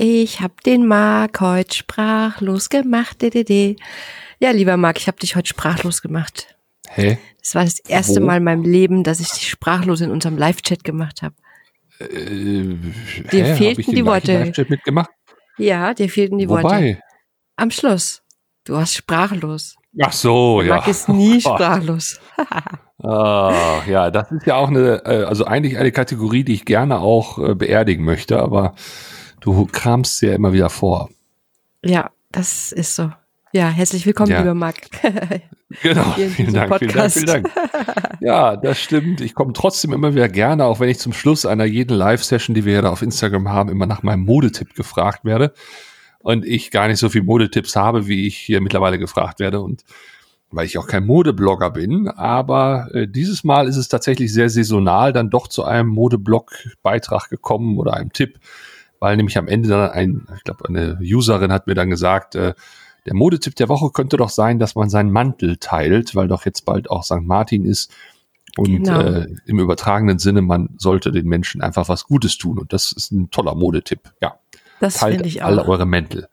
Ich 0.00 0.40
hab 0.40 0.62
den 0.62 0.86
Marc 0.86 1.40
heute 1.40 1.74
sprachlos 1.74 2.68
gemacht. 2.68 3.16
Ja, 4.38 4.50
lieber 4.52 4.76
Marc, 4.76 4.98
ich 5.00 5.08
hab 5.08 5.18
dich 5.18 5.34
heute 5.34 5.48
sprachlos 5.48 6.02
gemacht. 6.02 6.56
Hä? 6.88 7.18
Das 7.40 7.56
war 7.56 7.64
das 7.64 7.80
erste 7.80 8.20
Wo? 8.22 8.26
Mal 8.26 8.36
in 8.36 8.44
meinem 8.44 8.62
Leben, 8.62 9.02
dass 9.02 9.18
ich 9.18 9.28
dich 9.28 9.50
sprachlos 9.50 10.00
in 10.00 10.12
unserem 10.12 10.38
Live-Chat 10.38 10.84
gemacht 10.84 11.22
habe. 11.22 11.34
Äh, 11.98 12.06
Dir 13.32 13.44
hä, 13.44 13.50
hab 13.50 13.58
fehlten 13.58 13.82
den 13.86 13.94
die 13.96 14.06
Worte. 14.06 14.38
Live-Chat 14.38 14.70
mitgemacht? 14.70 15.10
Ja, 15.58 15.92
dir 15.94 16.08
fehlten 16.08 16.38
die 16.38 16.48
Worte. 16.48 16.62
Wobei? 16.62 17.00
Am 17.56 17.72
Schluss. 17.72 18.22
Du 18.62 18.74
warst 18.74 18.94
sprachlos. 18.94 19.74
Ach 20.00 20.12
so, 20.12 20.62
ja. 20.62 20.76
Marc 20.76 20.86
ist 20.86 21.08
nie 21.08 21.38
Oh 21.38 21.40
sprachlos. 21.56 22.20
Ah, 23.02 23.82
ja, 23.88 24.12
das 24.12 24.30
ist 24.30 24.46
ja 24.46 24.54
auch 24.54 24.68
eine, 24.68 25.02
äh, 25.04 25.24
also 25.24 25.44
eigentlich 25.44 25.76
eine 25.76 25.90
Kategorie, 25.90 26.44
die 26.44 26.54
ich 26.54 26.64
gerne 26.64 27.00
auch 27.00 27.40
äh, 27.40 27.56
beerdigen 27.56 28.04
möchte, 28.04 28.38
aber 28.40 28.76
du 29.40 29.66
kramst 29.66 30.20
ja 30.22 30.34
immer 30.34 30.52
wieder 30.52 30.70
vor. 30.70 31.10
Ja, 31.84 32.10
das 32.32 32.72
ist 32.72 32.94
so. 32.94 33.10
Ja, 33.52 33.68
herzlich 33.68 34.04
willkommen, 34.04 34.30
Ja. 34.30 34.38
lieber 34.40 34.54
Marc. 34.54 34.76
Genau, 35.82 36.02
vielen 36.12 36.54
Dank, 36.54 36.78
vielen 36.78 36.92
Dank, 36.94 37.12
vielen 37.12 37.26
Dank. 37.26 37.50
Ja, 38.20 38.56
das 38.56 38.80
stimmt. 38.80 39.20
Ich 39.20 39.34
komme 39.34 39.52
trotzdem 39.52 39.92
immer 39.92 40.14
wieder 40.14 40.30
gerne, 40.30 40.64
auch 40.64 40.80
wenn 40.80 40.88
ich 40.88 40.98
zum 40.98 41.12
Schluss 41.12 41.44
einer 41.44 41.66
jeden 41.66 41.94
Live-Session, 41.94 42.54
die 42.54 42.64
wir 42.64 42.72
ja 42.72 42.80
da 42.80 42.90
auf 42.90 43.02
Instagram 43.02 43.50
haben, 43.50 43.68
immer 43.68 43.84
nach 43.84 44.02
meinem 44.02 44.24
Modetipp 44.24 44.74
gefragt 44.74 45.26
werde. 45.26 45.52
Und 46.20 46.46
ich 46.46 46.70
gar 46.70 46.88
nicht 46.88 46.98
so 46.98 47.10
viel 47.10 47.22
Modetipps 47.22 47.76
habe, 47.76 48.06
wie 48.06 48.26
ich 48.26 48.38
hier 48.38 48.62
mittlerweile 48.62 48.98
gefragt 48.98 49.40
werde. 49.40 49.60
Und 49.60 49.84
weil 50.50 50.64
ich 50.64 50.78
auch 50.78 50.86
kein 50.86 51.04
Modeblogger 51.04 51.70
bin, 51.70 52.08
aber 52.08 52.88
äh, 52.94 53.06
dieses 53.06 53.44
Mal 53.44 53.68
ist 53.68 53.76
es 53.76 53.88
tatsächlich 53.88 54.32
sehr 54.32 54.48
saisonal 54.48 55.12
dann 55.12 55.28
doch 55.28 55.48
zu 55.48 55.64
einem 55.64 55.90
Modeblog-Beitrag 55.90 57.28
gekommen 57.28 57.76
oder 57.76 57.92
einem 57.92 58.14
Tipp, 58.14 58.38
weil 59.00 59.16
nämlich 59.16 59.38
am 59.38 59.48
Ende 59.48 59.68
dann 59.68 59.90
ein, 59.90 60.26
ich 60.36 60.44
glaube, 60.44 60.68
eine 60.68 60.98
Userin 61.00 61.52
hat 61.52 61.66
mir 61.66 61.74
dann 61.74 61.90
gesagt, 61.90 62.34
äh, 62.34 62.54
der 63.06 63.14
Modetipp 63.14 63.56
der 63.56 63.68
Woche 63.68 63.90
könnte 63.90 64.16
doch 64.16 64.28
sein, 64.28 64.58
dass 64.58 64.74
man 64.74 64.90
seinen 64.90 65.10
Mantel 65.10 65.56
teilt, 65.56 66.14
weil 66.14 66.28
doch 66.28 66.44
jetzt 66.44 66.64
bald 66.64 66.90
auch 66.90 67.04
St. 67.04 67.22
Martin 67.22 67.64
ist. 67.64 67.90
Und 68.56 68.84
Genau. 68.84 69.00
äh, 69.00 69.26
im 69.46 69.60
übertragenen 69.60 70.18
Sinne, 70.18 70.42
man 70.42 70.70
sollte 70.78 71.12
den 71.12 71.26
Menschen 71.26 71.62
einfach 71.62 71.88
was 71.88 72.04
Gutes 72.04 72.38
tun. 72.38 72.58
Und 72.58 72.72
das 72.72 72.92
ist 72.92 73.12
ein 73.12 73.30
toller 73.30 73.54
Modetipp. 73.54 74.00
Ja, 74.20 74.38
Das 74.80 74.98
finde 74.98 75.18
teilt 75.18 75.26
ich 75.26 75.42
alle 75.44 75.62
auch. 75.62 75.68
eure 75.68 75.86
Mäntel. 75.86 76.28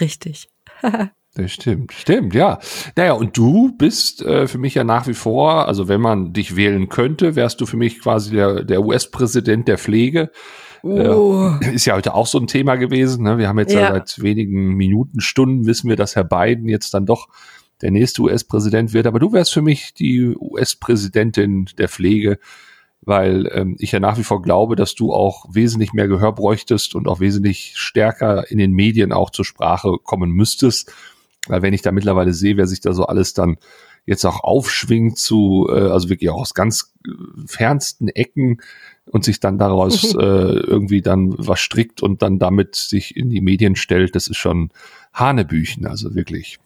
Richtig. 0.00 0.48
Das 1.34 1.52
stimmt, 1.52 1.92
stimmt, 1.92 2.34
ja. 2.34 2.58
Naja, 2.96 3.12
und 3.12 3.36
du 3.36 3.70
bist 3.78 4.22
äh, 4.22 4.48
für 4.48 4.58
mich 4.58 4.74
ja 4.74 4.82
nach 4.82 5.06
wie 5.06 5.14
vor, 5.14 5.68
also 5.68 5.86
wenn 5.86 6.00
man 6.00 6.32
dich 6.32 6.56
wählen 6.56 6.88
könnte, 6.88 7.36
wärst 7.36 7.60
du 7.60 7.66
für 7.66 7.76
mich 7.76 8.00
quasi 8.00 8.32
der, 8.32 8.64
der 8.64 8.82
US-Präsident 8.82 9.68
der 9.68 9.78
Pflege. 9.78 10.32
Oh. 10.82 11.52
Ist 11.72 11.86
ja 11.86 11.94
heute 11.94 12.14
auch 12.14 12.26
so 12.26 12.38
ein 12.38 12.46
Thema 12.46 12.76
gewesen. 12.76 13.24
Ne? 13.24 13.38
Wir 13.38 13.48
haben 13.48 13.58
jetzt 13.58 13.72
ja. 13.72 13.80
Ja. 13.80 13.92
seit 13.92 14.22
wenigen 14.22 14.74
Minuten, 14.74 15.20
Stunden, 15.20 15.66
wissen 15.66 15.88
wir, 15.88 15.96
dass 15.96 16.16
Herr 16.16 16.24
Biden 16.24 16.68
jetzt 16.68 16.94
dann 16.94 17.06
doch 17.06 17.28
der 17.80 17.90
nächste 17.90 18.22
US-Präsident 18.22 18.92
wird. 18.92 19.06
Aber 19.06 19.18
du 19.18 19.32
wärst 19.32 19.52
für 19.52 19.62
mich 19.62 19.94
die 19.94 20.34
US-Präsidentin 20.36 21.68
der 21.78 21.88
Pflege, 21.88 22.38
weil 23.00 23.48
ähm, 23.52 23.76
ich 23.78 23.92
ja 23.92 24.00
nach 24.00 24.18
wie 24.18 24.24
vor 24.24 24.42
glaube, 24.42 24.76
dass 24.76 24.94
du 24.94 25.12
auch 25.12 25.46
wesentlich 25.50 25.92
mehr 25.92 26.08
Gehör 26.08 26.34
bräuchtest 26.34 26.94
und 26.94 27.06
auch 27.06 27.20
wesentlich 27.20 27.72
stärker 27.76 28.50
in 28.50 28.58
den 28.58 28.72
Medien 28.72 29.12
auch 29.12 29.30
zur 29.30 29.44
Sprache 29.44 29.92
kommen 30.02 30.30
müsstest. 30.30 30.92
Weil 31.46 31.62
wenn 31.62 31.74
ich 31.74 31.82
da 31.82 31.92
mittlerweile 31.92 32.32
sehe, 32.32 32.56
wer 32.56 32.66
sich 32.66 32.80
da 32.80 32.92
so 32.92 33.06
alles 33.06 33.32
dann 33.32 33.56
jetzt 34.04 34.24
auch 34.24 34.40
aufschwingt 34.42 35.18
zu, 35.18 35.68
äh, 35.70 35.78
also 35.78 36.08
wirklich 36.08 36.30
auch 36.30 36.40
aus 36.40 36.54
ganz 36.54 36.94
äh, 37.06 37.10
fernsten 37.46 38.08
Ecken 38.08 38.60
und 39.10 39.24
sich 39.24 39.40
dann 39.40 39.58
daraus 39.58 40.14
äh, 40.14 40.16
irgendwie 40.18 41.02
dann 41.02 41.34
was 41.38 41.60
strickt 41.60 42.02
und 42.02 42.22
dann 42.22 42.38
damit 42.38 42.74
sich 42.76 43.16
in 43.16 43.30
die 43.30 43.40
Medien 43.40 43.76
stellt, 43.76 44.14
das 44.14 44.26
ist 44.28 44.36
schon 44.36 44.70
Hanebüchen, 45.12 45.86
also 45.86 46.14
wirklich. 46.14 46.58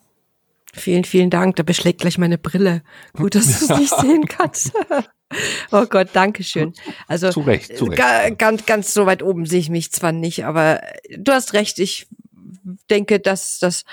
Vielen, 0.75 1.05
vielen 1.05 1.29
Dank. 1.31 1.57
Da 1.57 1.63
beschlägt 1.63 2.01
gleich 2.01 2.17
meine 2.17 2.39
Brille. 2.39 2.83
Gut, 3.13 3.35
dass 3.35 3.59
du 3.67 3.73
es 3.75 3.79
nicht 3.81 3.95
sehen 4.01 4.27
kannst. 4.27 4.73
oh 5.71 5.85
Gott, 5.87 6.09
danke 6.15 6.43
schön. 6.45 6.73
Also 7.09 7.31
Zu 7.31 7.41
Recht, 7.41 7.77
zu 7.77 7.85
Recht. 7.87 7.99
ga- 7.99 8.31
ganz, 8.31 8.65
ganz 8.65 8.95
so 8.95 9.05
weit 9.07 9.23
oben 9.23 9.45
sehe 9.45 9.61
ich 9.61 9.69
mich 9.71 9.93
zwar 9.93 10.13
nicht, 10.13 10.45
aber 10.47 10.81
du 11.17 11.31
hast 11.33 11.53
recht. 11.53 11.79
Ich 11.79 12.07
denke, 12.91 13.21
dass 13.21 13.59
das 13.59 13.85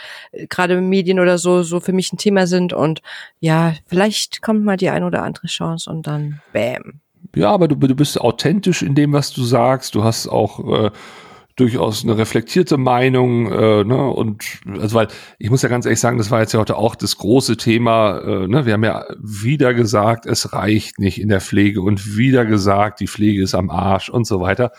gerade 0.48 0.80
Medien 0.80 1.20
oder 1.20 1.38
so 1.38 1.64
so 1.64 1.80
für 1.82 1.92
mich 1.92 2.14
ein 2.14 2.18
Thema 2.18 2.48
sind 2.48 2.72
und 2.72 3.02
ja, 3.40 3.74
vielleicht 3.88 4.42
kommt 4.42 4.64
mal 4.64 4.78
die 4.78 4.90
ein 4.90 5.04
oder 5.04 5.24
andere 5.24 5.48
Chance 5.48 5.90
und 5.90 6.08
dann 6.08 6.42
Bam. 6.54 7.02
Ja, 7.36 7.52
aber 7.52 7.68
du, 7.68 7.76
du 7.76 7.96
bist 7.96 8.20
authentisch 8.20 8.82
in 8.82 8.96
dem, 8.96 9.14
was 9.14 9.32
du 9.32 9.44
sagst. 9.44 9.96
Du 9.96 10.04
hast 10.04 10.28
auch 10.28 10.86
äh, 10.86 10.92
durchaus 11.60 12.04
eine 12.04 12.18
reflektierte 12.18 12.78
Meinung, 12.78 13.52
äh, 13.52 13.84
ne? 13.84 14.08
Und 14.08 14.44
also 14.80 14.96
weil 14.96 15.08
ich 15.38 15.50
muss 15.50 15.62
ja 15.62 15.70
ganz 15.70 15.86
ehrlich 15.86 16.00
sagen, 16.00 16.18
das 16.18 16.32
war 16.32 16.40
jetzt 16.40 16.54
ja 16.54 16.60
heute 16.60 16.78
auch 16.78 16.96
das 16.96 17.18
große 17.18 17.58
Thema. 17.58 18.20
Äh, 18.20 18.48
ne? 18.48 18.66
Wir 18.66 18.74
haben 18.74 18.84
ja 18.84 19.06
wieder 19.20 19.74
gesagt, 19.74 20.26
es 20.26 20.54
reicht 20.54 21.00
nicht 21.00 21.20
in 21.20 21.30
der 21.30 21.42
Pflege 21.42 21.82
und 21.82 22.18
wieder 22.18 22.46
gesagt, 22.46 23.02
die 23.02 23.08
Pflege 23.08 23.44
ist 23.44 23.56
am 23.56 23.70
Arsch 23.70 24.10
und 24.10 24.26
so 24.26 24.40
weiter. 24.40 24.72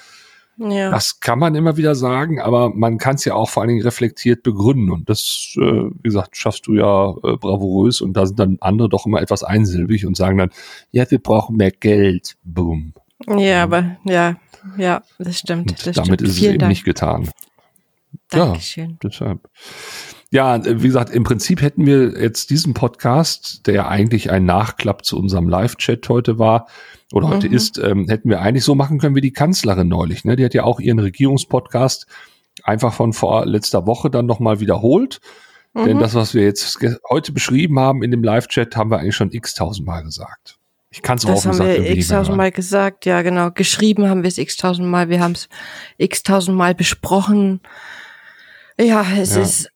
Ja. 0.63 0.91
Das 0.91 1.21
kann 1.21 1.39
man 1.39 1.55
immer 1.55 1.79
wieder 1.79 1.95
sagen, 1.95 2.39
aber 2.39 2.69
man 2.69 2.99
kann 2.99 3.15
es 3.15 3.25
ja 3.25 3.35
auch 3.35 3.49
vor 3.49 3.63
allen 3.63 3.71
Dingen 3.71 3.83
reflektiert 3.83 4.43
begründen. 4.43 4.91
Und 4.91 5.09
das, 5.09 5.55
äh, 5.57 5.61
wie 5.63 6.03
gesagt, 6.03 6.37
schaffst 6.37 6.67
du 6.67 6.75
ja 6.75 7.11
äh, 7.11 7.37
bravourös. 7.39 8.03
Und 8.03 8.13
da 8.13 8.27
sind 8.27 8.39
dann 8.39 8.59
andere 8.61 8.91
doch 8.91 9.07
immer 9.07 9.23
etwas 9.23 9.43
einsilbig 9.43 10.05
und 10.05 10.19
sagen 10.19 10.37
dann, 10.37 10.51
ja, 10.91 11.11
wir 11.11 11.19
brauchen 11.19 11.57
mehr 11.57 11.71
Geld. 11.71 12.37
Boom. 12.45 12.93
Ja, 13.27 13.63
aber 13.63 13.97
ja, 14.05 14.37
ja, 14.77 15.03
das 15.19 15.39
stimmt. 15.39 15.87
Das 15.87 15.97
damit 15.97 16.21
stimmt. 16.21 16.23
ist 16.23 16.31
es 16.31 16.39
Vielen 16.39 16.53
eben 16.53 16.59
Dank. 16.61 16.71
nicht 16.71 16.85
getan. 16.85 17.31
Ja. 18.33 18.47
Dankeschön. 18.47 18.99
Deshalb. 19.03 19.49
Ja, 20.31 20.57
äh, 20.57 20.83
wie 20.83 20.89
gesagt, 20.89 21.09
im 21.15 21.25
Prinzip 21.25 21.63
hätten 21.63 21.87
wir 21.87 22.21
jetzt 22.21 22.51
diesen 22.51 22.75
Podcast, 22.75 23.67
der 23.67 23.75
ja 23.75 23.89
eigentlich 23.89 24.31
ein 24.31 24.45
Nachklapp 24.45 25.07
zu 25.07 25.19
unserem 25.19 25.49
Live-Chat 25.49 26.07
heute 26.11 26.39
war 26.39 26.67
oder 27.13 27.29
heute 27.29 27.49
Mhm. 27.49 27.55
ist, 27.55 27.79
ähm, 27.79 28.07
hätten 28.09 28.29
wir 28.29 28.41
eigentlich 28.41 28.65
so 28.65 28.75
machen 28.75 28.99
können 28.99 29.15
wie 29.17 29.21
die 29.21 29.33
Kanzlerin 29.33 29.89
neulich. 29.89 30.25
Ne? 30.25 30.37
Die 30.37 30.45
hat 30.45 30.55
ja 30.55 30.65
auch 30.65 30.81
ihren 30.81 30.99
Regierungspodcast 30.99 32.07
einfach 32.63 32.93
von 32.93 33.13
vor 33.13 33.47
letzter 33.47 33.87
Woche 33.87 34.11
dann 34.11 34.27
nochmal 34.27 34.61
wiederholt. 34.61 35.21
Denn 35.75 35.97
Mhm. 35.97 36.01
das, 36.01 36.15
was 36.15 36.35
wir 36.35 36.43
jetzt 36.43 36.79
heute 37.09 37.33
beschrieben 37.33 37.79
haben 37.79 38.03
in 38.03 38.11
dem 38.11 38.25
Live-Chat, 38.25 38.77
haben 38.77 38.91
wir 38.91 38.99
eigentlich 38.99 39.15
schon 39.17 39.31
x-tausendmal 39.31 40.03
gesagt. 40.03 40.57
Ich 40.93 41.03
kann 41.03 41.17
es 41.19 41.23
Das 41.23 41.31
auch 41.31 41.45
haben 41.45 41.51
gesagt 41.53 41.61
wir 41.61 41.69
nicht 41.69 41.79
mehr 41.79 41.89
hören. 41.91 41.99
x-tausendmal 41.99 42.51
gesagt, 42.51 43.07
ja 43.07 43.23
genau. 43.23 43.51
Geschrieben 43.53 44.09
haben 44.09 44.23
wir 44.25 44.29
es 44.29 44.39
x-tausendmal, 44.39 45.09
wir 45.09 45.21
haben 45.21 45.33
es 45.33 45.49
x-tausendmal 45.99 46.75
besprochen. 46.75 47.61
Ja, 48.81 49.05
es 49.17 49.37
Ja. 49.37 49.43
ist 49.43 49.67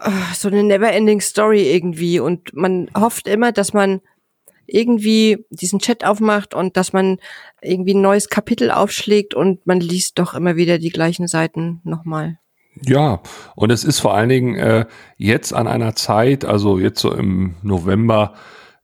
äh, 0.00 0.10
so 0.34 0.48
eine 0.48 0.62
never-ending 0.62 1.20
Story 1.22 1.72
irgendwie 1.74 2.20
und 2.20 2.54
man 2.54 2.90
hofft 2.96 3.26
immer, 3.26 3.50
dass 3.52 3.72
man 3.72 4.00
irgendwie 4.68 5.44
diesen 5.50 5.80
Chat 5.80 6.04
aufmacht 6.04 6.54
und 6.54 6.76
dass 6.76 6.92
man 6.92 7.18
irgendwie 7.60 7.94
ein 7.94 8.02
neues 8.02 8.28
Kapitel 8.28 8.70
aufschlägt 8.70 9.34
und 9.34 9.66
man 9.66 9.80
liest 9.80 10.18
doch 10.18 10.34
immer 10.34 10.56
wieder 10.56 10.78
die 10.78 10.90
gleichen 10.90 11.26
Seiten 11.26 11.80
nochmal. 11.84 12.38
Ja, 12.86 13.22
und 13.56 13.70
es 13.70 13.82
ist 13.82 13.98
vor 13.98 14.14
allen 14.14 14.28
Dingen 14.28 14.54
äh, 14.54 14.86
jetzt 15.16 15.52
an 15.52 15.66
einer 15.66 15.96
Zeit, 15.96 16.44
also 16.44 16.78
jetzt 16.78 17.00
so 17.00 17.12
im 17.12 17.56
November, 17.62 18.34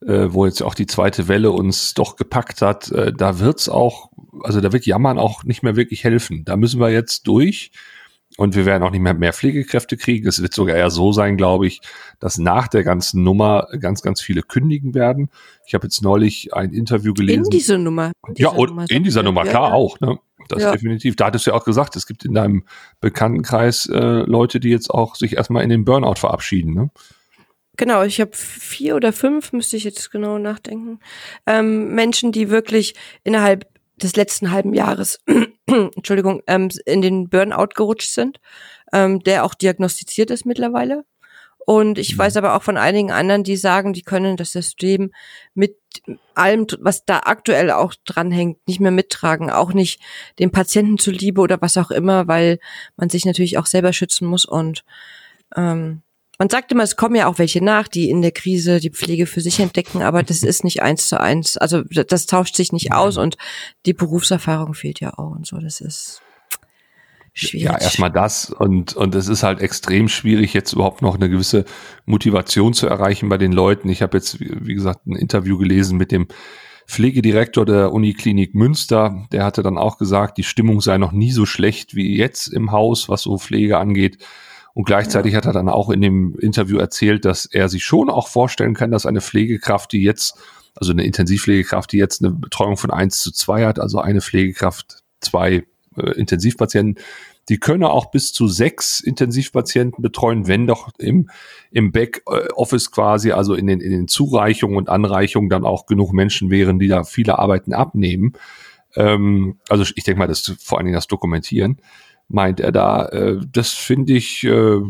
äh, 0.05 0.27
wo 0.31 0.47
jetzt 0.47 0.63
auch 0.63 0.75
die 0.75 0.87
zweite 0.87 1.29
Welle 1.29 1.53
uns 1.53 1.95
doch 1.95 2.17
gepackt 2.17 2.61
hat, 2.63 2.91
äh, 2.91 3.13
da 3.13 3.39
wird's 3.39 3.69
auch, 3.69 4.11
also 4.43 4.61
da 4.61 4.73
wird 4.73 4.87
Jammern 4.87 5.19
auch 5.19 5.45
nicht 5.45 5.63
mehr 5.63 5.77
wirklich 5.77 6.03
helfen. 6.03 6.45
Da 6.45 6.57
müssen 6.57 6.81
wir 6.81 6.91
jetzt 6.91 7.29
durch 7.29 7.71
und 8.37 8.57
wir 8.57 8.67
werden 8.67 8.83
auch 8.83 8.91
nicht 8.91 9.01
mehr 9.01 9.15
mehr 9.15 9.33
Pflegekräfte 9.33 9.97
kriegen. 9.97 10.27
Es 10.27 10.43
wird 10.43 10.55
sogar 10.55 10.77
eher 10.77 10.91
so 10.91 11.13
sein, 11.13 11.37
glaube 11.37 11.67
ich, 11.67 11.81
dass 12.19 12.39
nach 12.39 12.69
der 12.69 12.83
ganzen 12.85 13.23
Nummer 13.23 13.69
ganz, 13.81 14.03
ganz 14.03 14.21
viele 14.21 14.43
kündigen 14.43 14.95
werden. 14.95 15.31
Ich 15.67 15.75
habe 15.75 15.87
jetzt 15.87 16.03
neulich 16.03 16.53
ein 16.55 16.73
Interview 16.73 17.15
gelesen. 17.15 17.45
In 17.45 17.51
diese 17.51 17.79
Nummer. 17.79 18.13
In 18.27 18.35
Ja, 18.37 18.49
dieser 18.51 18.59
und 18.59 18.69
Nummer, 18.71 18.85
in 18.89 19.05
dieser 19.05 19.21
er. 19.21 19.25
Nummer, 19.25 19.45
Ja, 19.45 19.51
klar 19.51 19.69
ja. 19.69 19.75
auch, 19.75 20.01
ne? 20.01 20.19
Das 20.49 20.63
Ja. 20.63 20.73
definitiv. 20.73 21.17
Da 21.17 21.27
hattest 21.27 21.47
du 21.47 21.53
ja 21.53 21.57
auch 21.57 21.65
gesagt, 21.65 21.97
es 21.97 22.07
gibt 22.07 22.25
in 22.25 22.35
deinem 22.35 22.65
Bekanntenkreis 23.01 23.87
äh, 23.87 23.99
Leute, 23.99 24.61
die 24.61 24.69
jetzt 24.69 24.91
auch 24.91 25.15
sich 25.15 25.37
erstmal 25.37 25.63
in 25.63 25.71
den 25.71 25.85
Burnout 25.85 26.17
verabschieden, 26.17 26.75
ne? 26.75 26.91
Genau, 27.77 28.05
ich 28.05 28.21
habe 28.21 28.31
vier 28.35 28.95
oder 28.95 29.13
fünf, 29.13 29.53
müsste 29.53 29.77
ich 29.77 29.83
jetzt 29.83 30.13
genau 30.13 30.39
nachdenken. 30.39 31.01
Ähm, 31.47 31.93
Menschen, 31.95 32.31
die 32.31 32.49
wirklich 32.49 32.95
innerhalb 33.25 33.67
des 33.97 34.17
letzten 34.17 34.51
halben 34.51 34.75
Jahres, 34.75 35.21
Entschuldigung, 35.67 36.43
ähm, 36.47 36.71
in 36.87 37.03
den 37.03 37.29
Burnout 37.29 37.75
gerutscht 37.75 38.13
sind, 38.13 38.41
ähm, 38.93 39.21
der 39.23 39.45
auch 39.45 39.55
diagnostiziert 39.55 40.31
ist 40.31 40.45
mittlerweile. 40.47 41.05
Und 41.67 41.99
ich 41.99 42.15
Mhm. 42.15 42.19
weiß 42.19 42.37
aber 42.37 42.55
auch 42.55 42.63
von 42.63 42.77
einigen 42.77 43.11
anderen, 43.11 43.43
die 43.43 43.57
sagen, 43.57 43.93
die 43.95 44.03
können 44.03 44.37
das 44.37 44.53
System 44.53 45.13
mit 45.55 45.79
allem, 46.35 46.67
was 46.81 47.05
da 47.05 47.21
aktuell 47.25 47.71
auch 47.71 47.95
dranhängt, 48.05 48.59
nicht 48.67 48.81
mehr 48.81 48.91
mittragen, 48.91 49.51
auch 49.51 49.73
nicht 49.73 50.01
dem 50.39 50.51
Patienten 50.51 50.99
zuliebe 50.99 51.41
oder 51.41 51.63
was 51.63 51.77
auch 51.79 51.91
immer, 51.91 52.29
weil 52.29 52.59
man 52.97 53.09
sich 53.09 53.25
natürlich 53.25 53.57
auch 53.57 53.67
selber 53.67 53.93
schützen 53.93 54.27
muss 54.27 54.45
und 54.45 54.85
ähm, 55.57 56.03
man 56.39 56.51
sagt 56.51 56.73
immer, 56.73 56.83
es 56.83 56.97
kommen 56.97 57.15
ja 57.15 57.27
auch 57.27 57.39
welche 57.39 57.63
nach, 57.63 57.89
die 57.89 58.11
in 58.11 58.23
der 58.23 58.33
Krise 58.33 58.81
die 58.81 58.91
Pflege 58.91 59.27
für 59.27 59.41
sich 59.41 59.61
entdecken, 59.61 60.03
aber 60.03 60.23
das 60.23 60.43
ist 60.43 60.65
nicht 60.65 60.83
eins 60.83 61.09
zu 61.09 61.21
eins. 61.21 61.57
Also 61.57 61.83
das 61.83 62.27
tauscht 62.27 62.57
sich 62.57 62.73
nicht 62.73 62.93
aus 62.93 63.17
und 63.17 63.37
die 63.87 63.95
Berufserfahrung 63.95 64.75
fehlt 64.75 65.01
ja 65.01 65.17
auch 65.19 65.31
und 65.31 65.47
so. 65.47 65.59
Das 65.59 65.81
ist 65.81 66.23
schwierig. 67.33 67.67
Ja, 67.67 67.79
erstmal 67.79 68.11
das 68.11 68.51
und, 68.51 68.95
und 68.95 69.15
es 69.15 69.29
ist 69.29 69.43
halt 69.43 69.61
extrem 69.61 70.09
schwierig, 70.09 70.55
jetzt 70.55 70.73
überhaupt 70.73 71.03
noch 71.03 71.15
eine 71.15 71.29
gewisse 71.29 71.65
Motivation 72.05 72.75
zu 72.75 72.87
erreichen 72.87 73.29
bei 73.29 73.39
den 73.39 73.53
Leuten. 73.53 73.89
Ich 73.89 74.03
habe 74.03 74.17
jetzt, 74.17 74.41
wie 74.41 74.75
gesagt, 74.75 75.07
ein 75.07 75.17
Interview 75.17 75.59
gelesen 75.59 75.99
mit 75.99 76.11
dem 76.11 76.27
Pflegedirektor 76.87 77.65
der 77.65 77.93
Uniklinik 77.93 78.55
Münster, 78.55 79.27
der 79.33 79.45
hatte 79.45 79.63
dann 79.63 79.79
auch 79.79 79.97
gesagt, 79.97 80.37
die 80.37 80.43
Stimmung 80.43 80.81
sei 80.81 80.99
noch 80.99 81.13
nie 81.13 81.33
so 81.33 81.47
schlecht 81.47 81.95
wie 81.95 82.17
jetzt 82.17 82.49
im 82.49 82.73
Haus, 82.73 83.09
was 83.09 83.23
so 83.23 83.39
Pflege 83.39 83.79
angeht. 83.79 84.19
Und 84.75 84.85
gleichzeitig 84.85 85.37
hat 85.37 85.47
er 85.47 85.53
dann 85.53 85.69
auch 85.69 85.89
in 85.89 86.01
dem 86.01 86.37
Interview 86.41 86.79
erzählt, 86.79 87.25
dass 87.25 87.47
er 87.47 87.69
sich 87.69 87.85
schon 87.85 88.11
auch 88.11 88.27
vorstellen 88.27 88.75
kann, 88.75 88.91
dass 88.91 89.07
eine 89.07 89.21
Pflegekraft, 89.21 89.93
die 89.93 90.03
jetzt, 90.03 90.37
also 90.75 90.93
eine 90.93 91.05
Intensivpflegekraft, 91.05 91.93
die 91.93 91.99
jetzt 91.99 92.23
eine 92.23 92.33
Betreuung 92.33 92.77
von 92.77 92.91
eins 92.91 93.21
zu 93.21 93.31
zwei 93.31 93.65
hat, 93.65 93.79
also 93.79 94.01
eine 94.01 94.21
Pflegekraft, 94.21 95.03
zwei 95.21 95.65
äh, 95.97 96.11
Intensivpatienten, 96.17 97.03
die 97.49 97.59
könne 97.59 97.91
auch 97.91 98.11
bis 98.11 98.33
zu 98.33 98.49
sechs 98.49 99.01
Intensivpatienten 99.01 100.03
betreuen, 100.03 100.49
wenn 100.49 100.67
doch 100.67 100.91
im, 100.99 101.31
im 101.71 101.93
Backoffice 101.93 102.91
quasi, 102.91 103.33
also 103.33 103.55
in 103.55 103.67
den, 103.67 103.81
in 103.81 103.91
den 103.91 104.09
Zureichungen 104.09 104.77
und 104.77 104.89
Anreichungen 104.89 105.51
dann 105.51 105.65
auch 105.65 105.87
genug 105.87 106.13
Menschen 106.13 106.51
wären, 106.51 106.79
die 106.79 106.89
da 106.89 107.05
viele 107.05 107.39
Arbeiten 107.39 107.75
abnehmen. 107.75 108.33
Ähm, 108.97 109.59
also 109.69 109.85
ich 109.95 110.03
denke 110.03 110.19
mal, 110.19 110.27
das 110.27 110.53
vor 110.59 110.79
allen 110.79 110.87
Dingen 110.87 110.97
das 110.97 111.07
Dokumentieren 111.07 111.79
meint 112.29 112.61
er 112.61 112.73
da. 112.73 113.07
Äh, 113.07 113.41
das 113.51 113.71
finde 113.73 114.15
ich, 114.15 114.45
äh, 114.45 114.81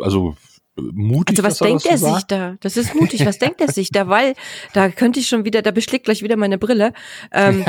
also 0.00 0.36
mutig. 0.76 1.38
Also 1.38 1.42
was 1.42 1.58
denkt 1.58 1.86
er, 1.86 1.98
so 1.98 2.14
sich 2.14 2.24
da? 2.24 2.56
Das 2.60 2.76
ist 2.76 2.94
mutig. 2.94 3.26
Was 3.26 3.38
denkt 3.38 3.60
er 3.60 3.70
sich 3.70 3.90
da? 3.90 4.08
Weil 4.08 4.34
da 4.72 4.88
könnte 4.88 5.20
ich 5.20 5.28
schon 5.28 5.44
wieder, 5.44 5.62
da 5.62 5.70
beschlägt 5.70 6.06
gleich 6.06 6.22
wieder 6.22 6.36
meine 6.36 6.58
Brille, 6.58 6.92
ähm, 7.32 7.64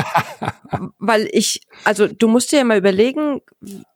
weil 1.00 1.28
ich, 1.32 1.62
also 1.84 2.08
du 2.08 2.28
musst 2.28 2.52
dir 2.52 2.58
ja 2.60 2.64
mal 2.64 2.78
überlegen, 2.78 3.42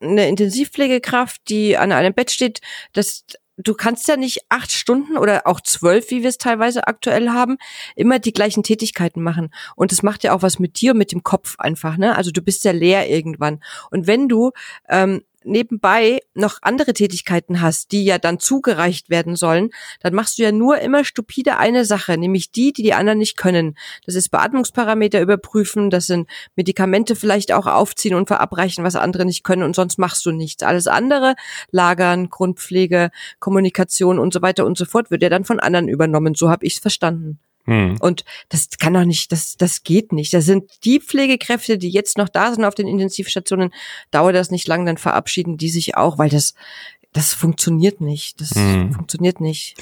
eine 0.01 0.27
Intensivpflegekraft, 0.27 1.41
die 1.49 1.77
an 1.77 1.91
einem 1.91 2.13
Bett 2.13 2.31
steht, 2.31 2.61
das 2.93 3.25
du 3.57 3.73
kannst 3.73 4.07
ja 4.07 4.17
nicht 4.17 4.45
acht 4.49 4.71
Stunden 4.71 5.17
oder 5.17 5.47
auch 5.47 5.61
zwölf, 5.61 6.11
wie 6.11 6.21
wir 6.21 6.29
es 6.29 6.37
teilweise 6.37 6.87
aktuell 6.87 7.29
haben, 7.29 7.57
immer 7.95 8.19
die 8.19 8.33
gleichen 8.33 8.63
Tätigkeiten 8.63 9.21
machen. 9.21 9.53
Und 9.75 9.91
das 9.91 10.03
macht 10.03 10.23
ja 10.23 10.33
auch 10.33 10.43
was 10.43 10.59
mit 10.59 10.79
dir 10.79 10.91
und 10.91 10.97
mit 10.97 11.11
dem 11.11 11.23
Kopf 11.23 11.55
einfach, 11.59 11.97
ne? 11.97 12.15
Also 12.15 12.31
du 12.31 12.41
bist 12.41 12.63
ja 12.63 12.71
leer 12.71 13.09
irgendwann. 13.09 13.61
Und 13.89 14.07
wenn 14.07 14.29
du 14.29 14.51
ähm, 14.87 15.23
nebenbei 15.47 16.19
noch 16.33 16.59
andere 16.61 16.93
Tätigkeiten 16.93 17.61
hast, 17.61 17.91
die 17.91 18.05
ja 18.05 18.17
dann 18.17 18.39
zugereicht 18.39 19.09
werden 19.09 19.35
sollen, 19.35 19.69
dann 20.01 20.13
machst 20.13 20.37
du 20.37 20.43
ja 20.43 20.51
nur 20.51 20.79
immer 20.79 21.03
stupide 21.03 21.57
eine 21.57 21.85
Sache, 21.85 22.17
nämlich 22.17 22.51
die, 22.51 22.73
die 22.73 22.83
die 22.83 22.93
anderen 22.93 23.19
nicht 23.19 23.37
können. 23.37 23.77
Das 24.05 24.15
ist 24.15 24.29
Beatmungsparameter 24.29 25.21
überprüfen, 25.21 25.89
das 25.89 26.07
sind 26.07 26.29
Medikamente 26.55 27.15
vielleicht 27.15 27.51
auch 27.51 27.67
aufziehen 27.67 28.15
und 28.15 28.27
verabreichen, 28.27 28.83
was 28.83 28.95
andere 28.95 29.25
nicht 29.25 29.43
können 29.43 29.63
und 29.63 29.75
sonst 29.75 29.97
machst 29.97 30.25
du 30.25 30.31
nichts. 30.31 30.63
Alles 30.63 30.87
andere, 30.87 31.35
Lagern, 31.71 32.29
Grundpflege, 32.29 33.11
Kommunikation 33.39 34.19
und 34.19 34.33
so 34.33 34.41
weiter 34.41 34.65
und 34.65 34.77
so 34.77 34.85
fort, 34.85 35.11
wird 35.11 35.23
ja 35.23 35.29
dann 35.29 35.45
von 35.45 35.59
anderen 35.59 35.87
übernommen. 35.87 36.35
So 36.35 36.49
habe 36.49 36.65
ich 36.65 36.75
es 36.75 36.79
verstanden. 36.79 37.39
Hm. 37.67 37.97
Und 37.99 38.23
das 38.49 38.69
kann 38.79 38.93
doch 38.93 39.03
nicht, 39.03 39.31
das, 39.31 39.57
das 39.57 39.83
geht 39.83 40.13
nicht. 40.13 40.33
Das 40.33 40.45
sind 40.45 40.71
die 40.85 40.99
Pflegekräfte, 40.99 41.77
die 41.77 41.89
jetzt 41.89 42.17
noch 42.17 42.29
da 42.29 42.53
sind 42.53 42.63
auf 42.63 42.75
den 42.75 42.87
Intensivstationen, 42.87 43.73
dauert 44.09 44.35
das 44.35 44.51
nicht 44.51 44.67
lang, 44.67 44.85
dann 44.85 44.97
verabschieden 44.97 45.57
die 45.57 45.69
sich 45.69 45.97
auch, 45.97 46.17
weil 46.17 46.29
das, 46.29 46.53
das 47.11 47.33
funktioniert 47.33 47.99
nicht. 47.99 48.39
Das 48.39 48.51
hm. 48.51 48.93
funktioniert 48.93 49.41
nicht. 49.41 49.75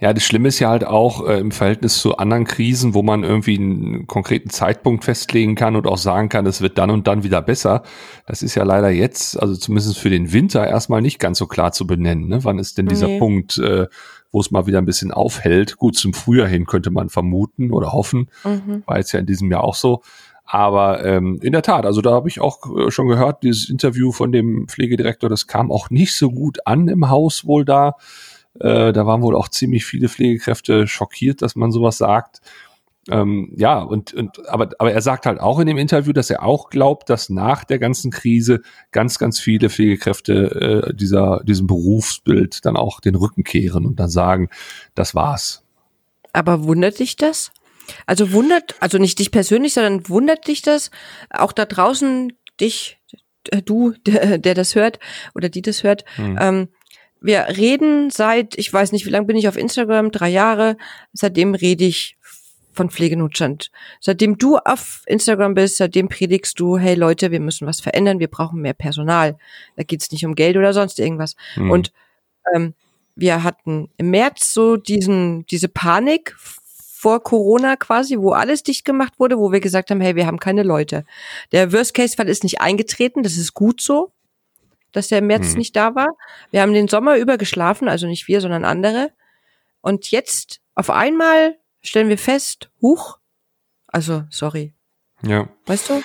Ja, 0.00 0.12
das 0.12 0.22
Schlimme 0.22 0.46
ist 0.46 0.60
ja 0.60 0.70
halt 0.70 0.84
auch 0.84 1.26
äh, 1.26 1.40
im 1.40 1.50
Verhältnis 1.50 1.98
zu 1.98 2.18
anderen 2.18 2.44
Krisen, 2.44 2.94
wo 2.94 3.02
man 3.02 3.24
irgendwie 3.24 3.58
einen 3.58 4.06
konkreten 4.06 4.48
Zeitpunkt 4.48 5.04
festlegen 5.04 5.56
kann 5.56 5.74
und 5.74 5.88
auch 5.88 5.98
sagen 5.98 6.28
kann, 6.28 6.46
es 6.46 6.60
wird 6.60 6.78
dann 6.78 6.90
und 6.90 7.08
dann 7.08 7.24
wieder 7.24 7.42
besser. 7.42 7.82
Das 8.24 8.42
ist 8.44 8.54
ja 8.54 8.62
leider 8.62 8.90
jetzt, 8.90 9.40
also 9.40 9.56
zumindest 9.56 9.98
für 9.98 10.10
den 10.10 10.32
Winter 10.32 10.64
erstmal 10.64 11.02
nicht 11.02 11.18
ganz 11.18 11.38
so 11.38 11.48
klar 11.48 11.72
zu 11.72 11.84
benennen. 11.84 12.28
Ne? 12.28 12.44
Wann 12.44 12.60
ist 12.60 12.78
denn 12.78 12.86
dieser 12.86 13.08
nee. 13.08 13.18
Punkt, 13.18 13.58
äh, 13.58 13.86
wo 14.30 14.40
es 14.40 14.50
mal 14.50 14.66
wieder 14.66 14.78
ein 14.78 14.84
bisschen 14.84 15.12
aufhält. 15.12 15.76
Gut, 15.76 15.96
zum 15.96 16.14
Frühjahr 16.14 16.48
hin 16.48 16.66
könnte 16.66 16.90
man 16.90 17.08
vermuten 17.08 17.72
oder 17.72 17.92
hoffen. 17.92 18.30
Mhm. 18.44 18.82
War 18.86 18.98
jetzt 18.98 19.12
ja 19.12 19.20
in 19.20 19.26
diesem 19.26 19.50
Jahr 19.50 19.64
auch 19.64 19.74
so. 19.74 20.02
Aber 20.44 21.04
ähm, 21.04 21.38
in 21.42 21.52
der 21.52 21.62
Tat, 21.62 21.84
also 21.84 22.00
da 22.00 22.12
habe 22.12 22.28
ich 22.28 22.40
auch 22.40 22.60
äh, 22.74 22.90
schon 22.90 23.08
gehört, 23.08 23.42
dieses 23.42 23.68
Interview 23.68 24.12
von 24.12 24.32
dem 24.32 24.66
Pflegedirektor, 24.66 25.28
das 25.28 25.46
kam 25.46 25.70
auch 25.70 25.90
nicht 25.90 26.16
so 26.16 26.30
gut 26.30 26.66
an 26.66 26.88
im 26.88 27.10
Haus 27.10 27.46
wohl 27.46 27.66
da. 27.66 27.96
Äh, 28.58 28.92
da 28.92 29.06
waren 29.06 29.20
wohl 29.22 29.36
auch 29.36 29.48
ziemlich 29.48 29.84
viele 29.84 30.08
Pflegekräfte 30.08 30.86
schockiert, 30.86 31.42
dass 31.42 31.54
man 31.54 31.70
sowas 31.70 31.98
sagt. 31.98 32.40
Ähm, 33.10 33.52
ja, 33.56 33.80
und, 33.80 34.12
und 34.14 34.48
aber, 34.48 34.70
aber 34.78 34.92
er 34.92 35.02
sagt 35.02 35.26
halt 35.26 35.40
auch 35.40 35.58
in 35.58 35.66
dem 35.66 35.78
Interview, 35.78 36.12
dass 36.12 36.30
er 36.30 36.42
auch 36.42 36.70
glaubt, 36.70 37.08
dass 37.10 37.28
nach 37.28 37.64
der 37.64 37.78
ganzen 37.78 38.10
Krise 38.10 38.60
ganz, 38.92 39.18
ganz 39.18 39.40
viele 39.40 39.70
Pflegekräfte 39.70 40.90
äh, 40.90 40.94
dieser, 40.94 41.42
diesem 41.44 41.66
Berufsbild 41.66 42.64
dann 42.64 42.76
auch 42.76 43.00
den 43.00 43.14
Rücken 43.14 43.44
kehren 43.44 43.86
und 43.86 43.98
dann 43.98 44.10
sagen, 44.10 44.48
das 44.94 45.14
war's. 45.14 45.64
Aber 46.32 46.64
wundert 46.64 46.98
dich 46.98 47.16
das? 47.16 47.52
Also 48.06 48.32
wundert, 48.32 48.74
also 48.80 48.98
nicht 48.98 49.18
dich 49.18 49.30
persönlich, 49.30 49.74
sondern 49.74 50.08
wundert 50.08 50.46
dich 50.46 50.62
das 50.62 50.90
auch 51.30 51.52
da 51.52 51.64
draußen, 51.64 52.32
dich, 52.60 52.98
äh, 53.50 53.62
du, 53.62 53.94
der, 54.06 54.38
der 54.38 54.54
das 54.54 54.74
hört 54.74 54.98
oder 55.34 55.48
die 55.48 55.62
das 55.62 55.82
hört, 55.82 56.04
hm. 56.16 56.38
ähm, 56.40 56.68
wir 57.20 57.46
reden 57.56 58.10
seit, 58.10 58.56
ich 58.56 58.72
weiß 58.72 58.92
nicht, 58.92 59.06
wie 59.06 59.10
lange 59.10 59.26
bin 59.26 59.36
ich 59.36 59.48
auf 59.48 59.56
Instagram, 59.56 60.12
drei 60.12 60.28
Jahre, 60.28 60.76
seitdem 61.12 61.54
rede 61.54 61.84
ich 61.84 62.17
von 62.78 62.90
Pflegenotstand. 62.90 63.70
Seitdem 64.00 64.38
du 64.38 64.56
auf 64.56 65.02
Instagram 65.06 65.54
bist, 65.54 65.76
seitdem 65.78 66.08
predigst 66.08 66.58
du, 66.60 66.78
hey 66.78 66.94
Leute, 66.94 67.32
wir 67.32 67.40
müssen 67.40 67.66
was 67.66 67.80
verändern, 67.80 68.20
wir 68.20 68.28
brauchen 68.28 68.62
mehr 68.62 68.72
Personal. 68.72 69.36
Da 69.76 69.82
geht's 69.82 70.12
nicht 70.12 70.24
um 70.24 70.36
Geld 70.36 70.56
oder 70.56 70.72
sonst 70.72 71.00
irgendwas. 71.00 71.34
Mhm. 71.56 71.70
Und 71.72 71.92
ähm, 72.54 72.74
wir 73.16 73.42
hatten 73.42 73.90
im 73.96 74.10
März 74.10 74.54
so 74.54 74.76
diesen, 74.76 75.44
diese 75.46 75.68
Panik 75.68 76.36
vor 76.38 77.20
Corona 77.20 77.74
quasi, 77.74 78.16
wo 78.18 78.30
alles 78.30 78.62
dicht 78.62 78.84
gemacht 78.84 79.14
wurde, 79.18 79.38
wo 79.38 79.50
wir 79.50 79.60
gesagt 79.60 79.90
haben, 79.90 80.00
hey, 80.00 80.14
wir 80.14 80.26
haben 80.26 80.38
keine 80.38 80.62
Leute. 80.62 81.04
Der 81.50 81.72
Worst-Case-Fall 81.72 82.28
ist 82.28 82.44
nicht 82.44 82.60
eingetreten, 82.60 83.24
das 83.24 83.36
ist 83.36 83.54
gut 83.54 83.80
so, 83.80 84.12
dass 84.92 85.08
der 85.08 85.18
im 85.18 85.26
März 85.26 85.52
mhm. 85.52 85.58
nicht 85.58 85.74
da 85.74 85.96
war. 85.96 86.08
Wir 86.52 86.62
haben 86.62 86.72
den 86.72 86.86
Sommer 86.86 87.16
über 87.16 87.38
geschlafen, 87.38 87.88
also 87.88 88.06
nicht 88.06 88.28
wir, 88.28 88.40
sondern 88.40 88.64
andere. 88.64 89.10
Und 89.80 90.12
jetzt 90.12 90.60
auf 90.76 90.90
einmal 90.90 91.56
stellen 91.80 92.08
wir 92.08 92.18
fest, 92.18 92.70
huch, 92.80 93.18
also 93.86 94.24
sorry. 94.30 94.74
Ja. 95.22 95.48
Weißt 95.66 95.90
du? 95.90 96.02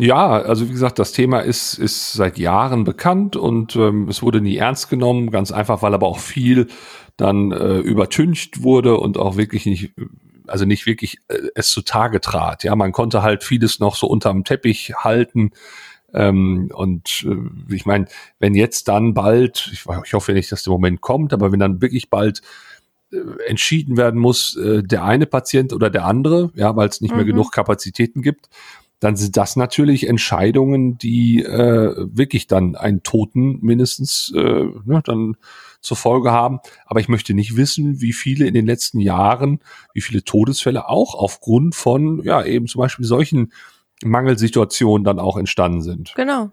Ja, 0.00 0.28
also 0.28 0.68
wie 0.68 0.72
gesagt, 0.72 1.00
das 1.00 1.12
Thema 1.12 1.40
ist, 1.40 1.74
ist 1.74 2.12
seit 2.12 2.38
Jahren 2.38 2.84
bekannt 2.84 3.34
und 3.34 3.74
ähm, 3.74 4.08
es 4.08 4.22
wurde 4.22 4.40
nie 4.40 4.56
ernst 4.56 4.88
genommen, 4.88 5.32
ganz 5.32 5.50
einfach, 5.50 5.82
weil 5.82 5.92
aber 5.92 6.06
auch 6.06 6.20
viel 6.20 6.68
dann 7.16 7.50
äh, 7.50 7.78
übertüncht 7.78 8.62
wurde 8.62 8.96
und 8.96 9.18
auch 9.18 9.36
wirklich 9.36 9.66
nicht, 9.66 9.92
also 10.46 10.64
nicht 10.66 10.86
wirklich 10.86 11.18
äh, 11.26 11.48
es 11.56 11.70
zutage 11.70 12.20
trat. 12.20 12.62
Ja, 12.62 12.76
man 12.76 12.92
konnte 12.92 13.22
halt 13.22 13.42
vieles 13.42 13.80
noch 13.80 13.96
so 13.96 14.06
unterm 14.06 14.44
Teppich 14.44 14.94
halten. 14.98 15.50
Ähm, 16.14 16.70
und 16.72 17.26
äh, 17.28 17.74
ich 17.74 17.84
meine, 17.84 18.06
wenn 18.38 18.54
jetzt 18.54 18.86
dann 18.86 19.14
bald, 19.14 19.68
ich, 19.72 19.84
ich 20.04 20.14
hoffe 20.14 20.32
nicht, 20.32 20.52
dass 20.52 20.62
der 20.62 20.72
Moment 20.72 21.00
kommt, 21.00 21.32
aber 21.32 21.50
wenn 21.50 21.58
dann 21.58 21.82
wirklich 21.82 22.08
bald 22.08 22.40
entschieden 23.46 23.96
werden 23.96 24.20
muss, 24.20 24.56
äh, 24.56 24.82
der 24.82 25.04
eine 25.04 25.26
Patient 25.26 25.72
oder 25.72 25.90
der 25.90 26.04
andere, 26.04 26.50
ja, 26.54 26.76
weil 26.76 26.88
es 26.88 27.00
nicht 27.00 27.12
mhm. 27.12 27.18
mehr 27.18 27.26
genug 27.26 27.52
Kapazitäten 27.52 28.22
gibt, 28.22 28.48
dann 29.00 29.16
sind 29.16 29.36
das 29.36 29.56
natürlich 29.56 30.08
Entscheidungen, 30.08 30.98
die 30.98 31.42
äh, 31.42 31.94
wirklich 31.96 32.48
dann 32.48 32.74
einen 32.74 33.02
Toten 33.02 33.58
mindestens 33.60 34.32
äh, 34.34 34.40
ne, 34.84 35.02
dann 35.04 35.36
zur 35.80 35.96
Folge 35.96 36.32
haben. 36.32 36.58
Aber 36.84 36.98
ich 37.00 37.08
möchte 37.08 37.32
nicht 37.34 37.56
wissen, 37.56 38.00
wie 38.00 38.12
viele 38.12 38.46
in 38.46 38.54
den 38.54 38.66
letzten 38.66 38.98
Jahren, 38.98 39.60
wie 39.94 40.00
viele 40.00 40.24
Todesfälle 40.24 40.88
auch 40.88 41.14
aufgrund 41.14 41.76
von 41.76 42.22
ja 42.24 42.44
eben 42.44 42.66
zum 42.66 42.80
Beispiel 42.80 43.06
solchen 43.06 43.52
Mangelsituationen 44.04 45.04
dann 45.04 45.20
auch 45.20 45.36
entstanden 45.36 45.82
sind. 45.82 46.12
Genau. 46.16 46.50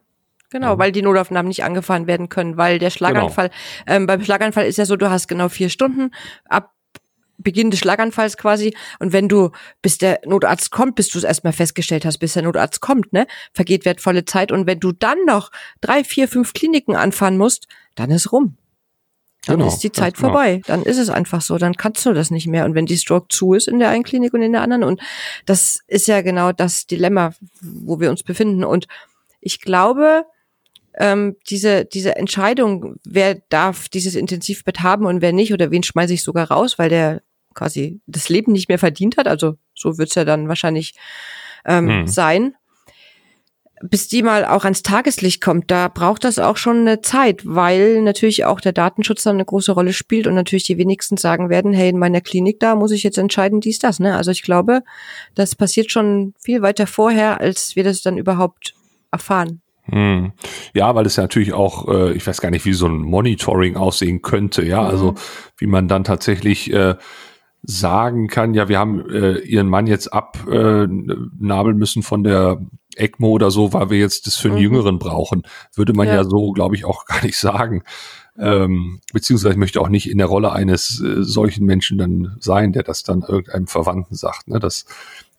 Genau, 0.55 0.71
ja. 0.71 0.77
weil 0.77 0.93
die 0.93 1.01
Notaufnahmen 1.01 1.49
nicht 1.49 1.65
angefahren 1.65 2.07
werden 2.07 2.29
können, 2.29 2.55
weil 2.55 2.79
der 2.79 2.89
Schlaganfall, 2.89 3.49
genau. 3.49 3.97
ähm, 3.97 4.07
beim 4.07 4.23
Schlaganfall 4.23 4.65
ist 4.65 4.77
ja 4.77 4.85
so, 4.85 4.95
du 4.95 5.09
hast 5.09 5.27
genau 5.27 5.49
vier 5.49 5.67
Stunden 5.67 6.11
ab 6.45 6.71
Beginn 7.37 7.71
des 7.71 7.81
Schlaganfalls 7.81 8.37
quasi. 8.37 8.73
Und 8.99 9.11
wenn 9.11 9.27
du, 9.27 9.51
bis 9.81 9.97
der 9.97 10.21
Notarzt 10.25 10.71
kommt, 10.71 10.95
bis 10.95 11.09
du 11.09 11.17
es 11.17 11.25
erstmal 11.25 11.51
festgestellt 11.51 12.05
hast, 12.05 12.19
bis 12.19 12.35
der 12.35 12.43
Notarzt 12.43 12.79
kommt, 12.79 13.11
ne, 13.11 13.27
vergeht 13.51 13.83
wertvolle 13.83 14.23
Zeit. 14.23 14.53
Und 14.53 14.65
wenn 14.65 14.79
du 14.79 14.93
dann 14.93 15.17
noch 15.25 15.51
drei, 15.81 16.05
vier, 16.05 16.29
fünf 16.29 16.53
Kliniken 16.53 16.95
anfahren 16.95 17.37
musst, 17.37 17.67
dann 17.95 18.09
ist 18.09 18.31
rum. 18.31 18.55
Dann 19.47 19.57
genau, 19.57 19.67
ist 19.67 19.79
die 19.79 19.91
Zeit 19.91 20.15
genau. 20.15 20.29
vorbei. 20.29 20.61
Dann 20.67 20.83
ist 20.83 20.99
es 20.99 21.09
einfach 21.09 21.41
so. 21.41 21.57
Dann 21.57 21.73
kannst 21.73 22.05
du 22.05 22.13
das 22.13 22.31
nicht 22.31 22.47
mehr. 22.47 22.63
Und 22.63 22.75
wenn 22.75 22.85
die 22.85 22.95
Stroke 22.95 23.27
zu 23.27 23.55
ist 23.55 23.67
in 23.67 23.79
der 23.79 23.89
einen 23.89 24.05
Klinik 24.05 24.33
und 24.33 24.41
in 24.41 24.53
der 24.53 24.61
anderen. 24.61 24.85
Und 24.85 25.01
das 25.45 25.81
ist 25.87 26.07
ja 26.07 26.21
genau 26.21 26.53
das 26.53 26.87
Dilemma, 26.87 27.33
wo 27.59 27.99
wir 27.99 28.09
uns 28.09 28.23
befinden. 28.23 28.63
Und 28.63 28.87
ich 29.41 29.59
glaube, 29.59 30.23
ähm, 30.97 31.35
diese, 31.49 31.85
diese 31.85 32.15
Entscheidung, 32.15 32.95
wer 33.05 33.35
darf 33.49 33.89
dieses 33.89 34.15
Intensivbett 34.15 34.81
haben 34.81 35.05
und 35.05 35.21
wer 35.21 35.33
nicht 35.33 35.53
oder 35.53 35.71
wen 35.71 35.83
schmeiße 35.83 36.13
ich 36.13 36.23
sogar 36.23 36.49
raus, 36.49 36.79
weil 36.79 36.89
der 36.89 37.21
quasi 37.53 38.01
das 38.05 38.29
Leben 38.29 38.51
nicht 38.51 38.69
mehr 38.69 38.79
verdient 38.79 39.17
hat. 39.17 39.27
Also 39.27 39.55
so 39.73 39.97
wird's 39.97 40.15
ja 40.15 40.25
dann 40.25 40.47
wahrscheinlich 40.47 40.93
ähm, 41.65 41.89
hm. 41.89 42.07
sein. 42.07 42.55
bis 43.81 44.07
die 44.07 44.23
mal 44.23 44.45
auch 44.45 44.63
ans 44.63 44.83
Tageslicht 44.83 45.41
kommt, 45.41 45.69
da 45.69 45.89
braucht 45.89 46.23
das 46.23 46.39
auch 46.39 46.55
schon 46.55 46.79
eine 46.79 47.01
Zeit, 47.01 47.41
weil 47.43 48.01
natürlich 48.01 48.45
auch 48.45 48.61
der 48.61 48.71
Datenschutz 48.71 49.23
dann 49.23 49.35
eine 49.35 49.45
große 49.45 49.73
Rolle 49.73 49.91
spielt 49.91 50.27
und 50.27 50.33
natürlich 50.35 50.63
die 50.63 50.77
wenigsten 50.77 51.17
sagen 51.17 51.49
werden, 51.49 51.73
hey, 51.73 51.89
in 51.89 51.99
meiner 51.99 52.21
Klinik 52.21 52.59
da 52.61 52.75
muss 52.75 52.91
ich 52.91 53.03
jetzt 53.03 53.17
entscheiden, 53.17 53.59
dies, 53.59 53.79
das. 53.79 53.99
Ne? 53.99 54.15
Also 54.15 54.31
ich 54.31 54.43
glaube, 54.43 54.81
das 55.33 55.55
passiert 55.55 55.91
schon 55.91 56.33
viel 56.39 56.61
weiter 56.61 56.87
vorher, 56.87 57.41
als 57.41 57.75
wir 57.75 57.83
das 57.83 58.01
dann 58.01 58.17
überhaupt 58.17 58.75
erfahren. 59.11 59.61
Hm. 59.87 60.33
Ja, 60.73 60.95
weil 60.95 61.05
es 61.05 61.15
ja 61.15 61.23
natürlich 61.23 61.53
auch, 61.53 61.87
äh, 61.87 62.13
ich 62.13 62.25
weiß 62.25 62.41
gar 62.41 62.49
nicht, 62.49 62.65
wie 62.65 62.73
so 62.73 62.87
ein 62.87 63.01
Monitoring 63.01 63.75
aussehen 63.75 64.21
könnte, 64.21 64.65
ja, 64.65 64.81
mhm. 64.81 64.87
also 64.87 65.15
wie 65.57 65.67
man 65.67 65.87
dann 65.87 66.03
tatsächlich 66.03 66.73
äh, 66.73 66.95
sagen 67.61 68.27
kann, 68.27 68.53
ja, 68.53 68.67
wir 68.67 68.79
haben 68.79 69.07
äh, 69.09 69.39
ihren 69.39 69.67
Mann 69.67 69.87
jetzt 69.87 70.13
abnabeln 70.13 71.15
äh, 71.39 71.79
müssen 71.79 72.03
von 72.03 72.23
der 72.23 72.61
ECMO 72.95 73.29
oder 73.29 73.51
so, 73.51 73.73
weil 73.73 73.89
wir 73.89 73.99
jetzt 73.99 74.27
das 74.27 74.35
für 74.35 74.49
einen 74.49 74.57
mhm. 74.57 74.63
Jüngeren 74.63 74.99
brauchen. 74.99 75.43
Würde 75.73 75.93
man 75.93 76.07
ja, 76.07 76.15
ja 76.15 76.23
so, 76.23 76.51
glaube 76.51 76.75
ich, 76.75 76.85
auch 76.85 77.05
gar 77.07 77.23
nicht 77.23 77.37
sagen. 77.37 77.83
Ähm, 78.37 78.99
beziehungsweise 79.13 79.53
ich 79.53 79.59
möchte 79.59 79.79
auch 79.79 79.87
nicht 79.87 80.09
in 80.09 80.17
der 80.17 80.27
Rolle 80.27 80.51
eines 80.51 81.01
äh, 81.01 81.23
solchen 81.23 81.65
Menschen 81.65 81.97
dann 81.97 82.35
sein, 82.39 82.73
der 82.73 82.83
das 82.83 83.03
dann 83.03 83.21
irgendeinem 83.21 83.67
Verwandten 83.67 84.15
sagt. 84.15 84.47
Ne? 84.47 84.59
Dass 84.59 84.85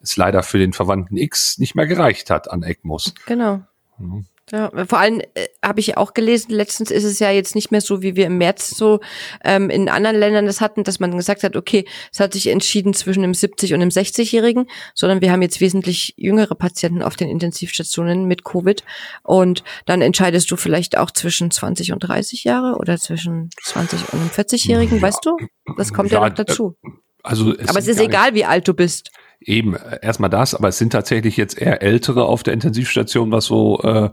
es 0.01 0.17
leider 0.17 0.41
für 0.43 0.57
den 0.57 0.73
Verwandten 0.73 1.17
X 1.17 1.59
nicht 1.59 1.75
mehr 1.75 1.87
gereicht 1.87 2.29
hat 2.29 2.49
an 2.49 2.63
ECMOs. 2.63 3.13
Genau. 3.25 3.61
Mhm. 3.97 4.25
Ja, 4.49 4.71
vor 4.85 4.99
allem 4.99 5.19
äh, 5.33 5.47
habe 5.63 5.81
ich 5.81 5.97
auch 5.97 6.13
gelesen, 6.13 6.51
letztens 6.51 6.89
ist 6.89 7.03
es 7.03 7.19
ja 7.19 7.31
jetzt 7.31 7.53
nicht 7.53 7.69
mehr 7.69 7.81
so, 7.81 8.01
wie 8.01 8.15
wir 8.15 8.27
im 8.27 8.37
März 8.37 8.69
so 8.69 9.01
ähm, 9.43 9.69
in 9.69 9.89
anderen 9.89 10.15
Ländern 10.15 10.45
das 10.45 10.61
hatten, 10.61 10.85
dass 10.85 11.01
man 11.01 11.17
gesagt 11.17 11.43
hat, 11.43 11.57
okay, 11.57 11.85
es 12.13 12.21
hat 12.21 12.31
sich 12.31 12.47
entschieden 12.47 12.93
zwischen 12.93 13.23
dem 13.23 13.33
70- 13.33 13.73
und 13.73 13.81
dem 13.81 13.89
60-Jährigen, 13.89 14.67
sondern 14.95 15.19
wir 15.19 15.33
haben 15.33 15.41
jetzt 15.41 15.59
wesentlich 15.59 16.13
jüngere 16.15 16.55
Patienten 16.55 17.03
auf 17.03 17.17
den 17.17 17.29
Intensivstationen 17.29 18.25
mit 18.25 18.45
Covid 18.45 18.85
und 19.23 19.65
dann 19.85 20.01
entscheidest 20.01 20.49
du 20.49 20.55
vielleicht 20.55 20.97
auch 20.97 21.11
zwischen 21.11 21.51
20 21.51 21.91
und 21.91 21.99
30 21.99 22.45
Jahre 22.45 22.77
oder 22.77 22.97
zwischen 22.97 23.49
20 23.63 24.13
und 24.13 24.19
einem 24.21 24.29
40-Jährigen, 24.29 24.97
ja. 24.97 25.01
weißt 25.01 25.25
du? 25.25 25.35
Das 25.75 25.91
kommt 25.91 26.11
ja, 26.11 26.21
ja 26.21 26.29
noch 26.29 26.35
dazu. 26.35 26.77
Also 27.21 27.53
es 27.53 27.67
Aber 27.67 27.79
es 27.79 27.87
ist 27.87 27.99
egal, 27.99 28.33
wie 28.33 28.45
alt 28.45 28.65
du 28.65 28.73
bist. 28.73 29.11
Eben, 29.39 29.75
erstmal 30.01 30.31
das, 30.31 30.55
aber 30.55 30.69
es 30.69 30.77
sind 30.77 30.91
tatsächlich 30.91 31.37
jetzt 31.37 31.57
eher 31.57 31.81
Ältere 31.83 32.25
auf 32.25 32.41
der 32.41 32.53
Intensivstation, 32.53 33.31
was 33.31 33.45
so 33.45 33.79
äh, 33.81 34.09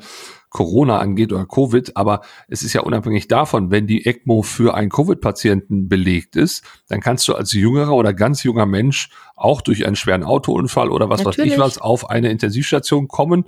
Corona 0.54 0.98
angeht 0.98 1.32
oder 1.32 1.46
Covid, 1.46 1.96
aber 1.96 2.20
es 2.46 2.62
ist 2.62 2.74
ja 2.74 2.82
unabhängig 2.82 3.26
davon, 3.26 3.72
wenn 3.72 3.88
die 3.88 4.06
ECMO 4.06 4.42
für 4.42 4.74
einen 4.74 4.88
Covid-Patienten 4.88 5.88
belegt 5.88 6.36
ist, 6.36 6.62
dann 6.88 7.00
kannst 7.00 7.26
du 7.26 7.34
als 7.34 7.52
jüngerer 7.52 7.92
oder 7.92 8.14
ganz 8.14 8.44
junger 8.44 8.64
Mensch 8.64 9.08
auch 9.34 9.62
durch 9.62 9.84
einen 9.84 9.96
schweren 9.96 10.22
Autounfall 10.22 10.90
oder 10.90 11.08
was 11.08 11.24
Natürlich. 11.24 11.52
weiß 11.52 11.54
ich 11.54 11.58
was 11.58 11.78
auf 11.78 12.08
eine 12.08 12.30
Intensivstation 12.30 13.08
kommen 13.08 13.46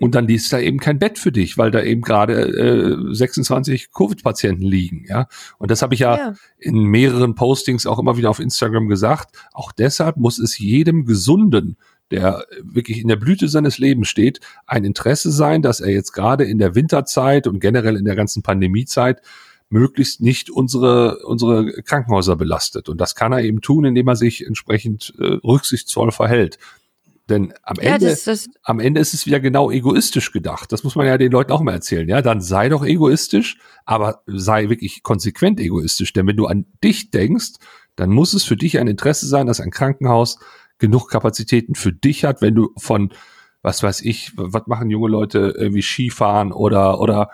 und 0.00 0.14
dann 0.14 0.26
liest 0.26 0.52
da 0.52 0.58
eben 0.58 0.78
kein 0.78 0.98
Bett 0.98 1.18
für 1.18 1.32
dich, 1.32 1.58
weil 1.58 1.70
da 1.70 1.82
eben 1.82 2.02
gerade 2.02 2.34
äh, 2.34 3.14
26 3.14 3.92
Covid-Patienten 3.92 4.62
liegen. 4.62 5.04
Ja, 5.08 5.28
und 5.58 5.70
das 5.70 5.82
habe 5.82 5.94
ich 5.94 6.00
ja, 6.00 6.16
ja, 6.16 6.34
in 6.58 6.84
mehreren 6.84 7.34
Postings 7.34 7.86
auch 7.86 7.98
immer 7.98 8.16
wieder 8.16 8.30
auf 8.30 8.40
Instagram 8.40 8.88
gesagt. 8.88 9.36
Auch 9.52 9.72
deshalb 9.72 10.16
muss 10.16 10.38
es 10.38 10.58
jedem 10.58 11.04
Gesunden, 11.04 11.76
der 12.10 12.44
wirklich 12.62 13.00
in 13.00 13.08
der 13.08 13.16
Blüte 13.16 13.48
seines 13.48 13.78
Lebens 13.78 14.08
steht, 14.08 14.40
ein 14.66 14.84
Interesse 14.84 15.30
sein, 15.30 15.62
dass 15.62 15.80
er 15.80 15.90
jetzt 15.90 16.12
gerade 16.12 16.44
in 16.44 16.58
der 16.58 16.74
Winterzeit 16.74 17.46
und 17.46 17.60
generell 17.60 17.96
in 17.96 18.04
der 18.04 18.16
ganzen 18.16 18.42
Pandemiezeit 18.42 19.20
möglichst 19.70 20.22
nicht 20.22 20.50
unsere, 20.50 21.18
unsere 21.26 21.82
Krankenhäuser 21.82 22.36
belastet. 22.36 22.88
Und 22.88 22.98
das 23.00 23.14
kann 23.14 23.32
er 23.32 23.42
eben 23.42 23.60
tun, 23.60 23.84
indem 23.84 24.08
er 24.08 24.16
sich 24.16 24.46
entsprechend 24.46 25.12
äh, 25.18 25.24
rücksichtsvoll 25.44 26.10
verhält. 26.10 26.58
Denn 27.28 27.52
am 27.62 27.76
Ende, 27.78 28.06
ja, 28.06 28.10
das, 28.10 28.24
das 28.24 28.48
am 28.62 28.80
Ende 28.80 29.00
ist 29.00 29.12
es 29.12 29.26
wieder 29.26 29.38
genau 29.38 29.70
egoistisch 29.70 30.32
gedacht. 30.32 30.72
Das 30.72 30.82
muss 30.82 30.96
man 30.96 31.06
ja 31.06 31.18
den 31.18 31.30
Leuten 31.30 31.52
auch 31.52 31.60
mal 31.60 31.72
erzählen. 31.72 32.08
Ja, 32.08 32.22
dann 32.22 32.40
sei 32.40 32.70
doch 32.70 32.84
egoistisch, 32.84 33.58
aber 33.84 34.22
sei 34.26 34.70
wirklich 34.70 35.02
konsequent 35.02 35.60
egoistisch. 35.60 36.12
Denn 36.14 36.26
wenn 36.26 36.36
du 36.36 36.46
an 36.46 36.64
dich 36.82 37.10
denkst, 37.10 37.54
dann 37.96 38.10
muss 38.10 38.32
es 38.32 38.44
für 38.44 38.56
dich 38.56 38.78
ein 38.78 38.86
Interesse 38.86 39.26
sein, 39.26 39.46
dass 39.46 39.60
ein 39.60 39.70
Krankenhaus 39.70 40.38
genug 40.78 41.10
Kapazitäten 41.10 41.74
für 41.74 41.92
dich 41.92 42.24
hat, 42.24 42.40
wenn 42.40 42.54
du 42.54 42.70
von, 42.78 43.10
was 43.62 43.82
weiß 43.82 44.00
ich, 44.02 44.32
was 44.36 44.66
machen 44.66 44.88
junge 44.88 45.08
Leute 45.08 45.54
irgendwie 45.58 45.82
Skifahren 45.82 46.52
oder, 46.52 47.00
oder 47.00 47.30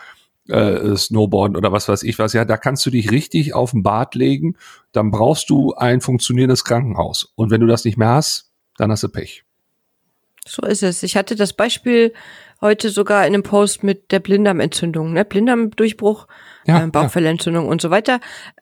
äh, 0.49 0.97
Snowboarden 0.97 1.57
oder 1.57 1.71
was 1.71 1.89
weiß 1.89 2.03
ich 2.03 2.19
was. 2.19 2.33
Ja, 2.33 2.45
da 2.45 2.57
kannst 2.57 2.85
du 2.85 2.91
dich 2.91 3.13
richtig 3.13 3.55
auf 3.55 3.71
den 3.71 3.85
Bad 3.85 4.17
legen. 4.17 4.57
Dann 4.93 5.11
brauchst 5.13 5.51
du 5.51 5.75
ein 5.75 6.01
funktionierendes 6.01 6.65
Krankenhaus. 6.65 7.33
Und 7.37 7.51
wenn 7.51 7.61
du 7.61 7.67
das 7.69 7.85
nicht 7.85 7.97
mehr 7.97 8.09
hast, 8.09 8.51
dann 8.77 8.91
hast 8.91 9.05
du 9.05 9.09
Pech. 9.09 9.45
So 10.47 10.63
ist 10.63 10.83
es. 10.83 11.03
Ich 11.03 11.17
hatte 11.17 11.37
das 11.37 11.55
Beispiel 11.55 12.13
heute 12.61 12.91
sogar 12.91 13.27
in 13.27 13.35
einem 13.35 13.43
Post 13.43 13.83
mit 13.83 14.11
der 14.11 14.21
Blinddarmentzündung, 14.21 15.13
ne? 15.13 15.25
Blinddarmdurchbruch, 15.25 16.27
ja, 16.67 16.85
äh, 16.85 16.87
Bauchfellentzündung 16.87 17.65
ja. 17.65 17.71
und 17.71 17.81
so 17.81 17.91
weiter. 17.91 18.21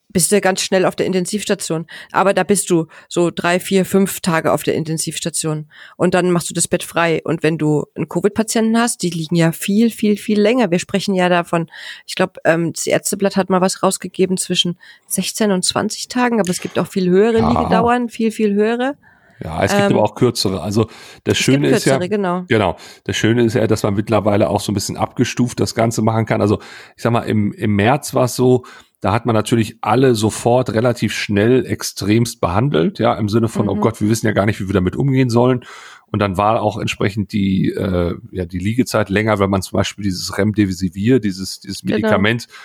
Bist 0.09 0.31
du 0.31 0.41
ganz 0.43 0.61
schnell 0.61 0.85
auf 0.85 0.95
der 0.95 1.07
Intensivstation. 1.07 1.87
Aber 2.11 2.35
da 2.35 2.45
bist 2.45 2.69
du 2.69 2.87
so 3.09 3.31
drei, 3.31 3.59
vier, 3.59 3.87
fünf 3.87 4.21
Tage 4.21 4.53
auf 4.53 4.63
der 4.63 4.75
Intensivstation. 4.75 5.71
Und 5.97 6.13
dann 6.13 6.31
machst 6.31 6.51
du 6.51 6.55
das 6.55 6.69
Bett 6.69 6.83
frei. 6.83 7.23
Und 7.25 7.43
wenn 7.43 7.57
du 7.57 7.87
einen 7.95 8.09
Covid-Patienten 8.09 8.77
hast, 8.77 9.03
die 9.03 9.11
liegen 9.11 9.37
ja 9.37 9.53
viel, 9.53 9.91
viel, 9.91 10.19
viel 10.19 10.39
länger. 10.39 10.71
Wir 10.71 10.81
sprechen 10.81 11.15
ja 11.15 11.31
davon, 11.31 11.71
ich 12.07 12.15
glaube, 12.15 12.35
ähm, 12.45 12.75
das 12.75 12.87
Ärzteblatt 12.87 13.37
hat 13.37 13.49
mal 13.49 13.63
was 13.63 13.83
rausgegeben 13.83 14.37
zwischen 14.37 14.79
16 15.07 15.51
und 15.51 15.65
20 15.65 16.09
Tagen, 16.09 16.41
aber 16.41 16.51
es 16.51 16.61
gibt 16.61 16.79
auch 16.79 16.89
viel 16.89 17.09
höhere 17.09 17.39
ja. 17.39 17.49
Liegedauern, 17.49 18.11
viel, 18.11 18.33
viel 18.33 18.53
höhere. 18.53 18.97
Ja, 19.43 19.63
es 19.65 19.73
gibt 19.73 19.91
ähm, 19.91 19.97
aber 19.97 20.05
auch 20.05 20.15
kürzere. 20.15 20.63
Also 20.63 20.89
das 21.25 21.39
Schöne 21.39 21.69
ist 21.69 21.85
ja, 21.85 21.99
genau. 21.99 22.45
genau, 22.49 22.77
das 23.05 23.17
Schöne 23.17 23.43
ist 23.45 23.55
ja, 23.55 23.67
dass 23.67 23.83
man 23.83 23.95
mittlerweile 23.95 24.49
auch 24.49 24.61
so 24.61 24.71
ein 24.71 24.75
bisschen 24.75 24.97
abgestuft 24.97 25.59
das 25.59 25.75
Ganze 25.75 26.03
machen 26.03 26.27
kann. 26.27 26.41
Also 26.41 26.61
ich 26.97 27.03
sag 27.03 27.13
mal, 27.13 27.23
im, 27.23 27.53
im 27.53 27.75
März 27.75 28.15
war 28.15 28.25
es 28.25 28.37
so, 28.37 28.65
da 29.01 29.13
hat 29.13 29.27
man 29.27 29.35
natürlich 29.35 29.79
alle 29.81 30.15
sofort 30.15 30.73
relativ 30.75 31.13
schnell 31.13 31.67
extremst 31.67 32.41
behandelt, 32.41 33.01
ja, 33.01 33.15
im 33.15 33.29
Sinne 33.29 33.49
von, 33.49 33.69
oh 33.69 33.75
mhm. 33.75 33.81
oh 33.81 33.83
Gott, 33.83 34.01
wir 34.01 34.09
wissen 34.09 34.27
ja 34.27 34.33
gar 34.33 34.47
nicht, 34.47 34.61
wie 34.61 34.69
wir 34.69 34.75
damit 34.75 34.95
umgehen 34.95 35.29
sollen. 35.29 35.65
Und 36.13 36.21
dann 36.21 36.37
war 36.37 36.63
auch 36.63 36.79
entsprechend 36.79 37.33
die, 37.33 37.71
äh, 37.71 38.15
ja, 38.31 38.45
die 38.45 38.59
Liegezeit 38.59 39.09
länger, 39.09 39.41
wenn 39.41 39.51
man 39.51 39.63
zum 39.63 39.77
Beispiel 39.77 40.05
dieses 40.05 40.39
Remdesivir, 40.39 41.19
dieses, 41.19 41.59
dieses 41.59 41.81
genau. 41.81 41.97
Medikament, 41.97 42.47
genau 42.47 42.59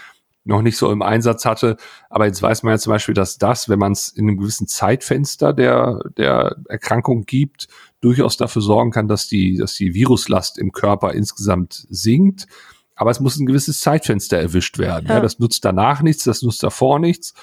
noch 0.48 0.62
nicht 0.62 0.78
so 0.78 0.92
im 0.92 1.02
Einsatz 1.02 1.46
hatte. 1.46 1.78
Aber 2.10 2.26
jetzt 2.26 2.42
weiß 2.42 2.64
man 2.64 2.72
ja 2.72 2.78
zum 2.78 2.92
Beispiel, 2.92 3.14
dass 3.14 3.38
das, 3.38 3.70
wenn 3.70 3.80
man 3.80 3.92
es 3.92 4.10
in 4.10 4.28
einem 4.28 4.38
gewissen 4.38 4.68
Zeitfenster 4.68 5.54
der, 5.54 6.00
der 6.18 6.58
Erkrankung 6.68 7.26
gibt, 7.26 7.68
durchaus 8.02 8.38
dafür 8.38 8.62
sorgen 8.62 8.92
kann, 8.92 9.08
dass 9.08 9.28
die, 9.28 9.58
dass 9.58 9.74
die 9.74 9.94
Viruslast 9.94 10.58
im 10.58 10.72
Körper 10.72 11.14
insgesamt 11.14 11.86
sinkt. 11.90 12.48
Aber 12.96 13.12
es 13.12 13.20
muss 13.20 13.38
ein 13.38 13.46
gewisses 13.46 13.80
Zeitfenster 13.82 14.38
erwischt 14.38 14.80
werden. 14.80 15.08
Ja. 15.08 15.16
ja 15.16 15.22
das 15.22 15.40
nutzt 15.40 15.64
danach 15.66 16.02
nichts, 16.02 16.24
das 16.24 16.42
nutzt 16.42 16.64
davor 16.64 17.00
nichts. 17.00 17.34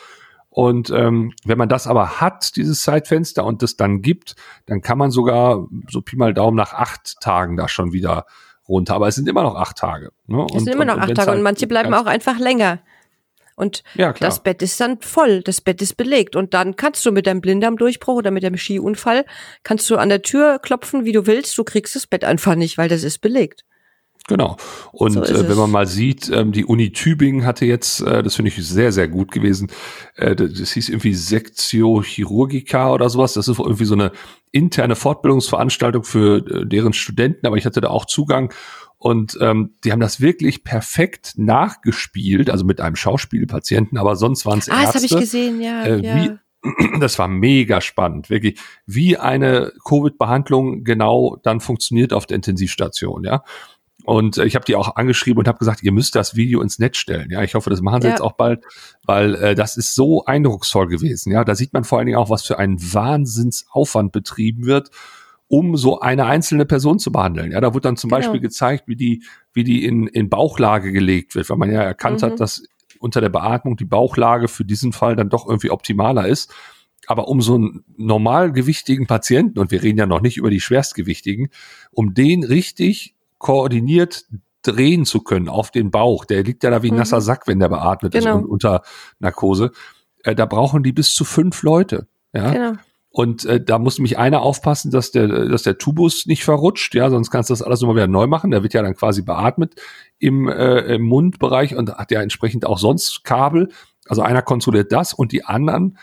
Und 0.49 0.91
ähm, 0.91 1.33
wenn 1.45 1.59
man 1.59 1.69
das 1.69 1.89
aber 1.89 2.21
hat, 2.21 2.55
dieses 2.55 2.83
Zeitfenster, 2.83 3.45
und 3.45 3.63
das 3.63 3.77
dann 3.77 4.03
gibt, 4.03 4.37
dann 4.67 4.83
kann 4.83 4.99
man 4.99 5.11
sogar 5.11 5.67
so 5.91 6.01
Pi 6.01 6.17
mal 6.17 6.33
Daumen 6.33 6.57
nach 6.57 6.73
acht 6.73 7.21
Tagen 7.21 7.57
da 7.57 7.67
schon 7.67 7.93
wieder 7.93 8.27
runter. 8.69 8.95
Aber 8.95 9.09
es 9.09 9.17
sind 9.17 9.29
immer 9.29 9.43
noch 9.43 9.57
acht 9.57 9.77
Tage. 9.77 10.13
Ne? 10.27 10.47
Es 10.55 10.63
sind 10.63 10.73
immer 10.73 10.85
noch 10.85 10.99
acht 10.99 11.15
Tage 11.15 11.31
halt 11.31 11.39
und 11.39 11.43
manche 11.43 11.67
bleiben 11.67 11.93
auch 11.93 12.07
einfach 12.07 12.39
länger. 12.39 12.79
Und 13.57 13.83
ja, 13.95 14.13
das 14.13 14.43
Bett 14.43 14.63
ist 14.63 14.81
dann 14.81 15.01
voll, 15.01 15.43
das 15.43 15.61
Bett 15.61 15.81
ist 15.81 15.97
belegt. 15.97 16.37
Und 16.37 16.55
dann 16.55 16.77
kannst 16.77 17.07
du 17.07 17.13
mit 17.13 17.27
deinem 17.27 17.41
Blinddarmdurchbruch 17.41 18.17
oder 18.17 18.31
mit 18.31 18.43
dem 18.43 18.57
Skiunfall, 18.57 19.25
kannst 19.63 19.89
du 19.91 19.97
an 19.97 20.09
der 20.09 20.23
Tür 20.23 20.59
klopfen, 20.59 21.05
wie 21.05 21.13
du 21.13 21.27
willst, 21.27 21.57
du 21.57 21.65
kriegst 21.65 21.95
das 21.95 22.07
Bett 22.07 22.25
einfach 22.25 22.55
nicht, 22.57 22.79
weil 22.79 22.89
das 22.89 23.05
ist 23.05 23.21
belegt. 23.21 23.65
Genau. 24.27 24.57
Und 24.93 25.13
so 25.13 25.23
äh, 25.23 25.49
wenn 25.49 25.57
man 25.57 25.71
mal 25.71 25.87
sieht, 25.87 26.31
ähm, 26.31 26.51
die 26.51 26.65
Uni 26.65 26.93
Tübingen 26.93 27.45
hatte 27.45 27.67
jetzt, 27.67 28.01
äh, 28.01 28.23
das 28.23 28.37
finde 28.37 28.49
ich 28.49 28.67
sehr, 28.67 28.91
sehr 28.91 29.07
gut 29.07 29.31
gewesen, 29.31 29.71
äh, 30.17 30.35
das, 30.35 30.55
das 30.55 30.73
hieß 30.73 30.89
irgendwie 30.89 31.15
Sektio 31.15 32.03
Chirurgica 32.03 32.91
oder 32.91 33.11
sowas. 33.11 33.35
Das 33.35 33.49
ist 33.49 33.59
irgendwie 33.59 33.85
so 33.85 33.95
eine 33.95 34.13
interne 34.51 34.97
Fortbildungsveranstaltung 34.97 36.05
für 36.05 36.39
äh, 36.39 36.67
deren 36.67 36.95
Studenten, 36.95 37.47
aber 37.47 37.59
ich 37.59 37.67
hatte 37.67 37.83
da 37.83 37.89
auch 37.89 38.07
Zugang 38.07 38.51
und 39.05 39.37
ähm, 39.43 39.75
die 39.85 39.93
haben 39.93 40.01
das 40.01 40.23
wirklich 40.23 40.65
perfekt 40.65 41.35
nachgespielt, 41.37 42.49
also 42.49 42.65
mit 42.65 42.81
einem 42.81 42.97
Schauspielpatienten, 42.97 43.99
aber 43.99 44.17
sonst 44.17 44.47
waren 44.47 44.61
es 44.61 44.71
ah, 44.71 44.81
Ärzte. 44.81 44.89
Ah, 44.89 44.93
das 44.93 44.95
habe 44.95 45.05
ich 45.05 45.21
gesehen, 45.21 45.61
ja. 45.61 45.85
Äh, 45.85 46.01
ja. 46.01 46.39
Wie, 46.63 46.99
das 47.01 47.19
war 47.19 47.29
mega 47.29 47.83
spannend, 47.83 48.31
wirklich, 48.31 48.59
wie 48.87 49.19
eine 49.19 49.73
Covid-Behandlung 49.87 50.85
genau 50.85 51.37
dann 51.43 51.61
funktioniert 51.61 52.15
auf 52.15 52.25
der 52.25 52.37
Intensivstation, 52.37 53.25
ja. 53.25 53.45
Und 54.07 54.39
äh, 54.39 54.47
ich 54.47 54.55
habe 54.55 54.65
die 54.65 54.75
auch 54.75 54.97
angeschrieben 54.97 55.39
und 55.39 55.49
habe 55.49 55.59
gesagt, 55.59 55.83
ihr 55.83 55.93
müsst 55.93 56.15
das 56.15 56.35
Video 56.35 56.63
ins 56.63 56.79
Netz 56.79 56.97
stellen. 56.97 57.31
Ja, 57.31 57.43
ich 57.43 57.55
hoffe, 57.55 57.69
das 57.69 57.83
machen 57.83 58.01
sie 58.01 58.09
ja. 58.09 58.15
jetzt 58.15 58.23
auch 58.23 58.33
bald, 58.33 58.65
weil 59.05 59.35
äh, 59.35 59.55
das 59.55 59.77
ist 59.77 59.95
so 59.95 60.25
eindrucksvoll 60.25 60.87
gewesen. 60.87 61.31
Ja, 61.31 61.45
da 61.45 61.55
sieht 61.55 61.75
man 61.75 61.85
vor 61.85 61.99
allen 61.99 62.07
Dingen 62.07 62.19
auch, 62.19 62.31
was 62.31 62.47
für 62.47 62.59
ein 62.59 62.79
Wahnsinnsaufwand 62.81 64.13
betrieben 64.13 64.65
wird 64.65 64.91
um 65.49 65.77
so 65.77 66.01
eine 66.01 66.27
einzelne 66.27 66.65
Person 66.65 66.99
zu 66.99 67.13
behandeln. 67.13 67.53
Ja, 67.53 67.61
da 67.61 67.75
wird 67.75 67.85
dann 67.85 67.97
zum 67.97 68.11
genau. 68.11 68.21
Beispiel 68.21 68.41
gezeigt, 68.41 68.89
wie 68.89 68.97
die, 68.97 69.23
wie 69.53 69.65
die 69.65 69.85
in, 69.85 70.07
in 70.07 70.29
Bauchlage 70.29 70.93
gelegt 70.93 71.35
wird, 71.35 71.49
weil 71.51 71.59
man 71.59 71.71
ja 71.71 71.83
erkannt 71.83 72.23
mhm. 72.23 72.27
hat, 72.27 72.41
dass 72.41 72.65
unter 72.99 73.21
der 73.21 73.29
Beatmung 73.29 73.77
die 73.77 73.85
Bauchlage 73.85 74.49
für 74.49 74.65
diesen 74.65 74.93
Fall 74.93 75.17
dann 75.17 75.29
doch 75.29 75.47
irgendwie 75.47 75.71
optimaler 75.71 76.27
ist. 76.27 76.53
Aber 77.07 77.29
um 77.29 77.43
so 77.43 77.57
einen 77.57 77.85
normalgewichtigen 77.97 79.07
Patienten, 79.07 79.59
und 79.59 79.71
wir 79.71 79.83
reden 79.83 79.99
ja 79.99 80.07
noch 80.07 80.23
nicht 80.23 80.39
über 80.39 80.51
die 80.51 80.61
schwerstgewichtigen, 80.61 81.49
um 81.91 82.15
den 82.15 82.45
richtig 82.45 83.15
koordiniert 83.37 84.25
drehen 84.63 85.05
zu 85.05 85.21
können 85.21 85.51
auf 85.51 85.71
den 85.71 85.91
Bauch. 85.91 86.25
Der 86.25 86.43
liegt 86.43 86.65
ja 86.65 86.71
da 86.71 86.83
wie 86.83 86.91
ein 86.91 86.97
nasser 86.97 87.21
Sack, 87.21 87.47
wenn 87.47 87.59
der 87.59 87.69
beatmet 87.69 88.13
Genau. 88.13 88.39
ist 88.39 88.45
und 88.45 88.47
unter 88.47 88.83
Narkose. 89.19 89.73
Äh, 90.23 90.35
da 90.35 90.47
brauchen 90.47 90.83
die 90.83 90.93
bis 90.93 91.15
zu 91.15 91.25
fünf 91.25 91.63
Leute. 91.63 92.07
Ja. 92.33 92.51
Genau. 92.51 92.73
Und 93.17 93.45
äh, 93.45 93.63
da 93.63 93.79
muss 93.79 94.01
mich 94.01 94.19
einer 94.19 94.43
aufpassen, 94.43 94.91
dass 94.91 95.13
der, 95.13 95.29
dass 95.29 95.63
der 95.63 95.79
Tubus 95.79 96.27
nicht 96.27 96.43
verrutscht, 96.43 96.97
ja, 96.97 97.11
sonst 97.11 97.31
kannst 97.31 97.49
du 97.49 97.53
das 97.53 97.63
alles 97.63 97.81
nochmal 97.81 97.95
wieder 97.95 98.09
neu 98.09 98.27
machen. 98.27 98.51
Der 98.51 98.65
wird 98.65 98.75
ja 98.75 98.83
dann 98.83 98.97
quasi 98.97 99.23
beatmet 99.23 99.77
im, 100.19 100.49
äh, 100.49 100.81
im 100.97 101.03
Mundbereich 101.03 101.77
und 101.77 101.95
hat 101.95 102.11
ja 102.11 102.23
entsprechend 102.23 102.67
auch 102.67 102.77
sonst 102.77 103.23
Kabel. 103.23 103.69
Also 104.09 104.23
einer 104.23 104.43
kontrolliert 104.43 104.91
das 104.91 105.15
und 105.15 105.31
die 105.31 105.45
anderen 105.45 105.97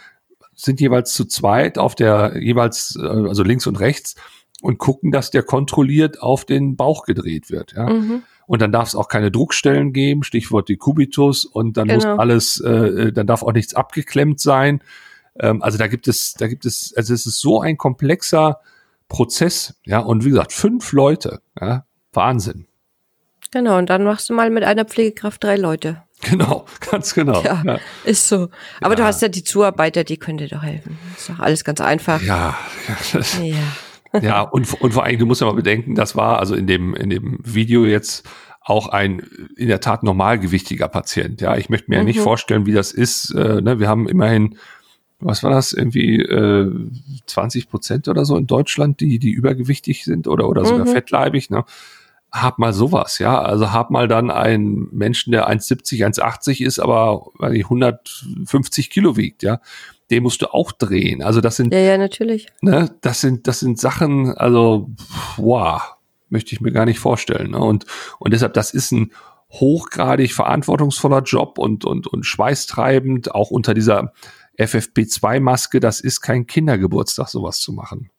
sind 0.56 0.80
jeweils 0.80 1.14
zu 1.14 1.26
zweit 1.26 1.78
auf 1.78 1.96
der 1.96 2.42
jeweils, 2.42 2.98
äh, 2.98 3.06
also 3.06 3.44
links 3.44 3.68
und 3.68 3.82
rechts 3.82 4.16
und 4.62 4.78
gucken, 4.78 5.12
dass 5.12 5.32
der 5.32 5.44
kontrolliert 5.44 6.22
auf 6.22 6.46
den 6.46 6.78
Bauch 6.78 7.04
gedreht 7.04 7.50
wird. 7.50 7.74
Ja. 7.74 7.90
Mhm. 7.90 8.24
Und 8.48 8.62
dann 8.62 8.72
darf 8.72 8.88
es 8.88 8.96
auch 8.96 9.10
keine 9.10 9.32
Druckstellen 9.32 9.92
geben, 9.92 10.24
Stichwort 10.24 10.70
die 10.70 10.78
Kubitus. 10.78 11.44
Und 11.44 11.76
dann 11.76 11.90
muss 11.90 12.04
Genau. 12.04 12.16
alles, 12.16 12.62
äh, 12.62 13.12
dann 13.12 13.28
darf 13.28 13.44
auch 13.44 13.52
nichts 13.52 13.74
abgeklemmt 13.74 14.40
sein. 14.40 14.82
Ähm, 15.40 15.62
also 15.62 15.78
da 15.78 15.88
gibt 15.88 16.08
es, 16.08 16.34
da 16.34 16.48
gibt 16.48 16.66
es, 16.66 16.94
also 16.96 17.14
es 17.14 17.26
ist 17.26 17.40
so 17.40 17.62
ein 17.62 17.78
komplexer 17.78 18.60
Prozess. 19.08 19.76
Ja, 19.86 20.00
und 20.00 20.24
wie 20.26 20.30
gesagt, 20.30 20.54
fünf 20.54 20.92
Leute. 20.94 21.42
Ja, 21.60 21.86
Wahnsinn. 22.14 22.68
Genau. 23.52 23.78
Und 23.78 23.90
dann 23.90 24.04
machst 24.04 24.30
du 24.30 24.34
mal 24.34 24.50
mit 24.50 24.64
einer 24.64 24.86
Pflegekraft 24.86 25.44
drei 25.44 25.56
Leute. 25.58 26.04
Genau, 26.30 26.68
ganz 26.92 27.16
genau. 27.16 27.42
Ja, 27.42 27.64
ja. 27.66 27.80
ist 28.04 28.28
so. 28.28 28.50
Aber 28.80 28.94
du 28.96 29.02
Ja. 29.02 29.08
hast 29.08 29.24
ja 29.24 29.28
die 29.28 29.44
Zuarbeiter, 29.44 30.04
die 30.04 30.18
können 30.18 30.38
dir 30.38 30.48
doch 30.50 30.62
helfen. 30.62 31.00
Ist 31.18 31.30
doch 31.30 31.40
alles 31.40 31.64
ganz 31.64 31.82
einfach. 31.82 32.22
ja, 32.22 32.56
ja, 33.42 33.56
Ja. 34.22 34.42
Und, 34.42 34.72
und 34.82 34.92
vor 34.94 35.04
allem, 35.04 35.18
du 35.18 35.26
musst 35.26 35.42
ja 35.42 35.48
mal 35.48 35.54
bedenken, 35.56 35.96
das 35.96 36.16
war 36.16 36.38
also 36.38 36.54
in 36.54 36.68
dem, 36.68 36.94
in 36.94 37.10
dem 37.10 37.40
Video 37.44 37.86
jetzt 37.86 38.30
auch 38.62 38.88
ein 38.90 39.22
in 39.58 39.68
der 39.68 39.80
Tat 39.80 40.04
normalgewichtiger 40.04 40.88
Patient. 40.90 41.42
Ja, 41.42 41.58
ich 41.58 41.70
möchte 41.70 41.90
mir 41.90 41.98
ja 41.98 42.04
nicht 42.04 42.20
Mhm. 42.20 42.24
vorstellen, 42.24 42.66
wie 42.68 42.74
das 42.74 42.92
ist. 42.92 43.32
Äh, 43.34 43.60
ne? 43.62 43.80
Wir 43.80 43.88
haben 43.90 44.08
immerhin, 44.08 44.60
was 45.22 45.44
war 45.44 45.52
das, 45.52 45.74
irgendwie 45.74 46.20
äh, 46.22 46.72
20 47.28 47.70
Prozent 47.70 48.08
oder 48.08 48.26
so 48.26 48.36
in 48.38 48.48
Deutschland, 48.48 49.00
die, 49.00 49.20
die 49.20 49.32
übergewichtig 49.32 50.04
sind 50.04 50.28
oder, 50.28 50.50
oder 50.50 50.66
sogar 50.66 50.86
Mhm. 50.86 50.92
fettleibig. 50.92 51.50
Ne? 51.50 51.64
Hab 52.32 52.60
mal 52.60 52.74
sowas, 52.74 53.20
ja. 53.20 53.42
Also 53.42 53.72
hab 53.72 53.90
mal 53.92 54.08
dann 54.08 54.32
einen 54.32 54.88
Menschen, 54.92 55.32
der 55.32 55.50
1,70, 55.50 56.06
1,80 56.06 56.64
ist, 56.66 56.80
aber 56.80 57.28
weiß 57.40 57.52
nicht, 57.52 57.66
150 57.66 58.90
Kilo 58.90 59.18
wiegt, 59.18 59.44
ja. 59.44 59.60
Den 60.10 60.24
musst 60.24 60.42
du 60.42 60.54
auch 60.54 60.72
drehen. 60.74 61.22
Also 61.24 61.40
das 61.40 61.56
sind 61.56 61.74
Ja, 61.74 61.80
ja, 61.80 61.98
natürlich. 61.98 62.48
ne, 62.62 62.90
das 63.02 63.22
sind, 63.22 63.48
das 63.48 63.60
sind 63.62 63.80
Sachen, 63.80 64.34
also, 64.34 64.90
wow, 65.38 65.82
möchte 66.30 66.54
ich 66.54 66.62
mir 66.62 66.72
gar 66.72 66.86
nicht 66.86 67.00
vorstellen. 67.00 67.52
Ne? 67.52 67.60
Und, 67.60 67.86
und 68.20 68.34
deshalb, 68.34 68.54
das 68.54 68.74
ist 68.74 68.92
ein 68.92 69.12
hochgradig 69.54 70.34
verantwortungsvoller 70.34 71.22
Job 71.24 71.58
und, 71.58 71.84
und, 71.86 72.08
und 72.08 72.26
schweißtreibend, 72.26 73.36
auch 73.36 73.52
unter 73.52 73.74
dieser 73.74 74.14
FFP2-Maske, 74.62 75.80
das 75.80 76.00
ist 76.00 76.22
kein 76.22 76.48
Kindergeburtstag, 76.48 77.30
sowas 77.30 77.60
zu 77.60 77.74
machen. 77.74 78.10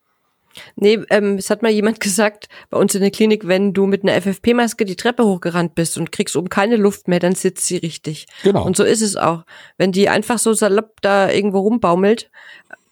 Nee, 0.77 1.01
ähm, 1.11 1.37
es 1.37 1.51
hat 1.51 1.63
mal 1.63 1.71
jemand 1.71 2.01
gesagt, 2.01 2.49
bei 2.71 2.79
uns 2.79 2.95
in 2.95 3.01
der 3.01 3.11
Klinik, 3.11 3.47
wenn 3.47 3.73
du 3.73 3.87
mit 3.87 4.03
einer 4.03 4.21
FFP-Maske 4.21 4.85
die 4.85 4.97
Treppe 4.97 5.25
hochgerannt 5.25 5.75
bist 5.75 5.97
und 5.97 6.13
kriegst 6.13 6.37
oben 6.37 6.49
keine 6.49 6.77
Luft 6.77 7.09
mehr, 7.09 7.21
dann 7.21 7.35
sitzt 7.35 7.67
sie 7.67 7.79
richtig. 7.79 8.27
Genau. 8.43 8.65
Und 8.65 8.77
so 8.77 8.85
ist 8.85 9.03
es 9.03 9.17
auch. 9.17 9.45
Wenn 9.79 9.93
die 9.93 10.09
einfach 10.09 10.39
so 10.39 10.53
salopp 10.53 11.01
da 11.01 11.31
irgendwo 11.31 11.61
rumbaumelt, 11.61 12.31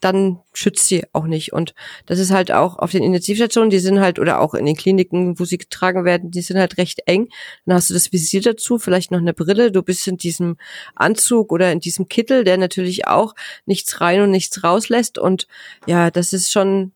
dann 0.01 0.41
schützt 0.53 0.89
sie 0.89 1.05
auch 1.13 1.27
nicht. 1.27 1.53
Und 1.53 1.75
das 2.07 2.19
ist 2.19 2.31
halt 2.31 2.51
auch 2.53 2.79
auf 2.79 2.91
den 2.91 3.03
Intensivstationen, 3.03 3.71
die 3.71 3.79
sind 3.79 4.01
halt, 4.01 4.19
oder 4.19 4.41
auch 4.41 4.55
in 4.55 4.67
den 4.67 4.77
Kliniken, 4.77 5.39
wo 5.39 5.45
sie 5.45 5.59
getragen 5.59 6.05
werden, 6.05 6.31
die 6.31 6.43
sind 6.43 6.59
halt 6.59 6.79
recht 6.79 7.03
eng. 7.07 7.29
Dann 7.67 7.77
hast 7.77 7.91
du 7.91 7.95
das 7.95 8.13
Visier 8.13 8.41
dazu, 8.41 8.79
vielleicht 8.79 9.11
noch 9.11 9.19
eine 9.19 9.35
Brille. 9.35 9.71
Du 9.71 9.83
bist 9.83 10.07
in 10.09 10.17
diesem 10.17 10.57
Anzug 10.95 11.53
oder 11.53 11.71
in 11.73 11.81
diesem 11.81 12.09
Kittel, 12.09 12.45
der 12.45 12.57
natürlich 12.57 13.07
auch 13.07 13.35
nichts 13.67 14.01
rein 14.01 14.23
und 14.23 14.31
nichts 14.31 14.65
rauslässt. 14.65 15.19
Und 15.19 15.47
ja, 15.87 16.11
das 16.11 16.33
ist 16.33 16.51
schon 16.51 16.93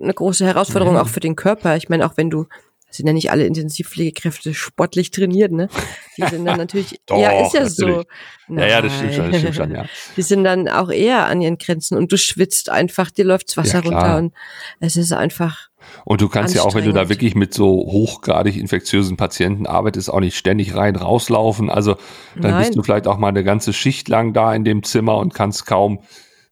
eine 0.00 0.14
große 0.14 0.46
Herausforderung 0.46 0.94
Ja. 0.94 1.02
auch 1.02 1.08
für 1.08 1.20
den 1.20 1.36
Körper. 1.36 1.76
Ich 1.76 1.88
meine, 1.88 2.06
auch 2.06 2.16
wenn 2.16 2.30
du, 2.30 2.46
sind 2.90 3.06
ja 3.06 3.12
nicht 3.12 3.30
alle 3.30 3.44
Intensivpflegekräfte 3.46 4.54
sportlich 4.54 5.10
trainiert, 5.10 5.52
ne? 5.52 5.68
Die 6.16 6.26
sind 6.26 6.44
dann 6.46 6.56
natürlich, 6.56 7.00
Doch, 7.06 7.18
ja, 7.20 7.44
ist 7.44 7.52
ja 7.52 7.60
natürlich. 7.60 8.06
so. 8.48 8.54
ja, 8.54 8.66
ja, 8.66 8.82
das 8.82 8.96
stimmt 8.96 9.14
schon, 9.14 9.24
das 9.24 9.32
Nein. 9.32 9.40
stimmt 9.40 9.54
schon, 9.56 9.74
ja. 9.74 9.84
Die 10.16 10.22
sind 10.22 10.44
dann 10.44 10.68
auch 10.68 10.90
eher 10.90 11.26
an 11.26 11.42
ihren 11.42 11.58
Grenzen 11.58 11.98
und 11.98 12.10
du 12.10 12.16
schwitzt 12.16 12.70
einfach, 12.70 13.10
dir 13.10 13.24
läuft's 13.24 13.56
Wasser 13.56 13.84
Ja, 13.84 13.90
runter 13.90 14.16
und 14.16 14.34
es 14.80 14.96
ist 14.96 15.12
einfach, 15.12 15.68
Und 16.04 16.22
du 16.22 16.28
kannst 16.28 16.54
ja 16.54 16.62
auch, 16.62 16.74
wenn 16.74 16.84
du 16.84 16.92
da 16.92 17.08
wirklich 17.10 17.34
mit 17.34 17.52
so 17.52 17.66
hochgradig 17.66 18.56
infektiösen 18.56 19.16
Patienten 19.18 19.66
arbeitest, 19.66 20.10
auch 20.10 20.20
nicht 20.20 20.36
ständig 20.36 20.74
rein 20.74 20.96
rauslaufen. 20.96 21.68
Also 21.68 21.96
dann 22.36 22.52
Nein. 22.52 22.60
bist 22.60 22.76
du 22.76 22.82
vielleicht 22.82 23.06
auch 23.06 23.18
mal 23.18 23.28
eine 23.28 23.44
ganze 23.44 23.72
Schicht 23.74 24.08
lang 24.08 24.32
da 24.32 24.54
in 24.54 24.64
dem 24.64 24.82
Zimmer 24.82 25.18
und 25.18 25.34
kannst 25.34 25.66
kaum 25.66 26.00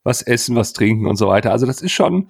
was 0.05 0.23
essen, 0.23 0.55
was 0.55 0.75
trinken 0.75 1.07
und 1.07 1.17
so 1.17 1.29
weiter. 1.29 1.51
Also 1.51 1.67
das 1.67 1.81
ist 1.81 1.93
schon 1.93 2.29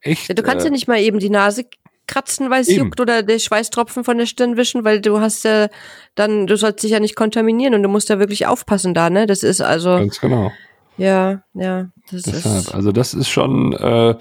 echt. 0.00 0.36
du 0.36 0.42
kannst 0.42 0.64
äh, 0.64 0.68
ja 0.68 0.72
nicht 0.72 0.88
mal 0.88 0.98
eben 1.00 1.18
die 1.18 1.30
Nase 1.30 1.64
kratzen, 2.06 2.50
weil 2.50 2.62
es 2.62 2.68
juckt 2.74 3.00
oder 3.00 3.22
der 3.22 3.38
Schweißtropfen 3.38 4.04
von 4.04 4.18
der 4.18 4.26
Stirn 4.26 4.56
wischen, 4.56 4.84
weil 4.84 5.00
du 5.00 5.20
hast 5.20 5.44
ja 5.44 5.68
dann, 6.14 6.46
du 6.46 6.56
sollst 6.56 6.82
dich 6.82 6.90
ja 6.92 7.00
nicht 7.00 7.16
kontaminieren 7.16 7.74
und 7.74 7.82
du 7.82 7.88
musst 7.88 8.10
da 8.10 8.18
wirklich 8.18 8.46
aufpassen 8.46 8.94
da, 8.94 9.10
ne? 9.10 9.26
Das 9.26 9.42
ist 9.42 9.60
also, 9.60 9.90
Ganz 9.96 10.20
genau. 10.20 10.52
ja, 10.96 11.42
ja, 11.54 11.88
das 12.10 12.22
Deshalb, 12.22 12.62
ist, 12.62 12.74
also 12.74 12.92
das 12.92 13.14
ist 13.14 13.28
schon 13.28 13.72
äh, 13.72 14.14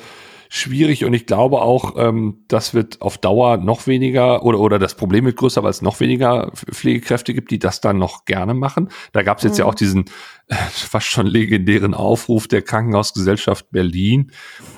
schwierig 0.50 1.04
und 1.04 1.14
ich 1.14 1.26
glaube 1.26 1.62
auch, 1.62 1.96
ähm, 1.98 2.44
das 2.48 2.74
wird 2.76 3.02
auf 3.02 3.18
Dauer 3.18 3.58
noch 3.58 3.88
weniger 3.88 4.44
oder, 4.44 4.60
oder 4.60 4.78
das 4.80 4.96
Problem 4.96 5.26
wird 5.26 5.36
größer, 5.36 5.64
weil 5.64 5.72
es 5.72 5.82
noch 5.82 6.00
weniger 6.00 6.52
Pflegekräfte 6.54 7.34
gibt, 7.34 7.50
die 7.52 7.58
das 7.60 7.82
dann 7.82 7.98
noch 7.98 8.26
gerne 8.26 8.54
machen. 8.54 8.90
Da 9.14 9.24
gab 9.24 9.40
es 9.40 9.44
jetzt 9.44 9.58
ja 9.58 9.66
Mhm. 9.66 9.70
auch 9.72 9.76
diesen 9.76 10.06
fast 10.72 11.08
schon 11.08 11.28
legendären 11.28 11.94
Aufruf 11.94 12.48
der 12.48 12.62
Krankenhausgesellschaft 12.62 13.72
Berlin, 13.72 14.32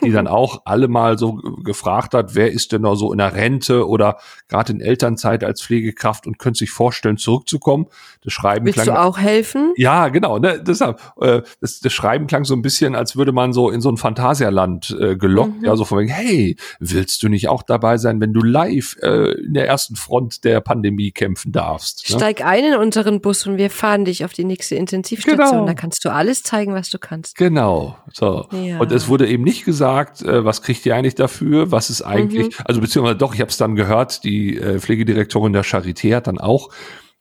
die 0.03 0.11
dann 0.11 0.27
auch 0.27 0.61
alle 0.65 0.87
mal 0.87 1.17
so 1.17 1.33
gefragt 1.63 2.13
hat, 2.13 2.35
wer 2.35 2.51
ist 2.51 2.71
denn 2.71 2.83
noch 2.83 2.95
so 2.95 3.11
in 3.11 3.17
der 3.17 3.33
Rente 3.33 3.87
oder 3.87 4.17
gerade 4.47 4.73
in 4.73 4.81
Elternzeit 4.81 5.43
als 5.43 5.61
Pflegekraft 5.61 6.27
und 6.27 6.37
könnte 6.37 6.59
sich 6.59 6.71
vorstellen, 6.71 7.17
zurückzukommen. 7.17 7.87
Das 8.23 8.33
Schreiben 8.33 8.65
willst 8.65 8.81
klang 8.81 8.95
du 8.95 9.01
auch 9.01 9.17
helfen? 9.17 9.73
ja, 9.75 10.09
genau. 10.09 10.37
Ne, 10.37 10.61
deshalb, 10.65 10.99
äh, 11.19 11.41
das, 11.61 11.79
das 11.79 11.93
Schreiben 11.93 12.27
klang 12.27 12.45
so 12.45 12.53
ein 12.53 12.61
bisschen, 12.61 12.95
als 12.95 13.15
würde 13.15 13.31
man 13.31 13.53
so 13.53 13.69
in 13.69 13.81
so 13.81 13.89
ein 13.89 13.97
Phantasialand 13.97 14.95
äh, 14.99 15.15
gelockt. 15.15 15.61
Mhm. 15.61 15.65
Ja, 15.65 15.75
so 15.75 15.85
von 15.85 15.99
wegen, 15.99 16.11
hey, 16.11 16.57
willst 16.79 17.23
du 17.23 17.29
nicht 17.29 17.49
auch 17.49 17.63
dabei 17.63 17.97
sein, 17.97 18.21
wenn 18.21 18.33
du 18.33 18.41
live 18.41 18.97
äh, 19.01 19.31
in 19.41 19.53
der 19.53 19.67
ersten 19.67 19.95
Front 19.95 20.43
der 20.43 20.61
Pandemie 20.61 21.11
kämpfen 21.11 21.51
darfst? 21.51 22.09
Ne? 22.09 22.17
Steig 22.17 22.45
ein 22.45 22.65
in 22.65 22.75
unseren 22.75 23.21
Bus 23.21 23.47
und 23.47 23.57
wir 23.57 23.69
fahren 23.69 24.05
dich 24.05 24.25
auf 24.25 24.33
die 24.33 24.43
nächste 24.43 24.75
Intensivstation. 24.75 25.37
Genau. 25.37 25.54
Da 25.65 25.73
kannst 25.73 26.03
du 26.03 26.09
alles 26.09 26.43
zeigen, 26.43 26.73
was 26.73 26.89
du 26.89 26.97
kannst. 26.99 27.35
Genau. 27.37 27.97
So. 28.11 28.47
Ja. 28.51 28.79
Und 28.79 28.91
es 28.91 29.07
wurde 29.07 29.27
eben 29.27 29.43
nicht 29.43 29.63
gesagt, 29.65 30.21
äh, 30.21 30.43
was 30.43 30.61
kriegt 30.61 30.85
ihr 30.85 30.95
eigentlich 30.95 31.15
dafür? 31.15 31.71
Was 31.71 31.89
ist 31.89 32.01
eigentlich, 32.01 32.47
Mhm. 32.59 32.65
also 32.65 32.81
beziehungsweise 32.81 33.17
doch, 33.17 33.33
ich 33.33 33.41
habe 33.41 33.49
es 33.51 33.57
dann 33.57 33.75
gehört, 33.75 34.23
die 34.23 34.57
äh, 34.57 34.79
Pflegedirektorin 34.79 35.53
der 35.53 35.63
Charité 35.63 36.15
hat 36.15 36.27
dann 36.27 36.37
auch 36.39 36.69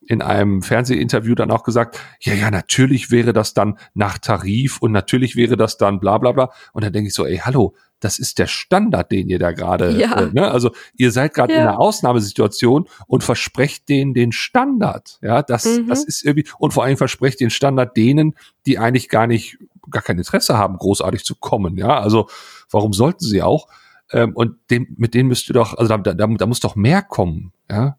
in 0.07 0.23
einem 0.23 0.63
Fernsehinterview 0.63 1.35
dann 1.35 1.51
auch 1.51 1.63
gesagt, 1.63 1.99
ja, 2.21 2.35
ja, 2.35 2.51
natürlich 2.51 3.11
wäre 3.11 3.33
das 3.33 3.55
dann 3.55 3.79
nach 3.95 4.19
Tarif 4.19 4.79
und 4.81 4.93
natürlich 4.93 5.37
wäre 5.37 5.57
das 5.57 5.77
dann 5.79 6.01
bla 6.01 6.19
bla 6.19 6.33
bla. 6.33 6.51
Und 6.73 6.85
dann 6.85 6.93
denke 6.93 7.09
ich 7.09 7.15
so, 7.15 7.25
ey, 7.27 7.39
hallo, 7.39 7.75
das 8.01 8.19
ist 8.19 8.39
der 8.39 8.47
Standard, 8.47 9.11
den 9.11 9.29
ihr 9.29 9.39
da 9.39 9.53
gerade, 9.53 9.91
Ja. 9.99 10.21
äh, 10.21 10.31
ne? 10.33 10.51
also 10.51 10.71
ihr 10.97 11.11
seid 11.11 11.33
gerade 11.35 11.53
in 11.55 11.61
Ja. 11.61 11.69
einer 11.71 11.79
Ausnahmesituation 11.81 12.87
und 13.07 13.25
versprecht 13.25 13.89
denen 13.89 14.15
den 14.15 14.33
Standard. 14.33 15.19
Ja, 15.23 15.43
das, 15.43 15.65
Mhm. 15.65 15.89
das 15.89 16.05
ist 16.05 16.25
irgendwie, 16.25 16.47
und 16.59 16.73
vor 16.75 16.85
allem 16.85 16.97
versprecht 16.97 17.41
den 17.41 17.51
Standard 17.51 17.97
denen, 17.97 18.35
die 18.67 18.79
eigentlich 18.79 19.09
gar 19.09 19.27
nicht, 19.27 19.59
gar 19.91 20.03
kein 20.03 20.19
Interesse 20.19 20.57
haben, 20.59 20.77
großartig 20.77 21.25
zu 21.25 21.35
kommen. 21.35 21.77
Ja, 21.79 21.99
also 22.01 22.29
warum 22.71 22.93
sollten 22.93 23.25
sie 23.25 23.43
auch? 23.43 23.69
Ähm, 24.13 24.33
und 24.35 24.57
dem, 24.71 24.87
mit 24.99 25.15
denen 25.15 25.29
müsst 25.29 25.49
ihr 25.49 25.55
doch, 25.55 25.75
also 25.79 25.97
da, 25.97 26.13
da, 26.15 26.27
da 26.27 26.47
muss 26.47 26.61
doch 26.61 26.77
mehr 26.77 27.01
kommen. 27.03 27.53
Ja, 27.71 27.97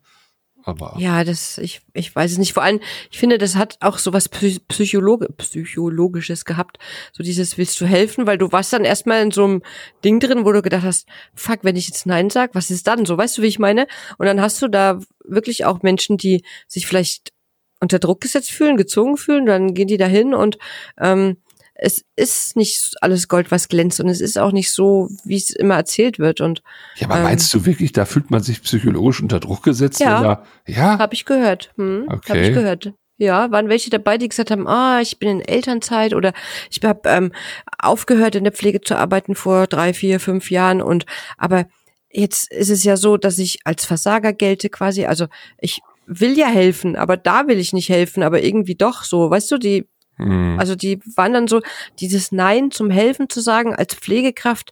aber 0.66 0.96
Ja, 0.98 1.24
das, 1.24 1.58
ich, 1.58 1.82
ich 1.94 2.16
weiß 2.16 2.34
es 2.34 2.38
nicht. 2.38 2.54
Vor 2.54 2.64
allem, 2.64 2.80
ich 3.12 3.18
finde, 3.18 3.38
das 3.38 3.56
hat 3.56 3.78
auch 3.82 3.98
so 3.98 4.14
was 4.14 4.32
Psy- 4.32 4.60
Psychologe, 4.68 5.28
Psychologisches 5.38 6.46
gehabt. 6.46 6.78
So 7.14 7.24
dieses, 7.24 7.58
willst 7.58 7.80
du 7.80 7.86
helfen? 7.86 8.28
Weil 8.28 8.38
du 8.38 8.52
warst 8.52 8.74
dann 8.74 8.86
erstmal 8.86 9.22
in 9.22 9.32
so 9.32 9.44
einem 9.44 9.62
Ding 10.04 10.20
drin, 10.20 10.46
wo 10.46 10.52
du 10.52 10.62
gedacht 10.62 10.84
hast, 10.84 11.08
fuck, 11.34 11.60
wenn 11.64 11.76
ich 11.76 11.88
jetzt 11.88 12.06
Nein 12.06 12.30
sag, 12.30 12.56
was 12.56 12.72
ist 12.72 12.88
dann? 12.88 13.06
So, 13.06 13.18
weißt 13.18 13.38
du, 13.38 13.42
wie 13.42 13.48
ich 13.48 13.60
meine? 13.60 13.88
Und 14.18 14.26
dann 14.26 14.42
hast 14.42 14.62
du 14.62 14.68
da 14.68 15.00
wirklich 15.24 15.66
auch 15.66 15.82
Menschen, 15.82 16.18
die 16.18 16.44
sich 16.68 16.88
vielleicht 16.88 17.32
unter 17.80 18.00
Druck 18.00 18.22
gesetzt 18.22 18.52
fühlen, 18.52 18.78
gezogen 18.78 19.18
fühlen, 19.18 19.46
dann 19.46 19.74
gehen 19.74 19.88
die 19.88 19.98
dahin 19.98 20.34
und 20.34 20.58
ähm, 21.00 21.38
es 21.76 22.06
ist 22.16 22.56
nicht 22.56 22.94
alles 23.02 23.28
Gold, 23.28 23.52
was 23.52 23.68
glänzt 23.68 24.00
und 24.00 24.08
es 24.08 24.22
ist 24.22 24.38
auch 24.38 24.52
nicht 24.54 24.72
so, 24.72 25.10
wie 25.26 25.36
es 25.36 25.50
immer 25.52 25.76
erzählt 25.76 26.20
wird 26.20 26.40
und 26.42 26.64
ja, 26.96 27.08
aber 27.08 27.18
ähm, 27.18 27.24
meinst 27.24 27.54
du 27.54 27.66
wirklich, 27.66 27.92
da 27.92 28.06
fühlt 28.06 28.32
man 28.32 28.42
sich 28.42 28.62
psychologisch 28.64 29.22
unter 29.22 29.40
Druck 29.42 29.64
gesetzt? 29.64 30.00
Ja. 30.00 30.22
Da, 30.22 30.44
ja, 30.66 30.98
Habe 30.98 31.14
ich 31.14 31.26
gehört. 31.26 31.74
Hm, 31.76 32.08
Okay. 32.10 32.30
Habe 32.30 32.40
ich 32.42 32.54
gehört. 32.54 32.94
Ja, 33.18 33.50
waren 33.52 33.70
welche 33.70 33.90
dabei, 33.90 34.18
die 34.18 34.28
gesagt 34.28 34.52
haben, 34.52 34.68
ah, 34.68 35.00
ich 35.02 35.20
bin 35.20 35.30
in 35.30 35.42
Elternzeit 35.42 36.14
oder 36.14 36.34
ich 36.70 36.82
habe 36.84 37.08
ähm, 37.10 37.32
aufgehört 37.78 38.36
in 38.36 38.44
der 38.44 38.52
Pflege 38.52 38.82
zu 38.82 38.98
arbeiten 38.98 39.36
vor 39.36 39.68
drei, 39.68 39.94
vier, 39.94 40.20
fünf 40.20 40.52
Jahren 40.52 40.82
und 40.82 41.06
aber 41.38 41.66
jetzt 42.10 42.52
ist 42.52 42.70
es 42.70 42.84
ja 42.84 42.98
so, 42.98 43.18
dass 43.18 43.38
ich 43.38 43.60
als 43.64 43.86
Versager 43.86 44.34
gelte 44.34 44.70
quasi. 44.70 45.06
Also 45.06 45.28
ich 45.60 45.82
will 46.08 46.38
ja 46.38 46.48
helfen, 46.48 46.96
aber 46.96 47.18
da 47.18 47.48
will 47.48 47.60
ich 47.60 47.74
nicht 47.74 47.90
helfen, 47.90 48.24
aber 48.24 48.44
irgendwie 48.44 48.76
doch 48.76 49.04
so. 49.04 49.30
Weißt 49.30 49.52
du, 49.52 49.58
die, 49.58 49.88
hm. 50.18 50.58
also 50.60 50.76
die 50.76 51.00
waren 51.16 51.34
dann 51.34 51.48
so, 51.48 51.62
dieses 52.00 52.32
Nein 52.32 52.72
zum 52.72 52.90
Helfen 52.90 53.30
zu 53.30 53.42
sagen 53.42 53.76
als 53.76 53.96
Pflegekraft, 53.96 54.72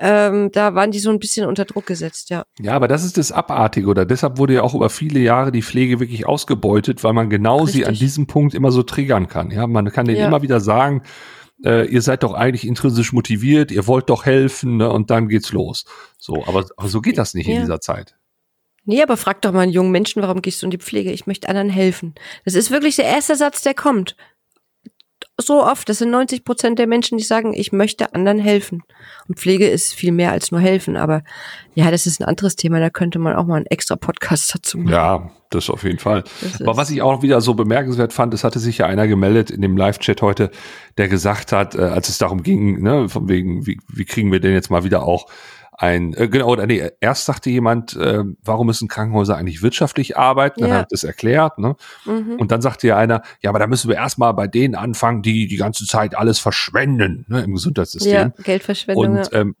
ähm, 0.00 0.50
da 0.52 0.76
waren 0.76 0.92
die 0.92 1.00
so 1.00 1.10
ein 1.10 1.18
bisschen 1.18 1.46
unter 1.46 1.64
Druck 1.64 1.86
gesetzt, 1.86 2.30
ja. 2.30 2.44
Ja, 2.60 2.74
aber 2.74 2.86
das 2.86 3.04
ist 3.04 3.18
das 3.18 3.32
Abartige 3.32 3.88
oder 3.88 4.06
deshalb 4.06 4.38
wurde 4.38 4.54
ja 4.54 4.62
auch 4.62 4.74
über 4.74 4.90
viele 4.90 5.18
Jahre 5.18 5.50
die 5.50 5.62
Pflege 5.62 5.98
wirklich 5.98 6.24
ausgebeutet, 6.24 7.02
weil 7.02 7.14
man 7.14 7.30
genau 7.30 7.62
Richtig. 7.62 7.74
sie 7.74 7.86
an 7.86 7.94
diesem 7.94 8.26
Punkt 8.28 8.54
immer 8.54 8.70
so 8.70 8.84
triggern 8.84 9.26
kann. 9.26 9.50
Ja, 9.50 9.66
man 9.66 9.90
kann 9.90 10.06
denen 10.06 10.18
ja. 10.18 10.28
immer 10.28 10.42
wieder 10.42 10.60
sagen, 10.60 11.02
äh, 11.64 11.88
ihr 11.88 12.02
seid 12.02 12.22
doch 12.22 12.34
eigentlich 12.34 12.64
intrinsisch 12.64 13.12
motiviert, 13.12 13.72
ihr 13.72 13.88
wollt 13.88 14.08
doch 14.08 14.24
helfen, 14.24 14.76
ne, 14.76 14.88
und 14.88 15.10
dann 15.10 15.28
geht's 15.28 15.50
los. 15.50 15.84
So, 16.16 16.44
aber, 16.46 16.66
aber 16.76 16.88
so 16.88 17.00
geht 17.00 17.18
das 17.18 17.34
nicht 17.34 17.48
ja. 17.48 17.56
in 17.56 17.60
dieser 17.62 17.80
Zeit. 17.80 18.14
Nee, 18.84 19.02
aber 19.02 19.16
frag 19.16 19.42
doch 19.42 19.52
mal 19.52 19.62
einen 19.62 19.72
jungen 19.72 19.90
Menschen, 19.90 20.22
warum 20.22 20.42
gehst 20.42 20.62
du 20.62 20.66
in 20.66 20.70
die 20.70 20.78
Pflege? 20.78 21.10
Ich 21.10 21.26
möchte 21.26 21.48
anderen 21.48 21.70
helfen. 21.70 22.14
Das 22.44 22.54
ist 22.54 22.70
wirklich 22.70 22.96
der 22.96 23.04
erste 23.06 23.34
Satz, 23.34 23.62
der 23.62 23.74
kommt 23.74 24.16
so 25.40 25.64
oft. 25.64 25.88
Das 25.88 25.98
sind 25.98 26.10
90 26.10 26.44
Prozent 26.44 26.78
der 26.78 26.86
Menschen, 26.86 27.16
die 27.16 27.24
sagen, 27.24 27.54
ich 27.54 27.72
möchte 27.72 28.14
anderen 28.14 28.38
helfen. 28.38 28.82
Und 29.28 29.38
Pflege 29.38 29.68
ist 29.68 29.94
viel 29.94 30.12
mehr 30.12 30.32
als 30.32 30.50
nur 30.50 30.60
helfen. 30.60 30.96
Aber 30.96 31.22
ja, 31.74 31.90
das 31.90 32.06
ist 32.06 32.20
ein 32.20 32.24
anderes 32.24 32.56
Thema. 32.56 32.80
Da 32.80 32.90
könnte 32.90 33.18
man 33.18 33.36
auch 33.36 33.46
mal 33.46 33.56
einen 33.56 33.66
extra 33.66 33.96
Podcast 33.96 34.54
dazu 34.54 34.78
machen. 34.78 34.92
Ja, 34.92 35.30
das 35.50 35.70
auf 35.70 35.84
jeden 35.84 35.98
Fall. 35.98 36.24
Aber 36.60 36.76
was 36.76 36.90
ich 36.90 37.02
auch 37.02 37.22
wieder 37.22 37.40
so 37.40 37.54
bemerkenswert 37.54 38.12
fand, 38.12 38.34
es 38.34 38.44
hatte 38.44 38.58
sich 38.58 38.78
ja 38.78 38.86
einer 38.86 39.06
gemeldet 39.06 39.50
in 39.50 39.62
dem 39.62 39.76
Live-Chat 39.76 40.20
heute, 40.22 40.50
der 40.98 41.08
gesagt 41.08 41.52
hat, 41.52 41.74
äh, 41.74 41.82
als 41.82 42.08
es 42.08 42.18
darum 42.18 42.42
ging, 42.42 42.82
ne, 42.82 43.08
von 43.08 43.28
wegen, 43.28 43.66
wie, 43.66 43.78
wie 43.88 44.04
kriegen 44.04 44.32
wir 44.32 44.40
denn 44.40 44.52
jetzt 44.52 44.70
mal 44.70 44.84
wieder 44.84 45.04
auch 45.04 45.26
ein, 45.80 46.12
äh, 46.14 46.28
genau, 46.28 46.48
oder 46.48 46.66
nee, 46.66 46.90
erst 47.00 47.24
sagte 47.24 47.50
jemand, 47.50 47.94
äh, 47.94 48.24
warum 48.42 48.66
müssen 48.66 48.88
Krankenhäuser 48.88 49.36
eigentlich 49.36 49.62
wirtschaftlich 49.62 50.16
arbeiten? 50.16 50.60
Dann 50.60 50.70
ja. 50.70 50.78
hat 50.78 50.90
das 50.90 51.04
erklärt, 51.04 51.58
ne? 51.58 51.76
Mhm. 52.04 52.34
Und 52.36 52.50
dann 52.50 52.60
sagte 52.60 52.88
ja 52.88 52.96
einer, 52.96 53.22
ja, 53.42 53.50
aber 53.50 53.60
da 53.60 53.68
müssen 53.68 53.88
wir 53.88 53.94
erstmal 53.94 54.34
bei 54.34 54.48
denen 54.48 54.74
anfangen, 54.74 55.22
die 55.22 55.46
die 55.46 55.56
ganze 55.56 55.86
Zeit 55.86 56.16
alles 56.16 56.40
verschwenden, 56.40 57.26
ne, 57.28 57.42
im 57.42 57.54
Gesundheitssystem. 57.54 58.12
Ja, 58.12 58.42
Geldverschwendung. 58.42 59.18
Und 59.18 59.28
ähm, 59.32 59.54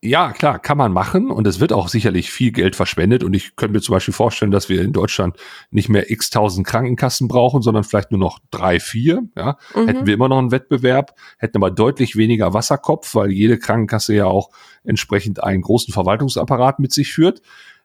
ja, 0.00 0.30
klar, 0.30 0.60
kann 0.60 0.78
man 0.78 0.92
machen 0.92 1.28
und 1.28 1.46
es 1.48 1.58
wird 1.58 1.72
auch 1.72 1.88
sicherlich 1.88 2.30
viel 2.30 2.52
Geld 2.52 2.76
verschwendet 2.76 3.24
und 3.24 3.34
ich 3.34 3.56
könnte 3.56 3.72
mir 3.72 3.80
zum 3.80 3.94
Beispiel 3.94 4.14
vorstellen, 4.14 4.52
dass 4.52 4.68
wir 4.68 4.80
in 4.82 4.92
Deutschland 4.92 5.36
nicht 5.70 5.88
mehr 5.88 6.10
x 6.10 6.30
tausend 6.30 6.64
Krankenkassen 6.66 7.26
brauchen, 7.26 7.62
sondern 7.62 7.82
vielleicht 7.82 8.12
nur 8.12 8.20
noch 8.20 8.38
drei, 8.52 8.78
vier. 8.78 9.24
Ja, 9.36 9.56
mhm. 9.74 9.88
hätten 9.88 10.06
wir 10.06 10.14
immer 10.14 10.28
noch 10.28 10.38
einen 10.38 10.52
Wettbewerb, 10.52 11.14
hätten 11.38 11.56
aber 11.56 11.72
deutlich 11.72 12.14
weniger 12.14 12.54
Wasserkopf, 12.54 13.16
weil 13.16 13.32
jede 13.32 13.58
Krankenkasse 13.58 14.14
ja 14.14 14.26
auch 14.26 14.50
entsprechend 14.84 15.42
einen 15.42 15.62
großen 15.62 15.92
Verwaltungsapparat 15.92 16.78
mit 16.78 16.92
sich 16.92 17.12
führt. 17.12 17.42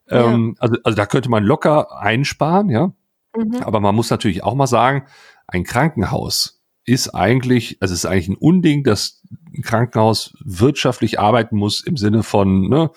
Ja. 0.07 0.31
Ähm, 0.31 0.55
also, 0.59 0.75
also 0.83 0.95
da 0.95 1.07
könnte 1.07 1.29
man 1.29 1.43
locker 1.43 1.97
einsparen, 1.99 2.69
ja. 2.69 2.93
Mhm. 3.35 3.55
Aber 3.63 3.79
man 3.79 3.95
muss 3.95 4.11
natürlich 4.11 4.43
auch 4.43 4.53
mal 4.53 4.67
sagen, 4.67 5.05
ein 5.47 5.63
Krankenhaus 5.63 6.61
ist 6.85 7.09
eigentlich, 7.09 7.77
also 7.79 7.93
es 7.93 8.03
ist 8.03 8.05
eigentlich 8.05 8.29
ein 8.29 8.37
Unding, 8.37 8.83
dass 8.83 9.23
Krankenhaus 9.61 10.33
wirtschaftlich 10.43 11.19
arbeiten 11.19 11.55
muss 11.57 11.81
im 11.81 11.97
Sinne 11.97 12.23
von 12.23 12.69
ne, 12.69 12.91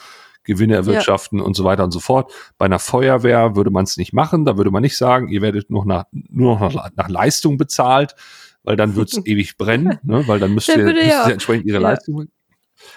Gewinne 0.44 0.74
erwirtschaften 0.74 1.38
ja. 1.38 1.44
und 1.44 1.54
so 1.54 1.64
weiter 1.64 1.84
und 1.84 1.90
so 1.90 2.00
fort. 2.00 2.32
Bei 2.56 2.66
einer 2.66 2.78
Feuerwehr 2.78 3.56
würde 3.56 3.70
man 3.70 3.84
es 3.84 3.96
nicht 3.96 4.12
machen. 4.12 4.44
Da 4.44 4.56
würde 4.56 4.70
man 4.70 4.82
nicht 4.82 4.96
sagen, 4.96 5.28
ihr 5.28 5.42
werdet 5.42 5.70
nur, 5.70 5.84
nach, 5.84 6.04
nur 6.12 6.58
noch 6.58 6.72
nach, 6.72 6.90
nach 6.94 7.08
Leistung 7.08 7.58
bezahlt, 7.58 8.14
weil 8.62 8.76
dann 8.76 8.96
wird 8.96 9.12
es 9.12 9.20
ewig 9.26 9.58
brennen, 9.58 9.98
ne, 10.02 10.26
weil 10.26 10.38
dann 10.38 10.54
müsst 10.54 10.68
ihr, 10.68 10.78
müsst 10.78 10.96
ihr 10.96 11.32
entsprechend 11.32 11.66
ihre 11.66 11.82
ja. 11.82 11.90
Leistung 11.90 12.28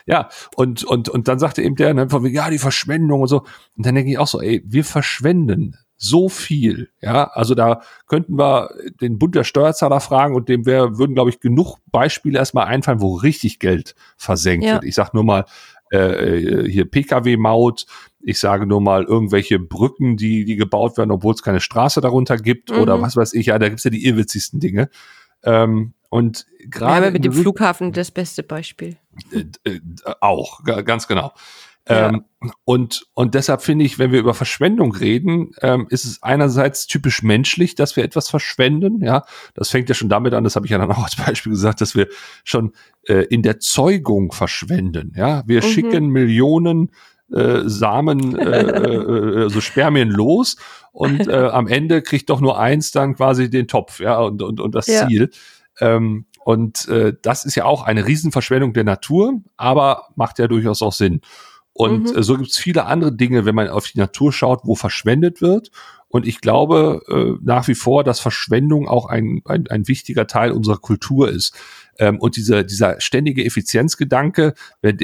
ja, 0.06 0.30
und, 0.56 0.84
und, 0.84 1.10
und 1.10 1.28
dann 1.28 1.39
sagte 1.39 1.62
eben 1.62 1.76
der, 1.76 1.93
ne, 1.93 2.10
von, 2.10 2.26
ja, 2.26 2.50
die 2.50 2.58
Verschwendung 2.58 3.22
und 3.22 3.28
so. 3.28 3.39
Und 3.76 3.86
dann 3.86 3.95
denke 3.95 4.12
ich 4.12 4.17
auch 4.17 4.28
so, 4.28 4.41
ey, 4.41 4.62
wir 4.65 4.84
verschwenden 4.84 5.78
so 6.01 6.29
viel. 6.29 6.89
Ja, 7.01 7.25
also 7.25 7.53
da 7.55 7.81
könnten 8.07 8.39
wir 8.39 8.69
den 9.01 9.19
Bund 9.19 9.35
der 9.35 9.43
Steuerzahler 9.43 9.99
fragen 9.99 10.33
und 10.33 10.47
dem 10.47 10.65
wär, 10.65 10.97
würden, 10.97 11.13
glaube 11.13 11.29
ich, 11.29 11.41
genug 11.41 11.77
Beispiele 11.91 12.39
erstmal 12.39 12.67
einfallen, 12.67 13.01
wo 13.01 13.15
richtig 13.15 13.59
Geld 13.59 13.95
versenkt 14.15 14.65
ja. 14.65 14.75
wird. 14.75 14.85
Ich 14.85 14.95
sag 14.95 15.13
nur 15.13 15.25
mal, 15.25 15.45
äh, 15.91 16.63
hier 16.69 16.89
Pkw-Maut, 16.89 17.85
ich 18.21 18.39
sage 18.39 18.65
nur 18.65 18.79
mal 18.79 19.03
irgendwelche 19.03 19.59
Brücken, 19.59 20.15
die, 20.15 20.45
die 20.45 20.55
gebaut 20.55 20.97
werden, 20.97 21.12
obwohl 21.12 21.33
es 21.33 21.43
keine 21.43 21.59
Straße 21.59 21.99
darunter 21.99 22.38
gibt 22.38 22.71
mhm. 22.71 22.79
oder 22.79 23.01
was 23.01 23.17
weiß 23.17 23.33
ich, 23.33 23.47
ja, 23.47 23.59
da 23.59 23.67
gibt's 23.67 23.83
ja 23.83 23.91
die 23.91 24.05
irrwitzigsten 24.05 24.62
Dinge. 24.62 24.89
Ähm, 25.43 25.93
und 26.09 26.47
gerade. 26.69 27.07
Ja, 27.07 27.12
mit 27.12 27.25
dem 27.25 27.33
Flughafen 27.33 27.91
das 27.91 28.12
beste 28.12 28.41
Beispiel. 28.41 28.95
Äh, 29.33 29.45
äh, 29.69 29.79
auch, 30.21 30.63
ganz 30.63 31.07
genau. 31.07 31.33
Ja. 31.89 32.10
Ähm, 32.10 32.25
und, 32.63 33.08
und 33.15 33.34
deshalb 33.34 33.62
finde 33.62 33.84
ich, 33.84 33.99
wenn 33.99 34.12
wir 34.12 34.19
über 34.19 34.34
Verschwendung 34.34 34.93
reden, 34.95 35.52
ähm, 35.62 35.88
ist 35.89 36.06
es 36.06 36.21
einerseits 36.21 36.88
typisch 36.88 37.23
menschlich, 37.23 37.75
dass 37.75 37.95
wir 37.95 38.04
etwas 38.04 38.30
verschwenden. 38.30 39.04
Ja, 39.04 39.25
das 39.56 39.69
fängt 39.69 39.89
ja 39.89 39.95
schon 39.95 40.08
damit 40.08 40.34
an, 40.34 40.43
das 40.43 40.56
habe 40.56 40.65
ich 40.65 40.71
ja 40.71 40.78
dann 40.78 40.91
auch 40.91 41.04
als 41.04 41.15
Beispiel 41.15 41.52
gesagt, 41.52 41.82
dass 41.82 41.95
wir 41.95 42.08
schon 42.43 42.73
äh, 43.04 43.25
in 43.25 43.41
der 43.41 43.60
Zeugung 43.60 44.32
verschwenden. 44.32 45.13
Ja, 45.15 45.43
wir 45.47 45.63
mhm. 45.63 45.67
schicken 45.67 46.08
Millionen 46.10 46.91
äh, 47.34 47.62
Samen, 47.65 48.38
äh, 48.38 48.62
äh, 48.62 49.45
äh, 49.45 49.49
so 49.49 49.60
Spermien 49.60 50.10
los 50.10 50.58
und 50.91 51.28
äh, 51.28 51.47
am 51.47 51.67
Ende 51.67 52.02
kriegt 52.02 52.30
doch 52.30 52.39
nur 52.39 52.60
eins 52.60 52.91
dann 52.91 53.15
quasi 53.15 53.49
den 53.49 53.67
Topf, 53.67 53.99
ja, 53.99 54.19
und, 54.19 54.41
und, 54.41 54.60
und 54.60 54.75
das 54.75 54.88
ja. 54.88 55.08
Ziel. 55.08 55.32
Ähm, 55.80 56.25
und 56.43 56.88
äh, 56.88 57.13
das 57.21 57.45
ist 57.45 57.56
ja 57.56 57.65
auch 57.65 57.84
eine 57.84 58.08
Riesenverschwendung 58.08 58.73
der 58.73 58.84
Natur, 58.84 59.41
aber 59.58 60.08
macht 60.15 60.39
ja 60.39 60.47
durchaus 60.47 60.82
auch 60.82 60.93
Sinn. 60.93 61.21
Und 61.79 62.13
mhm. 62.13 62.23
so 62.23 62.35
gibt 62.35 62.49
es 62.49 62.57
viele 62.57 62.87
andere 62.87 63.13
Dinge, 63.13 63.45
wenn 63.45 63.55
man 63.55 63.69
auf 63.69 63.87
die 63.87 63.99
Natur 63.99 64.33
schaut, 64.33 64.65
wo 64.65 64.75
verschwendet 64.75 65.39
wird. 65.39 65.71
Und 66.09 66.27
ich 66.27 66.41
glaube 66.41 67.01
äh, 67.07 67.41
nach 67.41 67.69
wie 67.69 67.73
vor, 67.73 68.03
dass 68.03 68.19
Verschwendung 68.19 68.89
auch 68.89 69.05
ein, 69.05 69.41
ein, 69.45 69.65
ein 69.69 69.87
wichtiger 69.87 70.27
Teil 70.27 70.51
unserer 70.51 70.75
Kultur 70.75 71.29
ist. 71.29 71.55
Ähm, 71.97 72.19
und 72.19 72.35
dieser, 72.35 72.65
dieser 72.65 72.99
ständige 72.99 73.45
Effizienzgedanke, 73.45 74.55
wenn, 74.81 74.97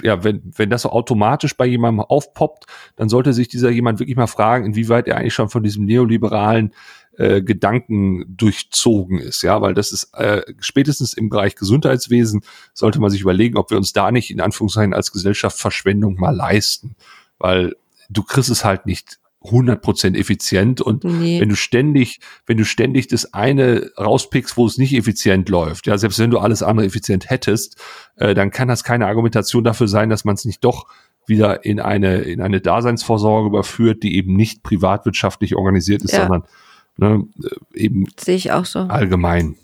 ja, 0.00 0.22
wenn, 0.22 0.42
wenn 0.54 0.70
das 0.70 0.82
so 0.82 0.90
automatisch 0.90 1.56
bei 1.56 1.66
jemandem 1.66 2.04
aufpoppt, 2.04 2.66
dann 2.94 3.08
sollte 3.08 3.32
sich 3.32 3.48
dieser 3.48 3.70
jemand 3.70 3.98
wirklich 3.98 4.16
mal 4.16 4.28
fragen, 4.28 4.64
inwieweit 4.64 5.08
er 5.08 5.16
eigentlich 5.16 5.34
schon 5.34 5.48
von 5.48 5.64
diesem 5.64 5.86
neoliberalen 5.86 6.72
äh, 7.18 7.42
Gedanken 7.42 8.24
durchzogen 8.36 9.18
ist, 9.18 9.42
ja, 9.42 9.60
weil 9.60 9.74
das 9.74 9.90
ist 9.92 10.14
äh, 10.14 10.42
spätestens 10.60 11.14
im 11.14 11.28
Bereich 11.28 11.56
Gesundheitswesen 11.56 12.42
sollte 12.72 13.00
man 13.00 13.10
sich 13.10 13.20
überlegen, 13.20 13.56
ob 13.58 13.70
wir 13.70 13.76
uns 13.76 13.92
da 13.92 14.12
nicht 14.12 14.30
in 14.30 14.40
Anführungszeichen 14.40 14.94
als 14.94 15.10
Gesellschaft 15.12 15.58
Verschwendung 15.58 16.14
mal 16.14 16.34
leisten, 16.34 16.94
weil 17.38 17.74
du 18.08 18.22
kriegst 18.22 18.50
es 18.50 18.64
halt 18.64 18.86
nicht 18.86 19.18
100% 19.42 20.16
effizient 20.16 20.80
und 20.80 21.04
nee. 21.04 21.40
wenn 21.40 21.48
du 21.48 21.56
ständig, 21.56 22.20
wenn 22.46 22.56
du 22.56 22.64
ständig 22.64 23.08
das 23.08 23.34
eine 23.34 23.90
rauspickst, 23.98 24.56
wo 24.56 24.66
es 24.66 24.78
nicht 24.78 24.94
effizient 24.94 25.48
läuft, 25.48 25.86
ja, 25.86 25.98
selbst 25.98 26.18
wenn 26.18 26.30
du 26.30 26.38
alles 26.38 26.62
andere 26.62 26.86
effizient 26.86 27.30
hättest, 27.30 27.80
äh, 28.16 28.34
dann 28.34 28.50
kann 28.50 28.68
das 28.68 28.84
keine 28.84 29.06
Argumentation 29.06 29.64
dafür 29.64 29.88
sein, 29.88 30.08
dass 30.08 30.24
man 30.24 30.36
es 30.36 30.44
nicht 30.44 30.64
doch 30.64 30.86
wieder 31.26 31.64
in 31.64 31.80
eine, 31.80 32.18
in 32.18 32.40
eine 32.40 32.60
Daseinsvorsorge 32.60 33.48
überführt, 33.48 34.02
die 34.02 34.16
eben 34.16 34.34
nicht 34.34 34.62
privatwirtschaftlich 34.62 35.56
organisiert 35.56 36.02
ist, 36.02 36.12
ja. 36.12 36.20
sondern 36.20 36.44
ne, 36.98 37.24
eben 37.74 38.06
sehe 38.18 38.36
ich 38.36 38.52
auch 38.52 38.66
so 38.66 38.80
allgemein. 38.80 39.56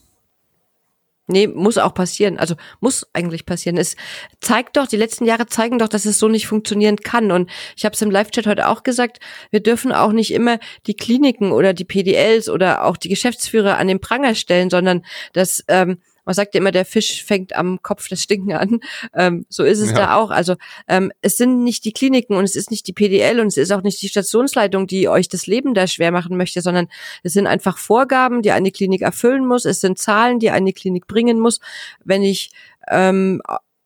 Nee, 1.27 1.47
muss 1.47 1.79
auch 1.79 1.94
passieren. 1.94 2.38
Also 2.38 2.55
muss 2.81 3.07
eigentlich 3.14 3.47
passieren. 3.47 3.79
Es 3.79 3.97
zeigt 4.40 4.77
doch, 4.77 4.87
die 4.87 4.99
letzten 4.99 5.25
Jahre 5.25 5.47
zeigen 5.47 5.79
doch, 5.79 5.88
dass 5.88 6.05
es 6.05 6.18
so 6.18 6.29
nicht 6.29 6.47
funktionieren 6.47 6.97
kann. 6.97 7.31
Und 7.33 7.51
ich 7.77 7.87
habe 7.87 7.94
es 7.94 8.03
im 8.03 8.11
Live-Chat 8.11 8.47
heute 8.47 8.68
auch 8.68 8.83
gesagt, 8.83 9.20
wir 9.51 9.61
dürfen 9.61 9.90
auch 9.90 10.12
nicht 10.12 10.35
immer 10.35 10.59
die 10.87 10.94
Kliniken 10.94 11.51
oder 11.51 11.73
die 11.73 11.87
PDLs 11.87 12.51
oder 12.51 12.85
auch 12.85 12.99
die 12.99 13.09
Geschäftsführer 13.09 13.79
an 13.79 13.88
den 13.88 14.01
Pranger 14.01 14.35
stellen, 14.35 14.68
sondern 14.68 15.03
dass 15.33 15.64
ähm, 15.68 15.99
man 16.25 16.35
sagt 16.35 16.55
ja 16.55 16.61
immer, 16.61 16.71
der 16.71 16.85
Fisch 16.85 17.25
fängt 17.25 17.55
am 17.55 17.83
Kopf 17.83 18.09
das 18.09 18.23
Stinken 18.23 18.53
an. 18.53 18.81
Ähm, 19.15 19.47
so 19.49 19.65
ist 19.65 19.81
es 19.81 19.91
ja. 19.91 19.97
da 19.97 20.17
auch. 20.17 20.31
Also 20.31 20.57
ähm, 20.89 21.13
es 21.21 21.37
sind 21.37 21.63
nicht 21.63 21.85
die 21.85 21.93
Kliniken 21.93 22.37
und 22.37 22.45
es 22.45 22.57
ist 22.57 22.71
nicht 22.71 22.87
die 22.87 22.93
PDL 22.93 23.41
und 23.41 23.49
es 23.49 23.57
ist 23.57 23.73
auch 23.73 23.83
nicht 23.83 24.01
die 24.03 24.09
Stationsleitung, 24.09 24.87
die 24.87 25.09
euch 25.09 25.29
das 25.29 25.47
Leben 25.47 25.75
da 25.75 25.87
schwer 25.87 26.13
machen 26.13 26.37
möchte, 26.37 26.61
sondern 26.61 26.89
es 27.23 27.33
sind 27.33 27.47
einfach 27.47 27.79
Vorgaben, 27.79 28.43
die 28.43 28.51
eine 28.51 28.71
Klinik 28.71 29.03
erfüllen 29.03 29.47
muss. 29.47 29.65
Es 29.65 29.81
sind 29.81 29.99
Zahlen, 29.99 30.39
die 30.39 30.51
eine 30.51 30.73
Klinik 30.73 31.07
bringen 31.07 31.39
muss. 31.39 31.61
Wenn 32.05 32.23
ich 32.23 32.51
ähm, 32.89 33.41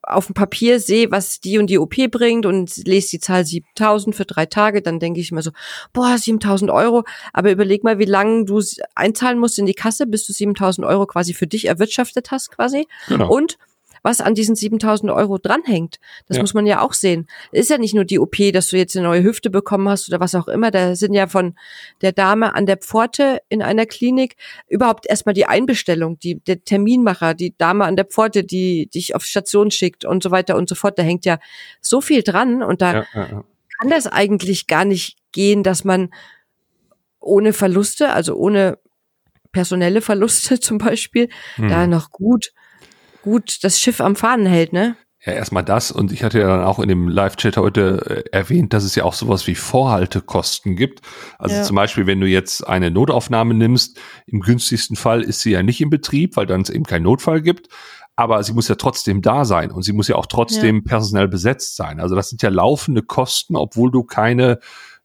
auf 0.08 0.26
dem 0.26 0.34
Papier 0.34 0.80
sehe, 0.80 1.10
was 1.10 1.40
die 1.40 1.58
und 1.58 1.68
die 1.68 1.78
OP 1.78 1.94
bringt 2.10 2.46
und 2.46 2.76
lese 2.86 3.10
die 3.10 3.20
Zahl 3.20 3.44
7000 3.44 4.14
für 4.14 4.24
drei 4.24 4.46
Tage, 4.46 4.82
dann 4.82 4.98
denke 4.98 5.20
ich 5.20 5.32
mir 5.32 5.42
so, 5.42 5.50
boah, 5.92 6.16
7000 6.16 6.70
Euro. 6.70 7.04
Aber 7.32 7.50
überleg 7.50 7.84
mal, 7.84 7.98
wie 7.98 8.04
lange 8.04 8.44
du 8.44 8.62
einzahlen 8.94 9.38
musst 9.38 9.58
in 9.58 9.66
die 9.66 9.74
Kasse, 9.74 10.06
bis 10.06 10.26
du 10.26 10.32
7000 10.32 10.86
Euro 10.86 11.06
quasi 11.06 11.34
für 11.34 11.46
dich 11.46 11.66
erwirtschaftet 11.66 12.30
hast 12.30 12.50
quasi. 12.50 12.86
Genau. 13.08 13.32
Und 13.32 13.58
was 14.02 14.20
an 14.20 14.34
diesen 14.34 14.54
7000 14.56 15.10
Euro 15.12 15.38
dranhängt. 15.38 15.98
Das 16.26 16.36
Ja. 16.36 16.42
muss 16.42 16.54
man 16.54 16.66
ja 16.66 16.80
auch 16.80 16.92
sehen. 16.92 17.26
Ist 17.52 17.70
ja 17.70 17.78
nicht 17.78 17.94
nur 17.94 18.04
die 18.04 18.18
OP, 18.18 18.36
dass 18.52 18.68
du 18.68 18.76
jetzt 18.76 18.96
eine 18.96 19.06
neue 19.06 19.22
Hüfte 19.22 19.50
bekommen 19.50 19.88
hast 19.88 20.08
oder 20.08 20.20
was 20.20 20.34
auch 20.34 20.48
immer. 20.48 20.70
Da 20.70 20.94
sind 20.96 21.14
ja 21.14 21.26
von 21.26 21.54
der 22.00 22.12
Dame 22.12 22.54
an 22.54 22.66
der 22.66 22.76
Pforte 22.78 23.40
in 23.48 23.62
einer 23.62 23.86
Klinik 23.86 24.36
überhaupt 24.68 25.06
erstmal 25.06 25.34
die 25.34 25.46
Einbestellung, 25.46 26.18
die, 26.18 26.36
der 26.40 26.64
Terminmacher, 26.64 27.34
die 27.34 27.54
Dame 27.56 27.84
an 27.84 27.96
der 27.96 28.04
Pforte, 28.06 28.44
die 28.44 28.86
dich 28.88 29.14
auf 29.14 29.24
Station 29.24 29.70
schickt 29.70 30.04
und 30.04 30.22
so 30.22 30.30
weiter 30.30 30.56
und 30.56 30.68
so 30.68 30.74
fort. 30.74 30.98
Da 30.98 31.02
hängt 31.02 31.24
ja 31.24 31.38
so 31.80 32.00
viel 32.00 32.22
dran 32.22 32.62
und 32.62 32.82
da 32.82 32.92
Ja, 32.92 33.06
ja, 33.14 33.44
kann 33.80 33.90
das 33.90 34.06
eigentlich 34.06 34.66
gar 34.66 34.84
nicht 34.84 35.16
gehen, 35.32 35.62
dass 35.62 35.84
man 35.84 36.10
ohne 37.20 37.52
Verluste, 37.52 38.12
also 38.12 38.34
ohne 38.36 38.78
personelle 39.52 40.00
Verluste 40.00 40.60
zum 40.60 40.78
Beispiel, 40.78 41.28
Hm. 41.56 41.68
da 41.68 41.86
noch 41.86 42.10
gut, 42.10 42.52
gut 43.28 43.58
das 43.62 43.80
Schiff 43.80 44.00
am 44.00 44.16
Faden 44.16 44.46
hält, 44.46 44.72
ne? 44.72 44.96
Ja, 45.24 45.32
erstmal 45.32 45.64
das. 45.64 45.90
Und 45.90 46.12
ich 46.12 46.22
hatte 46.22 46.38
ja 46.38 46.46
dann 46.46 46.64
auch 46.64 46.78
in 46.78 46.88
dem 46.88 47.08
Live-Chat 47.08 47.56
heute 47.56 48.24
äh, 48.30 48.36
erwähnt, 48.36 48.72
dass 48.72 48.84
es 48.84 48.94
ja 48.94 49.02
auch 49.04 49.14
sowas 49.14 49.46
wie 49.48 49.56
Vorhaltekosten 49.56 50.76
gibt. 50.76 51.00
Also 51.38 51.56
Ja. 51.56 51.62
zum 51.64 51.76
Beispiel, 51.76 52.06
wenn 52.06 52.20
du 52.20 52.26
jetzt 52.26 52.66
eine 52.66 52.90
Notaufnahme 52.90 53.54
nimmst, 53.54 53.98
im 54.26 54.40
günstigsten 54.40 54.96
Fall 54.96 55.22
ist 55.22 55.40
sie 55.40 55.50
ja 55.50 55.62
nicht 55.62 55.80
in 55.80 55.90
Betrieb, 55.90 56.36
weil 56.36 56.46
dann 56.46 56.62
es 56.62 56.70
eben 56.70 56.84
keinen 56.84 57.02
Notfall 57.02 57.42
gibt. 57.42 57.68
Aber 58.14 58.42
sie 58.42 58.52
muss 58.52 58.68
ja 58.68 58.74
trotzdem 58.76 59.22
da 59.22 59.44
sein 59.44 59.70
und 59.70 59.82
sie 59.82 59.92
muss 59.92 60.08
ja 60.08 60.16
auch 60.16 60.26
trotzdem 60.26 60.82
personell 60.84 61.28
besetzt 61.28 61.76
sein. 61.76 62.00
Also 62.00 62.14
das 62.16 62.30
sind 62.30 62.42
ja 62.42 62.48
laufende 62.48 63.02
Kosten, 63.02 63.54
obwohl 63.56 63.90
du 63.92 64.02
keine 64.02 64.58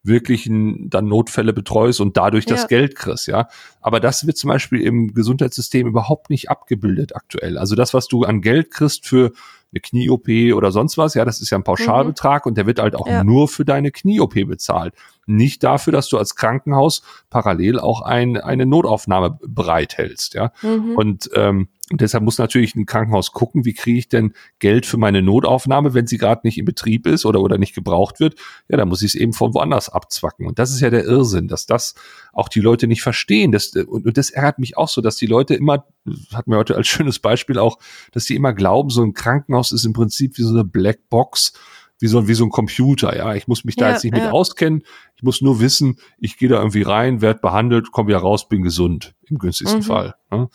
wirklichen 0.03 0.89
dann 0.89 1.07
Notfälle 1.07 1.53
betreust 1.53 2.01
und 2.01 2.17
dadurch 2.17 2.45
das 2.45 2.61
Ja. 2.63 2.67
Geld 2.67 2.95
kriegst, 2.95 3.27
ja. 3.27 3.47
Aber 3.81 3.99
das 3.99 4.27
wird 4.27 4.37
zum 4.37 4.49
Beispiel 4.49 4.81
im 4.81 5.13
Gesundheitssystem 5.13 5.87
überhaupt 5.87 6.29
nicht 6.29 6.49
abgebildet 6.49 7.15
aktuell. 7.15 7.57
Also 7.57 7.75
das, 7.75 7.93
was 7.93 8.07
du 8.07 8.23
an 8.23 8.41
Geld 8.41 8.71
kriegst 8.71 9.07
für 9.07 9.31
eine 9.73 9.81
Knie-OP 9.81 10.55
oder 10.55 10.71
sonst 10.71 10.97
was, 10.97 11.13
ja, 11.15 11.25
das 11.25 11.41
ist 11.41 11.49
ja 11.49 11.57
ein 11.57 11.63
Pauschalbetrag 11.63 12.45
und 12.45 12.57
der 12.57 12.65
wird 12.65 12.79
halt 12.79 12.95
auch 12.95 13.07
Ja. 13.07 13.23
nur 13.23 13.47
für 13.47 13.65
deine 13.65 13.91
Knie-OP 13.91 14.45
bezahlt. 14.45 14.93
Nicht 15.25 15.63
dafür, 15.63 15.93
dass 15.93 16.09
du 16.09 16.17
als 16.17 16.35
Krankenhaus 16.35 17.01
parallel 17.29 17.79
auch 17.79 18.01
ein, 18.01 18.37
eine 18.37 18.65
Notaufnahme 18.65 19.39
bereithältst, 19.45 20.33
ja. 20.33 20.51
Mhm. 20.61 20.95
Und 20.95 21.29
ähm, 21.33 21.69
deshalb 21.91 22.23
muss 22.23 22.37
natürlich 22.37 22.75
ein 22.75 22.85
Krankenhaus 22.85 23.31
gucken, 23.31 23.63
wie 23.65 23.73
kriege 23.73 23.99
ich 23.99 24.09
denn 24.09 24.33
Geld 24.59 24.85
für 24.85 24.97
meine 24.97 25.21
Notaufnahme, 25.21 25.93
wenn 25.93 26.07
sie 26.07 26.17
gerade 26.17 26.41
nicht 26.43 26.57
in 26.57 26.65
Betrieb 26.65 27.07
ist 27.07 27.25
oder, 27.25 27.39
oder 27.41 27.57
nicht 27.57 27.73
gebraucht 27.73 28.19
wird. 28.19 28.35
Ja, 28.67 28.77
dann 28.77 28.89
muss 28.89 29.01
ich 29.01 29.13
es 29.13 29.15
eben 29.15 29.31
von 29.33 29.53
woanders 29.53 29.89
abzwacken. 29.89 30.45
Und 30.45 30.59
das 30.59 30.71
ist 30.71 30.81
ja 30.81 30.89
der 30.89 31.05
Irrsinn, 31.05 31.47
dass 31.47 31.65
das 31.65 31.95
auch 32.33 32.49
die 32.49 32.59
Leute 32.61 32.87
nicht 32.87 33.01
verstehen. 33.01 33.51
Das, 33.51 33.67
und, 33.67 34.05
und 34.05 34.17
das 34.17 34.29
ärgert 34.29 34.59
mich 34.59 34.77
auch 34.77 34.89
so, 34.89 35.01
dass 35.01 35.15
die 35.15 35.27
Leute 35.27 35.55
immer, 35.55 35.85
hatten 36.33 36.51
wir 36.51 36.57
heute 36.57 36.75
als 36.75 36.87
schönes 36.87 37.19
Beispiel 37.19 37.57
auch, 37.57 37.77
dass 38.11 38.25
die 38.25 38.35
immer 38.35 38.53
glauben, 38.53 38.89
so 38.89 39.03
ein 39.03 39.13
Krankenhaus 39.13 39.62
ist 39.71 39.85
im 39.85 39.93
Prinzip 39.93 40.37
wie 40.37 40.43
so 40.43 40.49
eine 40.49 40.63
Blackbox, 40.63 41.53
wie 41.99 42.07
so, 42.07 42.27
wie 42.27 42.33
so 42.33 42.43
ein 42.43 42.49
Computer, 42.49 43.15
ja. 43.15 43.33
Ich 43.35 43.47
muss 43.47 43.63
mich 43.63 43.75
da 43.75 43.87
Ja, 43.87 43.93
jetzt 43.93 44.03
nicht 44.03 44.13
mit 44.13 44.23
ja. 44.23 44.31
auskennen. 44.31 44.83
Ich 45.15 45.23
muss 45.23 45.41
nur 45.41 45.59
wissen, 45.59 45.97
ich 46.17 46.37
gehe 46.37 46.49
da 46.49 46.57
irgendwie 46.57 46.81
rein, 46.81 47.21
werde 47.21 47.39
behandelt, 47.39 47.91
komme 47.91 48.09
wieder 48.09 48.17
raus, 48.19 48.49
bin 48.49 48.61
gesund, 48.61 49.15
im 49.27 49.37
günstigsten 49.37 49.79
Mhm. 49.79 49.83
Fall. 49.83 50.15
Ne? 50.31 50.49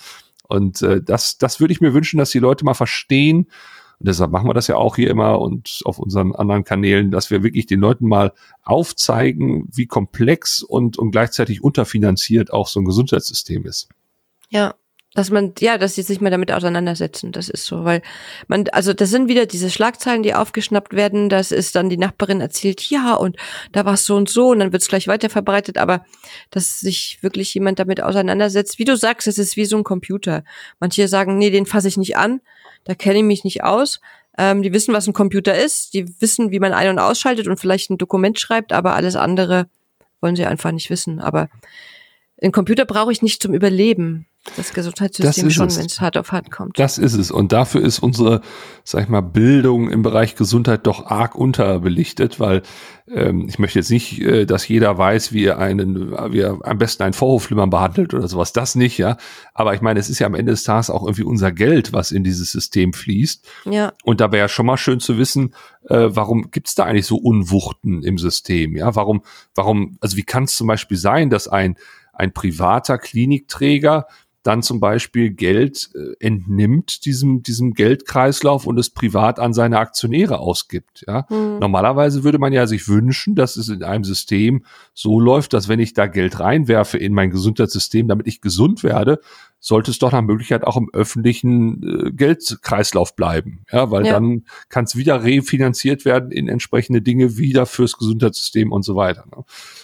Und 0.48 0.82
äh, 0.82 1.02
das, 1.02 1.38
das 1.38 1.60
würde 1.60 1.72
ich 1.72 1.80
mir 1.80 1.94
wünschen, 1.94 2.18
dass 2.18 2.30
die 2.30 2.38
Leute 2.38 2.64
mal 2.64 2.74
verstehen. 2.74 3.48
Und 4.00 4.06
deshalb 4.06 4.30
machen 4.30 4.48
wir 4.48 4.54
das 4.54 4.66
ja 4.68 4.76
auch 4.76 4.96
hier 4.96 5.10
immer 5.10 5.40
und 5.40 5.80
auf 5.84 5.98
unseren 5.98 6.34
anderen 6.34 6.64
Kanälen, 6.64 7.10
dass 7.10 7.30
wir 7.30 7.42
wirklich 7.42 7.66
den 7.66 7.80
Leuten 7.80 8.06
mal 8.06 8.32
aufzeigen, 8.62 9.68
wie 9.72 9.86
komplex 9.86 10.62
und, 10.62 10.98
und 10.98 11.10
gleichzeitig 11.10 11.64
unterfinanziert 11.64 12.52
auch 12.52 12.68
so 12.68 12.78
ein 12.80 12.84
Gesundheitssystem 12.84 13.64
ist. 13.66 13.88
Ja, 14.50 14.74
dass 15.14 15.30
man, 15.30 15.54
ja, 15.60 15.78
dass 15.78 15.94
sie 15.94 16.02
sich 16.02 16.20
mal 16.20 16.30
damit 16.30 16.52
auseinandersetzen, 16.52 17.32
das 17.32 17.48
ist 17.48 17.64
so, 17.64 17.84
weil 17.84 18.02
man, 18.46 18.68
also 18.72 18.92
das 18.92 19.08
sind 19.08 19.28
wieder 19.28 19.46
diese 19.46 19.70
Schlagzeilen, 19.70 20.22
die 20.22 20.34
aufgeschnappt 20.34 20.92
werden, 20.92 21.28
das 21.28 21.50
ist 21.50 21.74
dann 21.74 21.88
die 21.88 21.96
Nachbarin 21.96 22.40
erzählt, 22.40 22.82
ja, 22.90 23.14
und 23.14 23.36
da 23.72 23.84
war 23.84 23.94
es 23.94 24.04
so 24.04 24.16
und 24.16 24.28
so, 24.28 24.50
und 24.50 24.58
dann 24.58 24.72
wird 24.72 24.82
es 24.82 24.88
gleich 24.88 25.08
weiter 25.08 25.30
verbreitet, 25.30 25.78
aber 25.78 26.04
dass 26.50 26.80
sich 26.80 27.18
wirklich 27.22 27.52
jemand 27.54 27.78
damit 27.78 28.02
auseinandersetzt, 28.02 28.78
wie 28.78 28.84
du 28.84 28.96
sagst, 28.96 29.26
es 29.26 29.38
ist 29.38 29.56
wie 29.56 29.64
so 29.64 29.78
ein 29.78 29.84
Computer. 29.84 30.44
Manche 30.78 31.08
sagen, 31.08 31.38
nee, 31.38 31.50
den 31.50 31.66
fasse 31.66 31.88
ich 31.88 31.96
nicht 31.96 32.16
an, 32.16 32.40
da 32.84 32.94
kenne 32.94 33.18
ich 33.18 33.24
mich 33.24 33.44
nicht 33.44 33.64
aus. 33.64 34.00
Ähm, 34.36 34.62
die 34.62 34.72
wissen, 34.72 34.94
was 34.94 35.06
ein 35.06 35.14
Computer 35.14 35.56
ist, 35.58 35.94
die 35.94 36.20
wissen, 36.20 36.52
wie 36.52 36.60
man 36.60 36.72
ein- 36.72 36.90
und 36.90 36.98
ausschaltet 36.98 37.48
und 37.48 37.58
vielleicht 37.58 37.90
ein 37.90 37.98
Dokument 37.98 38.38
schreibt, 38.38 38.72
aber 38.72 38.94
alles 38.94 39.16
andere 39.16 39.68
wollen 40.20 40.36
sie 40.36 40.46
einfach 40.46 40.70
nicht 40.70 40.90
wissen. 40.90 41.18
Aber 41.18 41.48
einen 42.40 42.52
Computer 42.52 42.84
brauche 42.84 43.10
ich 43.10 43.22
nicht 43.22 43.42
zum 43.42 43.54
Überleben. 43.54 44.26
Das 44.56 44.72
Gesundheitssystem 44.72 45.44
Das 45.44 45.54
schon, 45.54 45.68
es. 45.68 45.78
wenn 45.78 45.86
es 45.86 46.00
hart 46.00 46.16
auf 46.16 46.32
hart 46.32 46.50
kommt. 46.50 46.78
Das 46.78 46.98
ist 46.98 47.14
es. 47.14 47.30
Und 47.30 47.52
dafür 47.52 47.82
ist 47.82 47.98
unsere, 47.98 48.40
sag 48.84 49.04
ich 49.04 49.08
mal, 49.08 49.20
Bildung 49.20 49.90
im 49.90 50.02
Bereich 50.02 50.36
Gesundheit 50.36 50.86
doch 50.86 51.06
arg 51.06 51.34
unterbelichtet, 51.34 52.40
weil 52.40 52.62
ähm, 53.10 53.46
ich 53.48 53.58
möchte 53.58 53.78
jetzt 53.78 53.90
nicht, 53.90 54.20
äh, 54.20 54.46
dass 54.46 54.66
jeder 54.68 54.98
weiß, 54.98 55.32
wie 55.32 55.44
er 55.44 55.58
einen, 55.58 56.10
wie 56.32 56.40
er 56.40 56.58
am 56.62 56.78
besten 56.78 57.02
einen 57.04 57.12
Vorhofflimmern 57.12 57.70
behandelt 57.70 58.14
oder 58.14 58.28
sowas. 58.28 58.52
Das 58.52 58.74
nicht, 58.74 58.98
ja. 58.98 59.16
Aber 59.54 59.74
ich 59.74 59.80
meine, 59.80 60.00
es 60.00 60.10
ist 60.10 60.18
ja 60.18 60.26
am 60.26 60.34
Ende 60.34 60.52
des 60.52 60.64
Tages 60.64 60.90
auch 60.90 61.02
irgendwie 61.02 61.22
unser 61.24 61.52
Geld, 61.52 61.92
was 61.92 62.10
in 62.10 62.24
dieses 62.24 62.52
System 62.52 62.92
fließt. 62.92 63.46
Ja, 63.66 63.92
Und 64.04 64.20
da 64.20 64.32
wäre 64.32 64.44
ja 64.44 64.48
schon 64.48 64.66
mal 64.66 64.76
schön 64.76 65.00
zu 65.00 65.18
wissen, 65.18 65.54
äh, 65.88 66.08
warum 66.10 66.50
gibt's 66.50 66.74
da 66.74 66.84
eigentlich 66.84 67.06
so 67.06 67.16
Unwuchten 67.16 68.02
im 68.02 68.18
System? 68.18 68.76
Ja, 68.76 68.94
warum, 68.94 69.22
warum, 69.54 69.98
also 70.00 70.16
wie 70.16 70.24
kann 70.24 70.44
es 70.44 70.56
zum 70.56 70.66
Beispiel 70.66 70.96
sein, 70.96 71.30
dass 71.30 71.48
ein, 71.48 71.76
ein 72.12 72.32
privater 72.32 72.98
Klinikträger 72.98 74.06
dann 74.42 74.62
zum 74.62 74.80
Beispiel 74.80 75.30
Geld 75.30 75.90
äh, 75.94 76.24
entnimmt, 76.24 77.04
diesem, 77.04 77.42
diesem 77.42 77.74
Geldkreislauf 77.74 78.66
und 78.66 78.78
es 78.78 78.90
privat 78.90 79.38
an 79.38 79.52
seine 79.52 79.78
Aktionäre 79.78 80.38
ausgibt. 80.38 81.04
Ja? 81.06 81.28
Hm. 81.28 81.58
Normalerweise 81.58 82.24
würde 82.24 82.38
man 82.38 82.52
ja 82.52 82.66
sich 82.66 82.88
wünschen, 82.88 83.34
dass 83.34 83.56
es 83.56 83.68
in 83.68 83.82
einem 83.82 84.04
System 84.04 84.64
so 84.94 85.20
läuft, 85.20 85.52
dass 85.52 85.68
wenn 85.68 85.80
ich 85.80 85.92
da 85.92 86.06
Geld 86.06 86.40
reinwerfe 86.40 86.98
in 86.98 87.12
mein 87.12 87.30
Gesundheitssystem, 87.30 88.08
damit 88.08 88.26
ich 88.26 88.40
gesund 88.40 88.82
werde, 88.82 89.20
sollte 89.60 89.90
es 89.90 89.98
doch 89.98 90.12
nach 90.12 90.22
Möglichkeit 90.22 90.64
auch 90.64 90.76
im 90.76 90.88
öffentlichen 90.92 92.06
äh, 92.06 92.10
Geldkreislauf 92.12 93.16
bleiben. 93.16 93.64
Ja, 93.72 93.90
weil 93.90 94.06
Ja. 94.06 94.12
dann 94.12 94.44
kann 94.68 94.84
es 94.84 94.94
wieder 94.96 95.24
refinanziert 95.24 96.04
werden 96.04 96.30
in 96.30 96.48
entsprechende 96.48 97.02
Dinge 97.02 97.36
wieder 97.36 97.66
fürs 97.66 97.96
Gesundheitssystem 97.98 98.70
und 98.70 98.82
so 98.84 98.94
weiter. 98.94 99.24
Ne? 99.34 99.42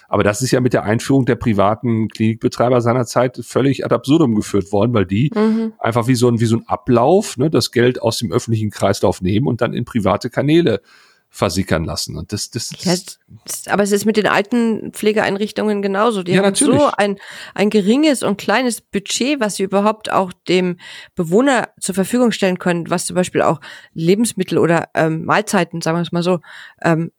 Aber 0.09 0.23
das 0.23 0.43
ist 0.43 0.53
ja 0.53 0.61
mit 0.61 0.73
der 0.75 0.85
Einführung 0.85 1.25
der 1.27 1.35
privaten 1.37 2.09
Klinikbetreiber 2.09 2.81
seinerzeit 2.81 3.41
völlig 3.43 3.85
ad 3.85 3.95
absurdum 3.95 4.35
geführt 4.37 4.71
worden, 4.71 4.95
weil 4.95 5.07
die 5.07 5.31
Mhm. 5.35 5.73
einfach 5.79 6.07
wie 6.07 6.15
so 6.15 6.29
ein, 6.29 6.39
wie 6.41 6.47
so 6.47 6.57
ein 6.57 6.69
Ablauf, 6.69 7.37
ne, 7.37 7.51
das 7.51 7.73
Geld 7.73 8.01
aus 8.01 8.19
dem 8.19 8.31
öffentlichen 8.31 8.71
Kreislauf 8.71 9.23
nehmen 9.23 9.47
und 9.49 9.61
dann 9.61 9.75
in 9.75 9.85
private 9.85 10.31
Kanäle 10.31 10.83
versickern 11.37 11.85
lassen. 11.85 12.17
Und 12.17 12.33
das, 12.33 12.49
das, 12.51 12.71
Ja, 12.85 12.93
es- 12.93 13.19
es- 13.45 13.67
aber 13.67 13.83
es 13.83 13.91
ist 13.91 14.05
mit 14.05 14.17
den 14.17 14.29
alten 14.29 14.93
Pflegeeinrichtungen 14.93 15.83
genauso. 15.83 16.23
Die 16.23 16.31
Ja, 16.31 16.39
haben 16.39 16.45
natürlich. 16.45 16.79
so 16.81 16.91
ein, 16.97 17.19
ein 17.55 17.71
geringes 17.71 18.23
und 18.23 18.37
kleines 18.39 18.81
Budget, 18.81 19.41
was 19.41 19.57
sie 19.57 19.65
überhaupt 19.65 20.13
auch 20.13 20.33
dem 20.49 20.77
Bewohner 21.17 21.71
zur 21.81 21.97
Verfügung 21.97 22.31
stellen 22.31 22.61
können, 22.61 22.89
was 22.89 23.07
zum 23.07 23.17
Beispiel 23.17 23.43
auch 23.43 23.61
Lebensmittel 23.95 24.59
oder 24.59 24.91
ähm, 24.95 25.25
Mahlzeiten, 25.25 25.81
sagen 25.81 25.99
wir 25.99 26.03
es 26.03 26.13
mal 26.13 26.23
so, 26.23 26.39
ähm, 26.83 27.11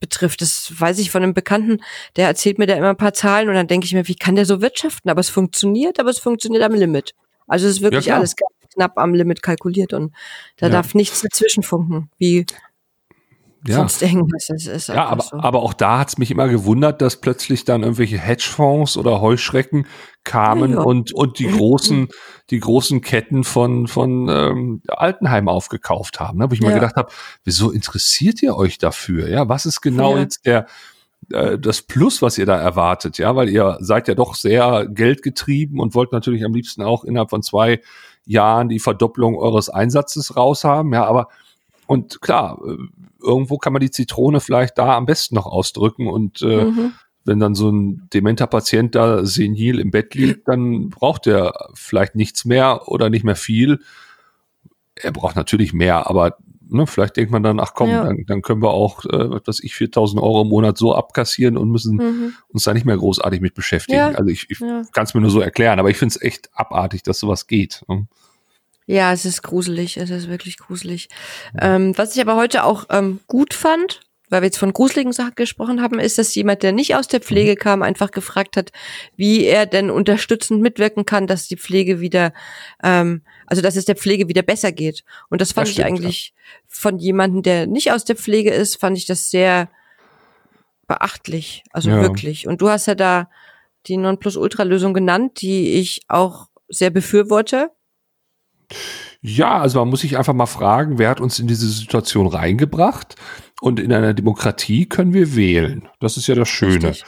betrifft. 0.00 0.42
Das 0.42 0.70
weiß 0.78 0.98
ich 0.98 1.10
von 1.10 1.22
einem 1.22 1.32
Bekannten, 1.32 1.78
der 2.16 2.26
erzählt 2.28 2.58
mir 2.58 2.66
da 2.66 2.74
immer 2.74 2.90
ein 2.90 2.98
paar 2.98 3.14
Zahlen 3.14 3.48
und 3.48 3.54
dann 3.54 3.68
denke 3.68 3.86
ich 3.86 3.94
mir, 3.94 4.06
wie 4.06 4.16
kann 4.16 4.36
der 4.36 4.44
so 4.44 4.60
wirtschaften? 4.60 5.08
Aber 5.08 5.20
es 5.20 5.30
funktioniert, 5.30 5.98
aber 5.98 6.10
es 6.10 6.18
funktioniert 6.18 6.62
am 6.62 6.74
Limit. 6.74 7.14
Also 7.46 7.66
es 7.66 7.76
ist 7.76 7.80
wirklich 7.80 8.04
klar. 8.04 8.18
alles 8.18 8.36
ganz 8.36 8.50
knapp 8.74 8.98
am 8.98 9.14
Limit 9.14 9.42
kalkuliert 9.42 9.94
und 9.94 10.12
da 10.58 10.66
Ja. 10.66 10.72
darf 10.72 10.92
nichts 10.94 11.22
dazwischen 11.22 11.62
funken, 11.62 12.10
wie 12.18 12.44
ja. 13.68 13.76
sonst 13.76 14.02
irgendwas. 14.02 14.48
Es 14.50 14.66
ist 14.66 14.88
Ja, 14.88 15.06
aber, 15.06 15.22
so. 15.22 15.36
aber 15.38 15.62
auch 15.62 15.74
da 15.74 15.98
hat's 15.98 16.18
mich 16.18 16.30
immer 16.30 16.48
gewundert, 16.48 17.00
dass 17.02 17.20
plötzlich 17.20 17.64
dann 17.64 17.82
irgendwelche 17.82 18.18
Hedgefonds 18.18 18.96
oder 18.96 19.20
Heuschrecken 19.20 19.86
kamen 20.24 20.72
Ja, 20.72 20.78
ja. 20.78 20.82
und, 20.82 21.12
und 21.12 21.38
die 21.38 21.46
großen, 21.48 22.08
die 22.50 22.60
großen 22.60 23.00
Ketten 23.00 23.44
von, 23.44 23.86
von 23.86 24.28
ähm, 24.28 24.82
Altenheim 24.88 25.48
aufgekauft 25.48 26.20
haben. 26.20 26.38
Ne? 26.38 26.50
Wo 26.50 26.54
ich 26.54 26.60
mir 26.60 26.68
Ja. 26.70 26.74
gedacht 26.74 26.96
habe, 26.96 27.10
wieso 27.44 27.70
interessiert 27.70 28.42
ihr 28.42 28.56
euch 28.56 28.78
dafür? 28.78 29.28
Ja, 29.28 29.48
was 29.48 29.66
ist 29.66 29.80
genau 29.80 30.16
jetzt 30.16 30.46
der 30.46 30.66
äh, 31.32 31.58
das 31.58 31.82
Plus, 31.82 32.22
was 32.22 32.38
ihr 32.38 32.46
da 32.46 32.56
erwartet, 32.58 33.18
ja, 33.18 33.34
weil 33.36 33.48
ihr 33.48 33.78
seid 33.80 34.08
ja 34.08 34.14
doch 34.14 34.34
sehr 34.34 34.86
geldgetrieben 34.88 35.80
und 35.80 35.94
wollt 35.94 36.12
natürlich 36.12 36.44
am 36.44 36.54
liebsten 36.54 36.82
auch 36.82 37.04
innerhalb 37.04 37.30
von 37.30 37.42
zwei 37.42 37.80
Jahren 38.24 38.68
die 38.68 38.78
Verdopplung 38.80 39.36
eures 39.36 39.68
Einsatzes 39.68 40.36
raushaben, 40.36 40.92
ja, 40.92 41.04
aber 41.04 41.28
und 41.86 42.20
klar, 42.20 42.60
äh, 42.66 42.76
irgendwo 43.22 43.58
kann 43.58 43.72
man 43.72 43.80
die 43.80 43.90
Zitrone 43.90 44.40
vielleicht 44.40 44.78
da 44.78 44.96
am 44.96 45.06
besten 45.06 45.34
noch 45.34 45.46
ausdrücken 45.46 46.08
und 46.08 46.42
äh, 46.42 46.64
Mhm. 46.64 46.92
wenn 47.24 47.40
dann 47.40 47.54
so 47.56 47.70
ein 47.70 48.08
dementer 48.14 48.46
Patient 48.46 48.94
da 48.94 49.24
senil 49.24 49.80
im 49.80 49.90
Bett 49.90 50.14
liegt, 50.14 50.46
dann 50.48 50.90
braucht 50.90 51.26
er 51.26 51.52
vielleicht 51.74 52.14
nichts 52.14 52.44
mehr 52.44 52.86
oder 52.86 53.10
nicht 53.10 53.24
mehr 53.24 53.34
viel. 53.36 53.80
Er 54.94 55.10
braucht 55.12 55.36
natürlich 55.36 55.72
mehr, 55.72 56.08
aber 56.08 56.36
ne, 56.68 56.86
vielleicht 56.86 57.16
denkt 57.16 57.30
man 57.32 57.42
dann, 57.42 57.60
ach 57.60 57.74
komm, 57.74 57.90
Ja. 57.90 58.04
dann, 58.04 58.24
dann 58.26 58.42
können 58.42 58.62
wir 58.62 58.70
auch, 58.70 59.04
äh, 59.04 59.30
was 59.30 59.42
weiß 59.46 59.60
ich, 59.64 59.74
4000 59.74 60.20
Euro 60.22 60.42
im 60.42 60.48
Monat 60.48 60.78
so 60.78 60.94
abkassieren 60.94 61.56
und 61.56 61.70
müssen 61.70 61.96
Mhm. 61.96 62.32
uns 62.48 62.64
da 62.64 62.72
nicht 62.74 62.86
mehr 62.86 62.96
großartig 62.96 63.40
mit 63.40 63.54
beschäftigen. 63.54 63.98
Ja. 63.98 64.08
Also 64.12 64.30
ich, 64.30 64.48
ich 64.50 64.60
Ja. 64.60 64.82
kann 64.92 65.04
es 65.04 65.14
mir 65.14 65.20
nur 65.20 65.30
so 65.30 65.40
erklären, 65.40 65.78
aber 65.78 65.90
ich 65.90 65.96
finde 65.96 66.14
es 66.14 66.22
echt 66.22 66.48
abartig, 66.54 67.02
dass 67.02 67.18
sowas 67.18 67.46
geht. 67.46 67.84
ne? 67.88 68.06
Ja, 68.86 69.12
es 69.12 69.24
ist 69.24 69.42
gruselig, 69.42 69.96
es 69.96 70.10
ist 70.10 70.28
wirklich 70.28 70.58
gruselig. 70.58 71.08
Ähm, 71.60 71.96
was 71.98 72.14
ich 72.14 72.22
aber 72.22 72.36
heute 72.36 72.64
auch 72.64 72.86
ähm, 72.90 73.20
gut 73.26 73.52
fand, 73.52 74.00
weil 74.28 74.42
wir 74.42 74.46
jetzt 74.46 74.58
von 74.58 74.72
gruseligen 74.72 75.12
Sachen 75.12 75.34
gesprochen 75.34 75.82
haben, 75.82 75.98
ist, 75.98 76.18
dass 76.18 76.34
jemand, 76.34 76.62
der 76.62 76.72
nicht 76.72 76.94
aus 76.94 77.08
der 77.08 77.20
Pflege 77.20 77.52
mhm. 77.52 77.58
kam, 77.58 77.82
einfach 77.82 78.10
gefragt 78.10 78.56
hat, 78.56 78.72
wie 79.16 79.44
er 79.44 79.66
denn 79.66 79.90
unterstützend 79.90 80.62
mitwirken 80.62 81.04
kann, 81.04 81.26
dass 81.26 81.48
die 81.48 81.56
Pflege 81.56 82.00
wieder, 82.00 82.32
ähm, 82.82 83.22
also 83.46 83.60
dass 83.60 83.76
es 83.76 83.84
der 83.84 83.96
Pflege 83.96 84.28
wieder 84.28 84.42
besser 84.42 84.72
geht. 84.72 85.04
Und 85.30 85.40
das 85.40 85.52
fand 85.52 85.66
das 85.66 85.74
stimmt, 85.74 85.86
ich 85.86 85.92
eigentlich 85.92 86.34
ja. 86.36 86.42
von 86.68 86.98
jemandem, 86.98 87.42
der 87.42 87.66
nicht 87.66 87.92
aus 87.92 88.04
der 88.04 88.16
Pflege 88.16 88.52
ist, 88.52 88.76
fand 88.76 88.96
ich 88.96 89.06
das 89.06 89.30
sehr 89.30 89.68
beachtlich, 90.86 91.64
also 91.72 91.90
ja. 91.90 92.00
wirklich. 92.00 92.46
Und 92.46 92.60
du 92.60 92.68
hast 92.68 92.86
ja 92.86 92.94
da 92.94 93.28
die 93.86 93.96
Nonplusultra-Lösung 93.96 94.94
genannt, 94.94 95.40
die 95.40 95.74
ich 95.74 96.02
auch 96.08 96.48
sehr 96.68 96.90
befürworte. 96.90 97.70
Ja, 99.20 99.58
also 99.58 99.80
man 99.80 99.88
muss 99.88 100.00
sich 100.00 100.16
einfach 100.16 100.34
mal 100.34 100.46
fragen, 100.46 100.98
wer 100.98 101.10
hat 101.10 101.20
uns 101.20 101.38
in 101.38 101.46
diese 101.46 101.68
Situation 101.68 102.26
reingebracht? 102.26 103.16
Und 103.60 103.80
in 103.80 103.92
einer 103.92 104.14
Demokratie 104.14 104.86
können 104.86 105.14
wir 105.14 105.34
wählen. 105.34 105.88
Das 105.98 106.16
ist 106.16 106.26
ja 106.26 106.34
das 106.34 106.48
Schöne. 106.48 106.90
Richtig. 106.90 107.04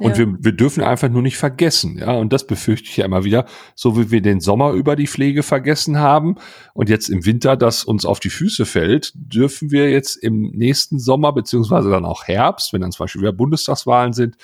Und 0.00 0.12
ja. 0.12 0.18
wir, 0.18 0.36
wir 0.40 0.52
dürfen 0.52 0.82
einfach 0.82 1.10
nur 1.10 1.20
nicht 1.20 1.36
vergessen, 1.36 1.98
ja, 1.98 2.12
und 2.12 2.32
das 2.32 2.46
befürchte 2.46 2.88
ich 2.88 2.96
ja 2.96 3.04
immer 3.04 3.24
wieder, 3.24 3.44
so 3.74 3.98
wie 3.98 4.10
wir 4.10 4.22
den 4.22 4.40
Sommer 4.40 4.72
über 4.72 4.96
die 4.96 5.06
Pflege 5.06 5.42
vergessen 5.42 5.98
haben 5.98 6.36
und 6.72 6.88
jetzt 6.88 7.10
im 7.10 7.26
Winter 7.26 7.54
das 7.54 7.84
uns 7.84 8.06
auf 8.06 8.18
die 8.18 8.30
Füße 8.30 8.64
fällt, 8.64 9.12
dürfen 9.14 9.70
wir 9.70 9.90
jetzt 9.90 10.16
im 10.16 10.52
nächsten 10.52 10.98
Sommer, 10.98 11.34
beziehungsweise 11.34 11.90
dann 11.90 12.06
auch 12.06 12.24
Herbst, 12.24 12.72
wenn 12.72 12.80
dann 12.80 12.92
zum 12.92 13.04
Beispiel 13.04 13.20
wieder 13.20 13.32
Bundestagswahlen 13.32 14.14
sind, 14.14 14.36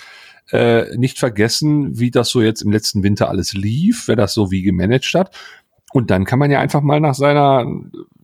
äh, 0.51 0.95
nicht 0.97 1.19
vergessen, 1.19 1.99
wie 1.99 2.11
das 2.11 2.29
so 2.29 2.43
jetzt 2.43 2.61
im 2.61 2.71
letzten 2.71 3.03
Winter 3.03 3.31
alles 3.31 3.55
lief, 3.55 4.09
wer 4.09 4.17
das 4.17 4.35
so 4.35 4.51
wie 4.51 4.61
gemanagt 4.61 5.15
hat. 5.15 5.35
Und 5.97 6.11
dann 6.11 6.27
kann 6.27 6.39
man 6.39 6.51
ja 6.51 6.61
einfach 6.61 6.83
mal 6.83 7.01
nach 7.01 7.15
seiner, 7.15 7.65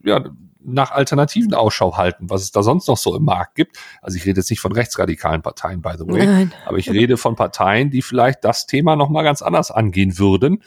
ja, 0.04 0.22
nach 0.62 0.90
Alternativen 0.90 1.54
Ausschau 1.54 1.96
halten, 1.96 2.28
was 2.28 2.42
es 2.42 2.52
da 2.52 2.62
sonst 2.62 2.86
noch 2.86 2.98
so 2.98 3.16
im 3.16 3.24
Markt 3.24 3.54
gibt. 3.54 3.78
Also 4.02 4.18
ich 4.18 4.26
rede 4.26 4.40
jetzt 4.40 4.50
nicht 4.50 4.60
von 4.60 4.72
rechtsradikalen 4.72 5.40
Parteien, 5.40 5.80
by 5.80 5.92
the 5.96 6.06
way, 6.06 6.26
Nein. 6.26 6.52
aber 6.66 6.76
ich 6.76 6.90
rede 6.90 7.16
von 7.16 7.34
Parteien, 7.34 7.88
die 7.88 8.02
vielleicht 8.02 8.44
das 8.44 8.66
Thema 8.66 8.94
noch 8.94 9.08
mal 9.08 9.22
ganz 9.22 9.40
anders 9.40 9.70
angehen 9.70 10.18
würden. 10.18 10.62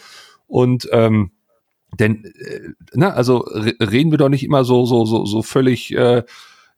Und 0.47 0.89
ähm, 0.91 1.29
denn, 1.99 2.25
äh, 2.25 2.97
ne, 2.97 3.13
also 3.13 3.45
reden 3.45 4.09
wir 4.09 4.17
doch 4.17 4.29
nicht 4.29 4.43
immer 4.43 4.63
so 4.63 4.87
so 4.87 5.05
so 5.05 5.27
so 5.27 5.43
völlig 5.43 5.95
äh, 5.95 6.23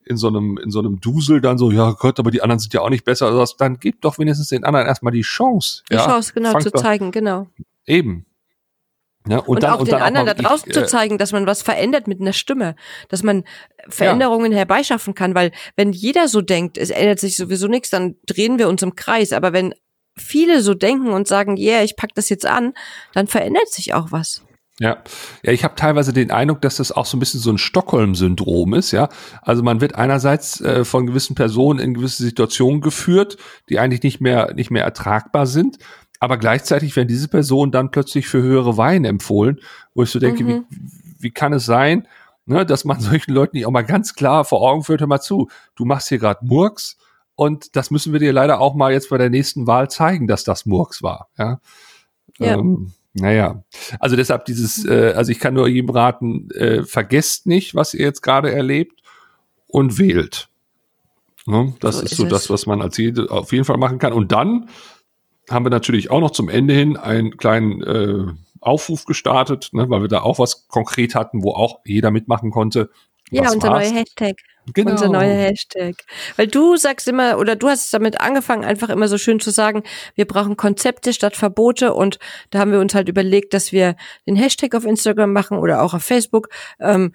in 0.04 0.18
so 0.18 0.28
einem 0.28 0.58
in 0.62 0.72
so 0.72 0.80
einem 0.80 1.00
Dusel 1.00 1.40
dann 1.40 1.58
so, 1.58 1.72
ja 1.72 1.92
Gott, 1.92 2.20
aber 2.20 2.32
die 2.32 2.42
anderen 2.42 2.60
sind 2.60 2.74
ja 2.74 2.82
auch 2.82 2.90
nicht 2.90 3.06
besser. 3.06 3.28
Also 3.28 3.56
dann 3.58 3.80
gibt 3.80 4.04
doch 4.04 4.20
wenigstens 4.20 4.50
den 4.50 4.66
anderen 4.66 4.88
erstmal 4.88 5.14
die 5.14 5.22
Chance. 5.22 5.84
Die 5.90 5.96
ja? 5.96 6.06
Chance 6.06 6.34
genau 6.34 6.52
Fangt 6.52 6.64
zu 6.64 6.72
zeigen, 6.72 7.12
genau. 7.12 7.48
Eben. 7.86 8.26
Ja, 9.30 9.40
und, 9.40 9.48
und 9.48 9.64
dann, 9.64 9.72
auch 9.72 9.80
und 9.80 9.88
den 9.88 9.96
anderen 9.96 10.28
da 10.28 10.34
draußen 10.34 10.70
ich, 10.70 10.74
zu 10.74 10.82
äh, 10.82 10.88
zeigen, 10.88 11.18
dass 11.18 11.32
man 11.32 11.46
was 11.48 11.62
verändert 11.62 12.08
mit 12.08 12.22
einer 12.22 12.34
Stimme, 12.34 12.76
dass 13.10 13.24
man 13.24 13.44
Veränderungen 13.90 14.52
ja. 14.52 14.60
herbeischaffen 14.60 15.14
kann, 15.16 15.36
weil 15.36 15.52
wenn 15.76 15.92
jeder 15.92 16.28
so 16.28 16.42
denkt, 16.42 16.78
es 16.78 16.90
ändert 16.90 17.20
sich 17.20 17.36
sowieso 17.36 17.68
nichts, 17.68 17.90
dann 17.90 18.16
drehen 18.26 18.60
wir 18.60 18.68
uns 18.70 18.82
im 18.84 18.96
Kreis. 18.96 19.34
Aber 19.34 19.54
wenn 19.54 19.74
viele 20.16 20.62
so 20.62 20.74
denken 20.74 21.12
und 21.12 21.28
sagen, 21.28 21.58
yeah, 21.58 21.84
ich 21.84 21.96
pack 21.96 22.12
das 22.16 22.30
jetzt 22.30 22.46
an, 22.46 22.74
dann 23.14 23.28
verändert 23.28 23.70
sich 23.70 23.94
auch 23.94 24.12
was. 24.12 24.44
Ja, 24.80 25.02
ja, 25.42 25.54
ich 25.54 25.64
habe 25.64 25.74
teilweise 25.74 26.14
den 26.14 26.30
Eindruck, 26.30 26.62
dass 26.62 26.76
das 26.78 26.92
auch 26.92 27.08
so 27.08 27.18
ein 27.18 27.20
bisschen 27.20 27.40
so 27.40 27.50
ein 27.50 27.58
Stockholm-Syndrom 27.58 28.76
ist, 28.76 28.92
ja. 28.92 29.10
Also 29.42 29.64
man 29.64 29.82
wird 29.82 29.96
einerseits 29.96 30.62
äh, 30.62 30.86
von 30.86 31.08
gewissen 31.08 31.34
Personen 31.34 31.80
in 31.80 31.96
gewisse 31.96 32.22
Situationen 32.22 32.82
geführt, 32.82 33.38
die 33.70 33.80
eigentlich 33.80 34.04
nicht 34.04 34.22
mehr 34.22 34.54
nicht 34.54 34.70
mehr 34.70 34.84
ertragbar 34.84 35.48
sind, 35.48 35.80
aber 36.20 36.38
gleichzeitig 36.38 36.96
werden 36.96 37.08
diese 37.08 37.28
Personen 37.28 37.72
dann 37.72 37.92
plötzlich 37.92 38.28
für 38.28 38.42
höhere 38.42 38.78
Weine 38.78 39.08
empfohlen, 39.08 39.60
wo 39.94 40.04
ich 40.04 40.10
so 40.10 40.20
denke, 40.20 40.44
mhm. 40.44 40.48
wie, 40.48 40.64
wie 41.20 41.32
kann 41.32 41.54
es 41.54 41.66
sein, 41.66 42.08
ne, 42.46 42.66
dass 42.66 42.86
man 42.86 43.00
solchen 43.02 43.34
Leuten 43.34 43.58
nicht 43.58 43.66
auch 43.66 43.72
mal 43.72 43.84
ganz 43.84 44.16
klar 44.16 44.46
vor 44.46 44.62
Augen 44.62 44.84
führt, 44.84 45.02
hör 45.02 45.08
mal 45.08 45.22
zu, 45.22 45.50
du 45.76 45.86
machst 45.86 46.10
hier 46.10 46.18
gerade 46.18 46.46
Murks 46.46 46.98
und 47.36 47.76
das 47.76 47.92
müssen 47.92 48.14
wir 48.14 48.20
dir 48.20 48.34
leider 48.34 48.60
auch 48.60 48.76
mal 48.76 48.92
jetzt 48.92 49.10
bei 49.10 49.18
der 49.18 49.30
nächsten 49.30 49.68
Wahl 49.68 49.90
zeigen, 49.90 50.28
dass 50.28 50.44
das 50.44 50.66
Murks 50.66 51.04
war. 51.04 51.30
Ja. 51.38 51.60
ja. 52.40 52.56
Ähm, 52.56 52.94
naja, 53.14 53.64
also 54.00 54.16
deshalb 54.16 54.46
dieses, 54.46 54.86
äh, 54.86 55.14
also 55.16 55.32
ich 55.32 55.40
kann 55.40 55.56
nur 55.56 55.68
jedem 55.68 55.90
raten, 55.90 56.52
äh, 56.52 56.84
vergesst 56.84 57.48
nicht, 57.48 57.74
was 57.74 57.94
ihr 57.94 58.06
jetzt 58.06 58.22
gerade 58.22 58.52
erlebt 58.52 59.02
und 59.68 59.98
wählt. 59.98 60.50
Ne? 61.48 61.74
Das 61.80 61.98
so 61.98 62.04
ist, 62.04 62.12
ist 62.12 62.18
so 62.18 62.26
das, 62.26 62.50
was 62.50 62.66
man 62.66 62.82
als 62.82 62.98
jede 62.98 63.32
auf 63.32 63.54
jeden 63.54 63.66
Fall 63.66 63.78
machen 63.78 64.00
kann. 64.00 64.14
Und 64.14 64.32
dann 64.32 64.70
haben 65.50 65.66
wir 65.66 65.70
natürlich 65.70 66.12
auch 66.12 66.20
noch 66.20 66.32
zum 66.32 66.50
Ende 66.50 66.74
hin 66.74 66.98
einen 66.98 67.38
kleinen 67.38 67.82
äh, 67.84 68.34
Aufruf 68.60 69.06
gestartet, 69.06 69.70
ne, 69.72 69.90
weil 69.90 70.02
wir 70.02 70.08
da 70.08 70.22
auch 70.22 70.40
was 70.40 70.68
konkret 70.68 71.16
hatten, 71.16 71.44
wo 71.44 71.52
auch 71.52 71.80
jeder 71.86 72.12
mitmachen 72.12 72.52
konnte. 72.52 72.90
Ja, 73.30 73.44
was 73.44 73.56
unser 73.56 73.70
neuer 73.72 73.92
Hashtag. 73.92 74.36
Genau. 74.74 74.92
Unser 74.92 75.10
neuer 75.10 75.36
Hashtag. 75.36 75.96
Weil 76.36 76.48
du 76.48 76.76
sagst 76.76 77.08
immer, 77.08 77.38
oder 77.38 77.56
du 77.56 77.68
hast 77.68 77.94
damit 77.94 78.20
angefangen, 78.20 78.66
einfach 78.66 78.90
immer 78.90 79.08
so 79.08 79.18
schön 79.18 79.40
zu 79.40 79.50
sagen, 79.50 79.84
wir 80.16 80.26
brauchen 80.26 80.58
Konzepte 80.58 81.14
statt 81.14 81.36
Verbote. 81.36 81.94
Und 81.94 82.20
da 82.50 82.60
haben 82.60 82.72
wir 82.72 82.80
uns 82.80 82.94
halt 82.94 83.10
überlegt, 83.10 83.54
dass 83.54 83.72
wir 83.72 83.96
den 84.26 84.36
Hashtag 84.36 84.76
auf 84.76 84.86
Instagram 84.86 85.32
machen 85.32 85.58
oder 85.58 85.84
auch 85.84 85.94
auf 85.94 86.04
Facebook. 86.04 86.50
Ähm, 86.80 87.14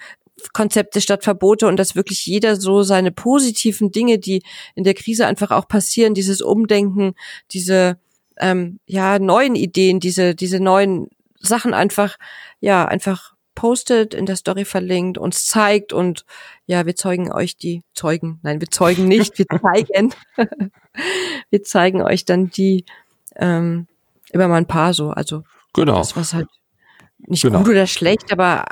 Konzepte 0.54 1.00
statt 1.00 1.24
Verbote 1.24 1.68
und 1.68 1.76
dass 1.76 1.94
wirklich 1.94 2.26
jeder 2.26 2.56
so 2.56 2.82
seine 2.82 3.12
positiven 3.12 3.92
Dinge, 3.92 4.18
die 4.18 4.42
in 4.74 4.82
der 4.82 4.94
Krise 4.94 5.26
einfach 5.26 5.50
auch 5.50 5.68
passieren, 5.68 6.14
dieses 6.14 6.40
Umdenken, 6.40 7.14
diese 7.52 7.98
ähm, 8.42 8.80
ja 8.86 9.18
neuen 9.18 9.54
Ideen, 9.54 10.00
diese 10.00 10.34
diese 10.34 10.60
neuen 10.60 11.08
Sachen 11.38 11.74
einfach 11.74 12.16
ja 12.60 12.84
einfach 12.86 13.32
postet, 13.54 14.14
in 14.14 14.26
der 14.26 14.36
Story 14.36 14.64
verlinkt, 14.64 15.18
uns 15.18 15.46
zeigt 15.46 15.92
und 15.92 16.24
ja, 16.66 16.86
wir 16.86 16.96
zeugen 16.96 17.32
euch 17.32 17.56
die 17.56 17.82
Zeugen. 17.94 18.40
Nein, 18.42 18.60
wir 18.60 18.68
zeugen 18.68 19.06
nicht, 19.06 19.38
wir 19.38 19.46
zeigen. 19.62 20.14
wir 21.50 21.62
zeigen 21.62 22.02
euch 22.02 22.24
dann 22.24 22.50
die 22.50 22.84
ähm, 23.36 23.86
immer 24.30 24.48
mal 24.48 24.56
ein 24.56 24.66
paar 24.66 24.94
so. 24.94 25.10
Also 25.10 25.44
genau. 25.74 25.98
das 25.98 26.16
was 26.16 26.34
halt 26.34 26.48
nicht 27.18 27.42
genau. 27.42 27.58
gut 27.58 27.68
oder 27.68 27.86
schlecht, 27.86 28.32
aber 28.32 28.64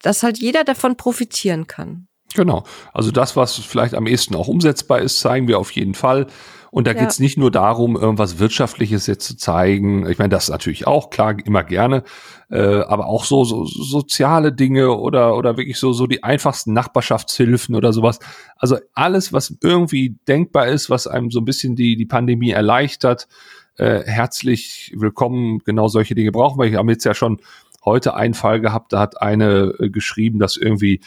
dass 0.00 0.22
halt 0.22 0.38
jeder 0.38 0.64
davon 0.64 0.96
profitieren 0.96 1.66
kann. 1.66 2.06
Genau. 2.34 2.64
Also 2.94 3.10
das, 3.10 3.36
was 3.36 3.56
vielleicht 3.56 3.94
am 3.94 4.06
ehesten 4.06 4.34
auch 4.34 4.48
umsetzbar 4.48 5.00
ist, 5.00 5.20
zeigen 5.20 5.48
wir 5.48 5.58
auf 5.58 5.70
jeden 5.72 5.94
Fall. 5.94 6.26
Und 6.72 6.86
da 6.86 6.92
ja. 6.92 7.00
geht's 7.00 7.20
nicht 7.20 7.36
nur 7.36 7.50
darum, 7.50 7.96
irgendwas 7.96 8.38
Wirtschaftliches 8.38 9.06
jetzt 9.06 9.26
zu 9.26 9.36
zeigen. 9.36 10.08
Ich 10.08 10.16
meine, 10.16 10.30
das 10.30 10.48
natürlich 10.48 10.86
auch, 10.86 11.10
klar, 11.10 11.36
immer 11.44 11.64
gerne, 11.64 12.02
äh, 12.50 12.80
aber 12.80 13.08
auch 13.08 13.26
so, 13.26 13.44
so 13.44 13.66
soziale 13.66 14.54
Dinge 14.54 14.96
oder, 14.96 15.36
oder 15.36 15.58
wirklich 15.58 15.78
so, 15.78 15.92
so 15.92 16.06
die 16.06 16.24
einfachsten 16.24 16.72
Nachbarschaftshilfen 16.72 17.74
oder 17.74 17.92
sowas. 17.92 18.20
Also 18.56 18.78
alles, 18.94 19.34
was 19.34 19.54
irgendwie 19.60 20.16
denkbar 20.26 20.68
ist, 20.68 20.88
was 20.88 21.06
einem 21.06 21.30
so 21.30 21.40
ein 21.40 21.44
bisschen 21.44 21.76
die, 21.76 21.94
die 21.94 22.06
Pandemie 22.06 22.52
erleichtert, 22.52 23.28
äh, 23.76 24.04
herzlich 24.06 24.94
willkommen. 24.96 25.58
Genau 25.66 25.88
solche 25.88 26.14
Dinge 26.14 26.32
brauchen 26.32 26.58
wir. 26.58 26.70
Wir 26.70 26.78
haben 26.78 26.88
jetzt 26.88 27.04
ja 27.04 27.12
schon 27.12 27.42
heute 27.84 28.14
einen 28.14 28.32
Fall 28.32 28.62
gehabt, 28.62 28.94
da 28.94 29.00
hat 29.00 29.20
eine 29.20 29.74
äh, 29.78 29.90
geschrieben, 29.90 30.38
dass 30.38 30.56
irgendwie 30.56 31.00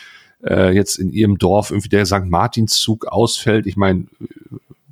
äh, 0.43 0.75
jetzt 0.75 0.97
in 0.97 1.10
ihrem 1.10 1.39
Dorf 1.39 1.71
irgendwie 1.71 1.89
der 1.89 2.06
St. 2.06 2.25
Martinszug 2.25 3.08
ausfällt. 3.08 3.65
Ich 3.65 3.78
meine, 3.78 4.06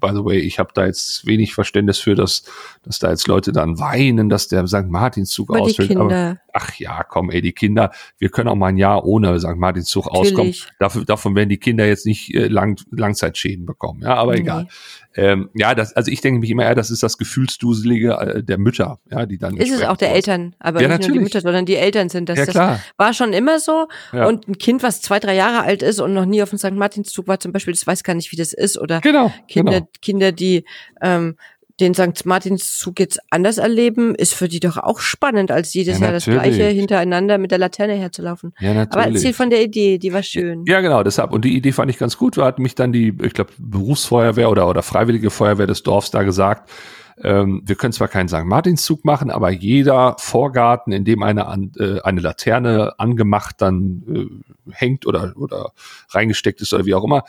by 0.03 0.09
the 0.13 0.25
way, 0.25 0.37
ich 0.37 0.59
habe 0.59 0.71
da 0.73 0.85
jetzt 0.85 1.25
wenig 1.25 1.53
Verständnis 1.53 1.97
für, 1.97 2.13
dass, 2.13 2.43
dass 2.83 2.99
da 2.99 3.09
jetzt 3.09 3.27
Leute 3.29 3.53
dann 3.53 3.79
weinen, 3.79 4.27
dass 4.27 4.49
der 4.49 4.67
St. 4.67 4.89
Martinszug 4.89 5.49
ausfällt. 5.55 5.95
Aber, 5.95 6.39
ach 6.53 6.75
ja, 6.75 7.03
komm, 7.03 7.29
ey, 7.31 7.41
die 7.41 7.51
Kinder, 7.51 7.91
wir 8.17 8.29
können 8.29 8.47
auch 8.47 8.55
mal 8.55 8.67
ein 8.67 8.77
Jahr 8.77 9.05
ohne 9.05 9.39
St. 9.39 9.55
Martinszug 9.57 10.07
auskommen. 10.07 10.53
Dafür, 10.79 11.03
davon 11.03 11.35
werden 11.35 11.49
die 11.49 11.57
Kinder 11.57 11.85
jetzt 11.85 12.05
nicht 12.05 12.33
äh, 12.33 12.47
lang, 12.47 12.79
Langzeitschäden 12.91 13.65
bekommen. 13.65 14.01
Ja, 14.03 14.15
aber 14.15 14.33
nee. 14.33 14.41
egal. 14.41 14.67
Ähm, 15.15 15.49
ja, 15.53 15.75
das, 15.75 15.93
also 15.93 16.09
ich 16.11 16.21
denke 16.21 16.39
mich 16.39 16.49
immer 16.49 16.63
eher, 16.63 16.75
das 16.75 16.89
ist 16.89 17.03
das 17.03 17.17
Gefühlsduselige 17.17 18.13
äh, 18.13 18.43
der 18.43 18.57
Mütter, 18.57 18.99
ja, 19.11 19.25
die 19.25 19.37
dann. 19.37 19.57
Ist 19.57 19.71
es 19.71 19.83
auch 19.83 19.97
der. 19.97 20.13
Eltern, 20.13 20.55
aber 20.59 20.79
ja, 20.79 20.87
nicht 20.87 20.97
natürlich. 20.97 21.07
nur 21.07 21.17
die 21.17 21.23
Mütter, 21.23 21.41
sondern 21.41 21.65
die 21.65 21.75
Eltern 21.75 22.09
sind 22.09 22.29
das. 22.29 22.37
Ja, 22.37 22.45
klar. 22.45 22.71
Das 22.71 22.93
war 22.97 23.13
schon 23.13 23.33
immer 23.33 23.59
so. 23.59 23.87
Ja. 24.11 24.27
Und 24.27 24.47
ein 24.47 24.57
Kind, 24.59 24.83
was 24.83 25.01
zwei, 25.01 25.19
drei 25.19 25.35
Jahre 25.35 25.63
alt 25.63 25.81
ist 25.81 25.99
und 25.99 26.13
noch 26.13 26.25
nie 26.25 26.43
auf 26.43 26.49
dem 26.49 26.59
St. 26.59 26.71
Martinszug 26.71 27.27
war 27.27 27.39
zum 27.39 27.51
Beispiel, 27.51 27.73
das 27.73 27.87
weiß 27.87 28.03
gar 28.03 28.13
nicht, 28.13 28.31
wie 28.31 28.35
das 28.35 28.53
ist. 28.53 28.77
Oder 28.77 29.01
genau, 29.01 29.31
Kinder, 29.47 29.71
genau. 29.71 29.87
Kinder, 30.01 30.31
die 30.31 30.65
ähm, 31.01 31.35
den 31.79 31.93
St. 31.95 32.25
Martinszug 32.25 32.99
jetzt 32.99 33.19
anders 33.31 33.57
erleben, 33.57 34.13
ist 34.13 34.35
für 34.35 34.47
die 34.47 34.59
doch 34.59 34.77
auch 34.77 34.99
spannend, 34.99 35.51
als 35.51 35.73
jedes 35.73 35.99
ja, 35.99 36.05
Jahr 36.05 36.13
das 36.13 36.25
gleiche 36.25 36.65
hintereinander 36.65 37.37
mit 37.39 37.51
der 37.51 37.57
Laterne 37.57 37.93
herzulaufen. 37.93 38.53
Ja, 38.59 38.73
natürlich. 38.73 39.05
Aber 39.05 39.15
erzähl 39.15 39.33
von 39.33 39.49
der 39.49 39.63
Idee, 39.63 39.97
die 39.97 40.13
war 40.13 40.21
schön. 40.21 40.65
Ja, 40.67 40.81
genau, 40.81 41.03
deshalb. 41.03 41.31
Und 41.31 41.45
die 41.45 41.55
Idee 41.55 41.71
fand 41.71 41.89
ich 41.89 41.97
ganz 41.97 42.17
gut. 42.17 42.37
Da 42.37 42.45
hat 42.45 42.59
mich 42.59 42.75
dann 42.75 42.93
die, 42.93 43.17
ich 43.23 43.33
glaube, 43.33 43.51
Berufsfeuerwehr 43.57 44.51
oder, 44.51 44.69
oder 44.69 44.83
Freiwillige 44.83 45.31
Feuerwehr 45.31 45.67
des 45.67 45.81
Dorfs 45.81 46.11
da 46.11 46.21
gesagt, 46.21 46.69
ähm, 47.21 47.61
wir 47.65 47.75
können 47.75 47.93
zwar 47.93 48.07
keinen 48.07 48.27
St. 48.27 48.43
Martinszug 48.43 49.05
machen, 49.05 49.29
aber 49.29 49.49
jeder 49.51 50.15
Vorgarten, 50.19 50.91
in 50.91 51.05
dem 51.05 51.23
eine, 51.23 51.41
äh, 51.77 52.01
eine 52.01 52.21
Laterne 52.21 52.93
angemacht 52.99 53.55
dann 53.59 54.03
äh, 54.65 54.71
hängt 54.71 55.05
oder, 55.05 55.33
oder 55.35 55.71
reingesteckt 56.09 56.61
ist 56.61 56.73
oder 56.73 56.85
wie 56.85 56.95
auch 56.95 57.03
immer, 57.03 57.23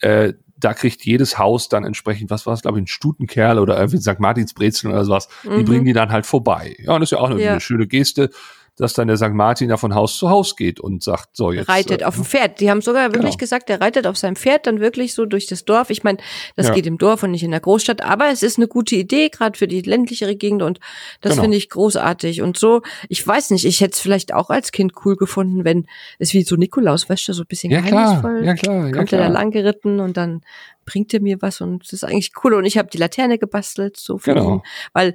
äh, 0.00 0.34
da 0.58 0.74
kriegt 0.74 1.04
jedes 1.04 1.38
Haus 1.38 1.68
dann 1.68 1.84
entsprechend, 1.84 2.30
was 2.30 2.46
war 2.46 2.54
es, 2.54 2.62
glaube 2.62 2.78
ich, 2.78 2.84
ein 2.84 2.86
Stutenkerl 2.86 3.58
oder 3.58 3.76
irgendwie 3.76 3.98
St. 3.98 4.18
Martins 4.18 4.54
Brezeln 4.54 4.92
oder 4.92 5.04
sowas, 5.04 5.28
mhm. 5.44 5.58
die 5.58 5.62
bringen 5.64 5.84
die 5.84 5.92
dann 5.92 6.10
halt 6.10 6.26
vorbei. 6.26 6.76
Ja, 6.78 6.94
und 6.94 7.00
das 7.00 7.08
ist 7.08 7.12
ja 7.12 7.18
auch 7.18 7.30
eine, 7.30 7.42
ja. 7.42 7.52
eine 7.52 7.60
schöne 7.60 7.86
Geste. 7.86 8.30
Dass 8.76 8.92
dann 8.92 9.08
der 9.08 9.16
St. 9.16 9.30
Martin 9.30 9.68
da 9.70 9.76
von 9.78 9.94
Haus 9.94 10.18
zu 10.18 10.28
Haus 10.28 10.54
geht 10.54 10.80
und 10.80 11.02
sagt, 11.02 11.30
so 11.36 11.50
jetzt. 11.50 11.68
Reitet 11.68 12.02
äh, 12.02 12.04
auf 12.04 12.14
dem 12.16 12.24
Pferd. 12.24 12.60
Die 12.60 12.70
haben 12.70 12.82
sogar 12.82 13.04
wirklich 13.12 13.22
Genau. 13.32 13.36
gesagt, 13.38 13.70
er 13.70 13.80
reitet 13.80 14.06
auf 14.06 14.16
seinem 14.18 14.36
Pferd 14.36 14.66
dann 14.66 14.80
wirklich 14.80 15.14
so 15.14 15.24
durch 15.24 15.46
das 15.46 15.64
Dorf. 15.64 15.88
Ich 15.90 16.04
meine, 16.04 16.18
das 16.56 16.68
Ja. 16.68 16.74
geht 16.74 16.86
im 16.86 16.98
Dorf 16.98 17.22
und 17.22 17.30
nicht 17.30 17.42
in 17.42 17.50
der 17.52 17.60
Großstadt, 17.60 18.02
aber 18.02 18.28
es 18.28 18.42
ist 18.42 18.58
eine 18.58 18.68
gute 18.68 18.94
Idee, 18.96 19.30
gerade 19.30 19.58
für 19.58 19.66
die 19.66 19.80
ländlichere 19.80 20.36
Gegend 20.36 20.62
und 20.62 20.78
das 21.22 21.32
Genau. 21.32 21.42
finde 21.44 21.56
ich 21.56 21.70
großartig. 21.70 22.42
Und 22.42 22.58
so, 22.58 22.82
ich 23.08 23.26
weiß 23.26 23.50
nicht, 23.50 23.64
ich 23.64 23.80
hätte 23.80 23.94
es 23.94 24.00
vielleicht 24.00 24.34
auch 24.34 24.50
als 24.50 24.72
Kind 24.72 24.92
cool 25.04 25.16
gefunden, 25.16 25.64
wenn 25.64 25.86
es 26.18 26.34
wie 26.34 26.42
so 26.42 26.56
Nikolaus, 26.56 27.08
weißt 27.08 27.28
du, 27.28 27.32
so 27.32 27.42
ein 27.42 27.46
bisschen 27.46 27.70
Ja 27.72 27.80
klar, 27.80 28.20
geheimnisvoll. 28.22 28.44
ja 28.46 28.54
klar, 28.54 28.86
ja 28.88 28.92
kommt 28.92 29.12
er 29.12 29.18
da 29.18 29.24
klar. 29.26 29.30
lang 29.42 29.50
geritten 29.50 30.00
und 30.00 30.16
dann 30.16 30.42
bringt 30.84 31.12
er 31.14 31.20
mir 31.20 31.40
was 31.40 31.60
und 31.60 31.82
das 31.82 31.92
ist 31.94 32.04
eigentlich 32.04 32.32
cool. 32.44 32.54
Und 32.54 32.64
ich 32.66 32.78
habe 32.78 32.88
die 32.92 32.98
Laterne 32.98 33.38
gebastelt, 33.38 33.96
so 33.96 34.18
für 34.18 34.34
Genau. 34.34 34.56
ihn. 34.56 34.62
Weil 34.92 35.14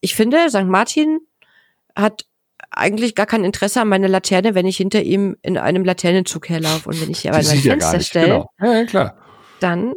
ich 0.00 0.14
finde, 0.16 0.48
St. 0.48 0.64
Martin 0.64 1.20
hat 1.94 2.24
eigentlich 2.74 3.14
gar 3.14 3.26
kein 3.26 3.44
Interesse 3.44 3.80
an 3.80 3.88
meiner 3.88 4.08
Laterne, 4.08 4.54
wenn 4.54 4.66
ich 4.66 4.76
hinter 4.76 5.02
ihm 5.02 5.36
in 5.42 5.58
einem 5.58 5.84
Laternenzug 5.84 6.48
herlaufe. 6.48 6.88
Und 6.88 7.00
wenn 7.00 7.10
ich 7.10 7.28
aber 7.30 7.40
Die 7.40 7.46
an 7.48 7.54
mein 7.56 7.62
ja 7.64 7.70
Fenster 7.72 7.98
nicht, 7.98 8.06
stelle, 8.08 8.26
genau. 8.26 8.50
Ja, 8.60 8.72
ja, 8.72 8.84
klar. 8.84 9.14
dann, 9.60 9.94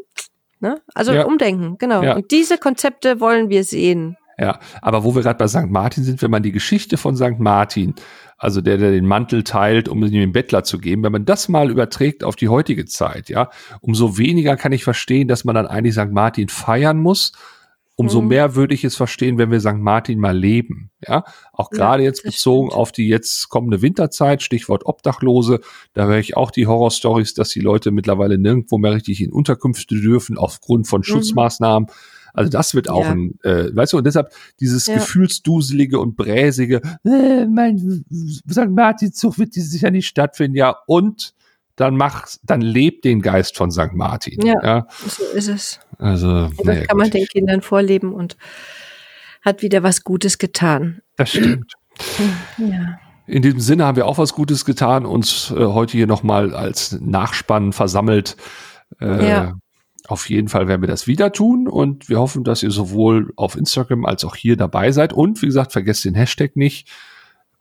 ne? 0.59 0.82
Also 0.93 1.13
Ja. 1.13 1.26
umdenken, 1.26 1.78
genau. 1.78 2.03
Ja. 2.03 2.15
Und 2.15 2.32
diese 2.32 2.57
Konzepte 2.57 3.19
wollen 3.19 3.49
wir 3.49 3.63
sehen. 3.63 4.17
Ja, 4.38 4.59
aber 4.82 5.05
wo 5.05 5.15
wir 5.15 5.21
gerade 5.21 5.38
bei 5.38 5.47
St. 5.47 5.69
Martin 5.69 6.03
sind, 6.03 6.21
wenn 6.21 6.30
man 6.32 6.43
die 6.43 6.51
Geschichte 6.51 6.97
von 6.97 7.15
St. 7.15 7.39
Martin, 7.39 7.95
also 8.38 8.59
der, 8.59 8.78
der 8.78 8.91
den 8.91 9.05
Mantel 9.05 9.45
teilt, 9.45 9.88
um 9.88 10.03
ihn 10.03 10.11
dem 10.11 10.34
Bettler 10.34 10.65
zu 10.65 10.78
geben, 10.78 11.03
wenn 11.03 11.13
man 11.13 11.23
das 11.23 11.47
mal 11.47 11.71
überträgt 11.71 12.21
auf 12.26 12.36
die 12.36 12.49
heutige 12.49 12.84
Zeit, 12.84 13.30
ja, 13.30 13.49
umso 13.80 14.17
weniger 14.17 14.57
kann 14.57 14.73
ich 14.73 14.84
verstehen, 14.84 15.30
dass 15.30 15.45
man 15.45 15.55
dann 15.55 15.67
eigentlich 15.67 15.95
St. 15.95 16.11
Martin 16.11 16.49
feiern 16.49 16.97
muss. 16.97 17.32
Umso 17.97 18.21
Mhm. 18.21 18.27
mehr 18.27 18.55
würde 18.55 18.73
ich 18.73 18.83
es 18.83 18.95
verstehen, 18.97 19.37
wenn 19.37 19.51
wir 19.51 19.61
St. 19.61 19.75
Martin 19.77 20.19
mal 20.19 20.37
leben, 20.37 20.91
ja. 21.07 21.23
Auch 21.53 21.69
Ja, 21.71 21.77
gerade 21.77 22.03
jetzt 22.03 22.25
das 22.25 22.33
bezogen 22.33 22.67
stimmt. 22.67 22.79
auf 22.81 22.91
die 22.91 23.07
jetzt 23.07 23.47
kommende 23.49 23.81
Winterzeit, 23.81 24.41
Stichwort 24.43 24.85
Obdachlose, 24.85 25.61
da 25.93 26.05
höre 26.05 26.17
ich 26.19 26.35
auch 26.35 26.51
die 26.51 26.67
Horrorstories, 26.67 27.33
dass 27.35 27.49
die 27.49 27.61
Leute 27.61 27.91
mittlerweile 27.91 28.37
nirgendwo 28.37 28.77
mehr 28.77 28.93
richtig 28.93 29.21
in 29.21 29.31
Unterkünfte 29.31 29.95
dürfen 29.95 30.37
aufgrund 30.37 30.87
von 30.87 31.03
Schutzmaßnahmen. 31.03 31.87
Also 32.33 32.49
das 32.51 32.75
wird 32.75 32.89
auch 32.89 33.03
Ja. 33.03 33.11
ein, 33.11 33.39
äh, 33.43 33.73
weißt 33.73 33.93
du, 33.93 33.97
und 33.99 34.03
deshalb 34.05 34.33
dieses 34.59 34.87
Ja. 34.87 34.95
gefühlsduselige 34.95 35.99
und 35.99 36.17
bräsige, 36.17 36.81
äh, 37.05 37.45
mein 37.45 38.03
St. 38.51 38.71
Martinzug 38.71 39.37
wird 39.39 39.55
dieses 39.55 39.79
Jahr 39.79 39.91
nicht 39.91 40.07
stattfinden, 40.07 40.57
ja, 40.57 40.75
und 40.87 41.33
dann 41.76 41.97
mach, 41.97 42.28
dann 42.43 42.61
lebt 42.61 43.03
den 43.05 43.21
Geist 43.21 43.57
von 43.57 43.71
St. 43.71 43.93
Martin. 43.93 44.45
Ja. 44.45 44.88
So 45.07 45.23
ist 45.34 45.47
es. 45.49 45.80
Also, 45.97 46.28
Und 46.30 46.57
das 46.59 46.65
naja, 46.65 46.86
kann 46.86 46.97
man 46.97 47.07
gut. 47.07 47.13
den 47.15 47.26
Kindern 47.28 47.61
vorleben 47.61 48.13
und 48.13 48.38
hat 49.43 49.61
wieder 49.61 49.84
was 49.84 50.03
Gutes 50.03 50.38
getan. 50.38 51.01
das 51.17 51.30
stimmt. 51.32 51.73
Ja. 52.57 52.99
In 53.28 53.41
diesem 53.41 53.59
Sinne 53.59 53.86
haben 53.86 53.95
wir 53.95 54.05
auch 54.05 54.17
was 54.17 54.34
Gutes 54.34 54.65
getan, 54.65 55.05
uns 55.05 55.51
äh, 55.51 55.55
heute 55.65 55.93
hier 55.93 56.07
nochmal 56.07 56.53
als 56.53 56.97
Nachspann 57.01 57.73
versammelt. 57.73 58.38
Äh, 58.99 59.28
Ja. 59.30 59.53
Auf 60.07 60.30
jeden 60.30 60.49
Fall 60.49 60.67
werden 60.67 60.82
wir 60.82 60.88
das 60.88 61.07
wieder 61.07 61.32
tun 61.32 61.67
und 61.67 62.09
wir 62.09 62.19
hoffen, 62.19 62.43
dass 62.43 62.61
ihr 62.61 62.69
sowohl 62.69 63.34
auf 63.38 63.55
Instagram 63.55 64.05
als 64.05 64.23
auch 64.23 64.36
hier 64.36 64.55
dabei 64.55 64.91
seid. 64.91 65.13
Und 65.13 65.41
wie 65.41 65.47
gesagt, 65.47 65.71
vergesst 65.71 66.05
den 66.05 66.13
Hashtag 66.13 66.55
nicht. 66.55 66.88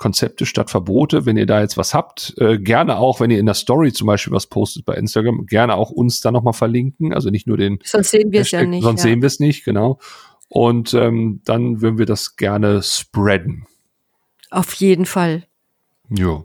Konzepte 0.04 0.44
statt 0.44 0.68
Verbote. 0.68 1.24
Wenn 1.24 1.38
ihr 1.38 1.46
da 1.46 1.62
jetzt 1.62 1.78
was 1.78 1.94
habt, 1.94 2.34
äh, 2.36 2.58
gerne 2.58 2.98
auch, 2.98 3.20
wenn 3.20 3.30
ihr 3.30 3.38
in 3.38 3.46
der 3.46 3.54
Story 3.54 3.90
zum 3.90 4.06
Beispiel 4.06 4.34
was 4.34 4.48
postet 4.48 4.84
bei 4.84 4.96
Instagram, 4.96 5.46
gerne 5.46 5.76
auch 5.76 5.88
uns 5.88 6.20
da 6.20 6.30
nochmal 6.30 6.52
verlinken. 6.52 7.14
Also 7.14 7.30
nicht 7.30 7.46
nur 7.46 7.56
den 7.56 7.78
Sonst 7.82 8.10
sehen 8.10 8.30
wir 8.30 8.42
es 8.42 8.50
ja 8.50 8.66
nicht. 8.66 8.82
sonst 8.82 9.00
ja. 9.00 9.10
sehen 9.10 9.22
wir 9.22 9.28
es 9.28 9.40
nicht, 9.40 9.64
genau. 9.64 9.98
Und 10.50 10.92
ähm, 10.92 11.40
dann 11.46 11.80
würden 11.80 11.96
wir 11.96 12.04
das 12.04 12.36
gerne 12.36 12.82
spreaden. 12.82 13.64
Auf 14.50 14.74
jeden 14.74 15.06
Fall. 15.06 15.44
Ja. 16.10 16.44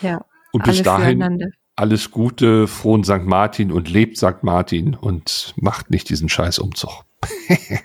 Ja. 0.00 0.24
Und 0.52 0.62
bis 0.62 0.80
dahin 0.84 1.50
alles 1.74 2.12
Gute, 2.12 2.68
frohen 2.68 3.02
St. 3.02 3.24
Martin 3.24 3.72
und 3.72 3.90
lebt 3.90 4.16
St. 4.16 4.42
Martin 4.42 4.94
und 4.94 5.54
macht 5.56 5.90
nicht 5.90 6.08
diesen 6.08 6.28
scheiß 6.28 6.60
Umzug. 6.60 7.04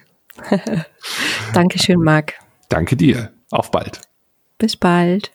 Dankeschön, 1.55 2.03
Marc. 2.03 2.35
Danke 2.69 2.95
dir. 2.95 3.31
Auf 3.49 3.71
bald. 3.71 4.06
Bis 4.57 4.75
bald. 4.75 5.31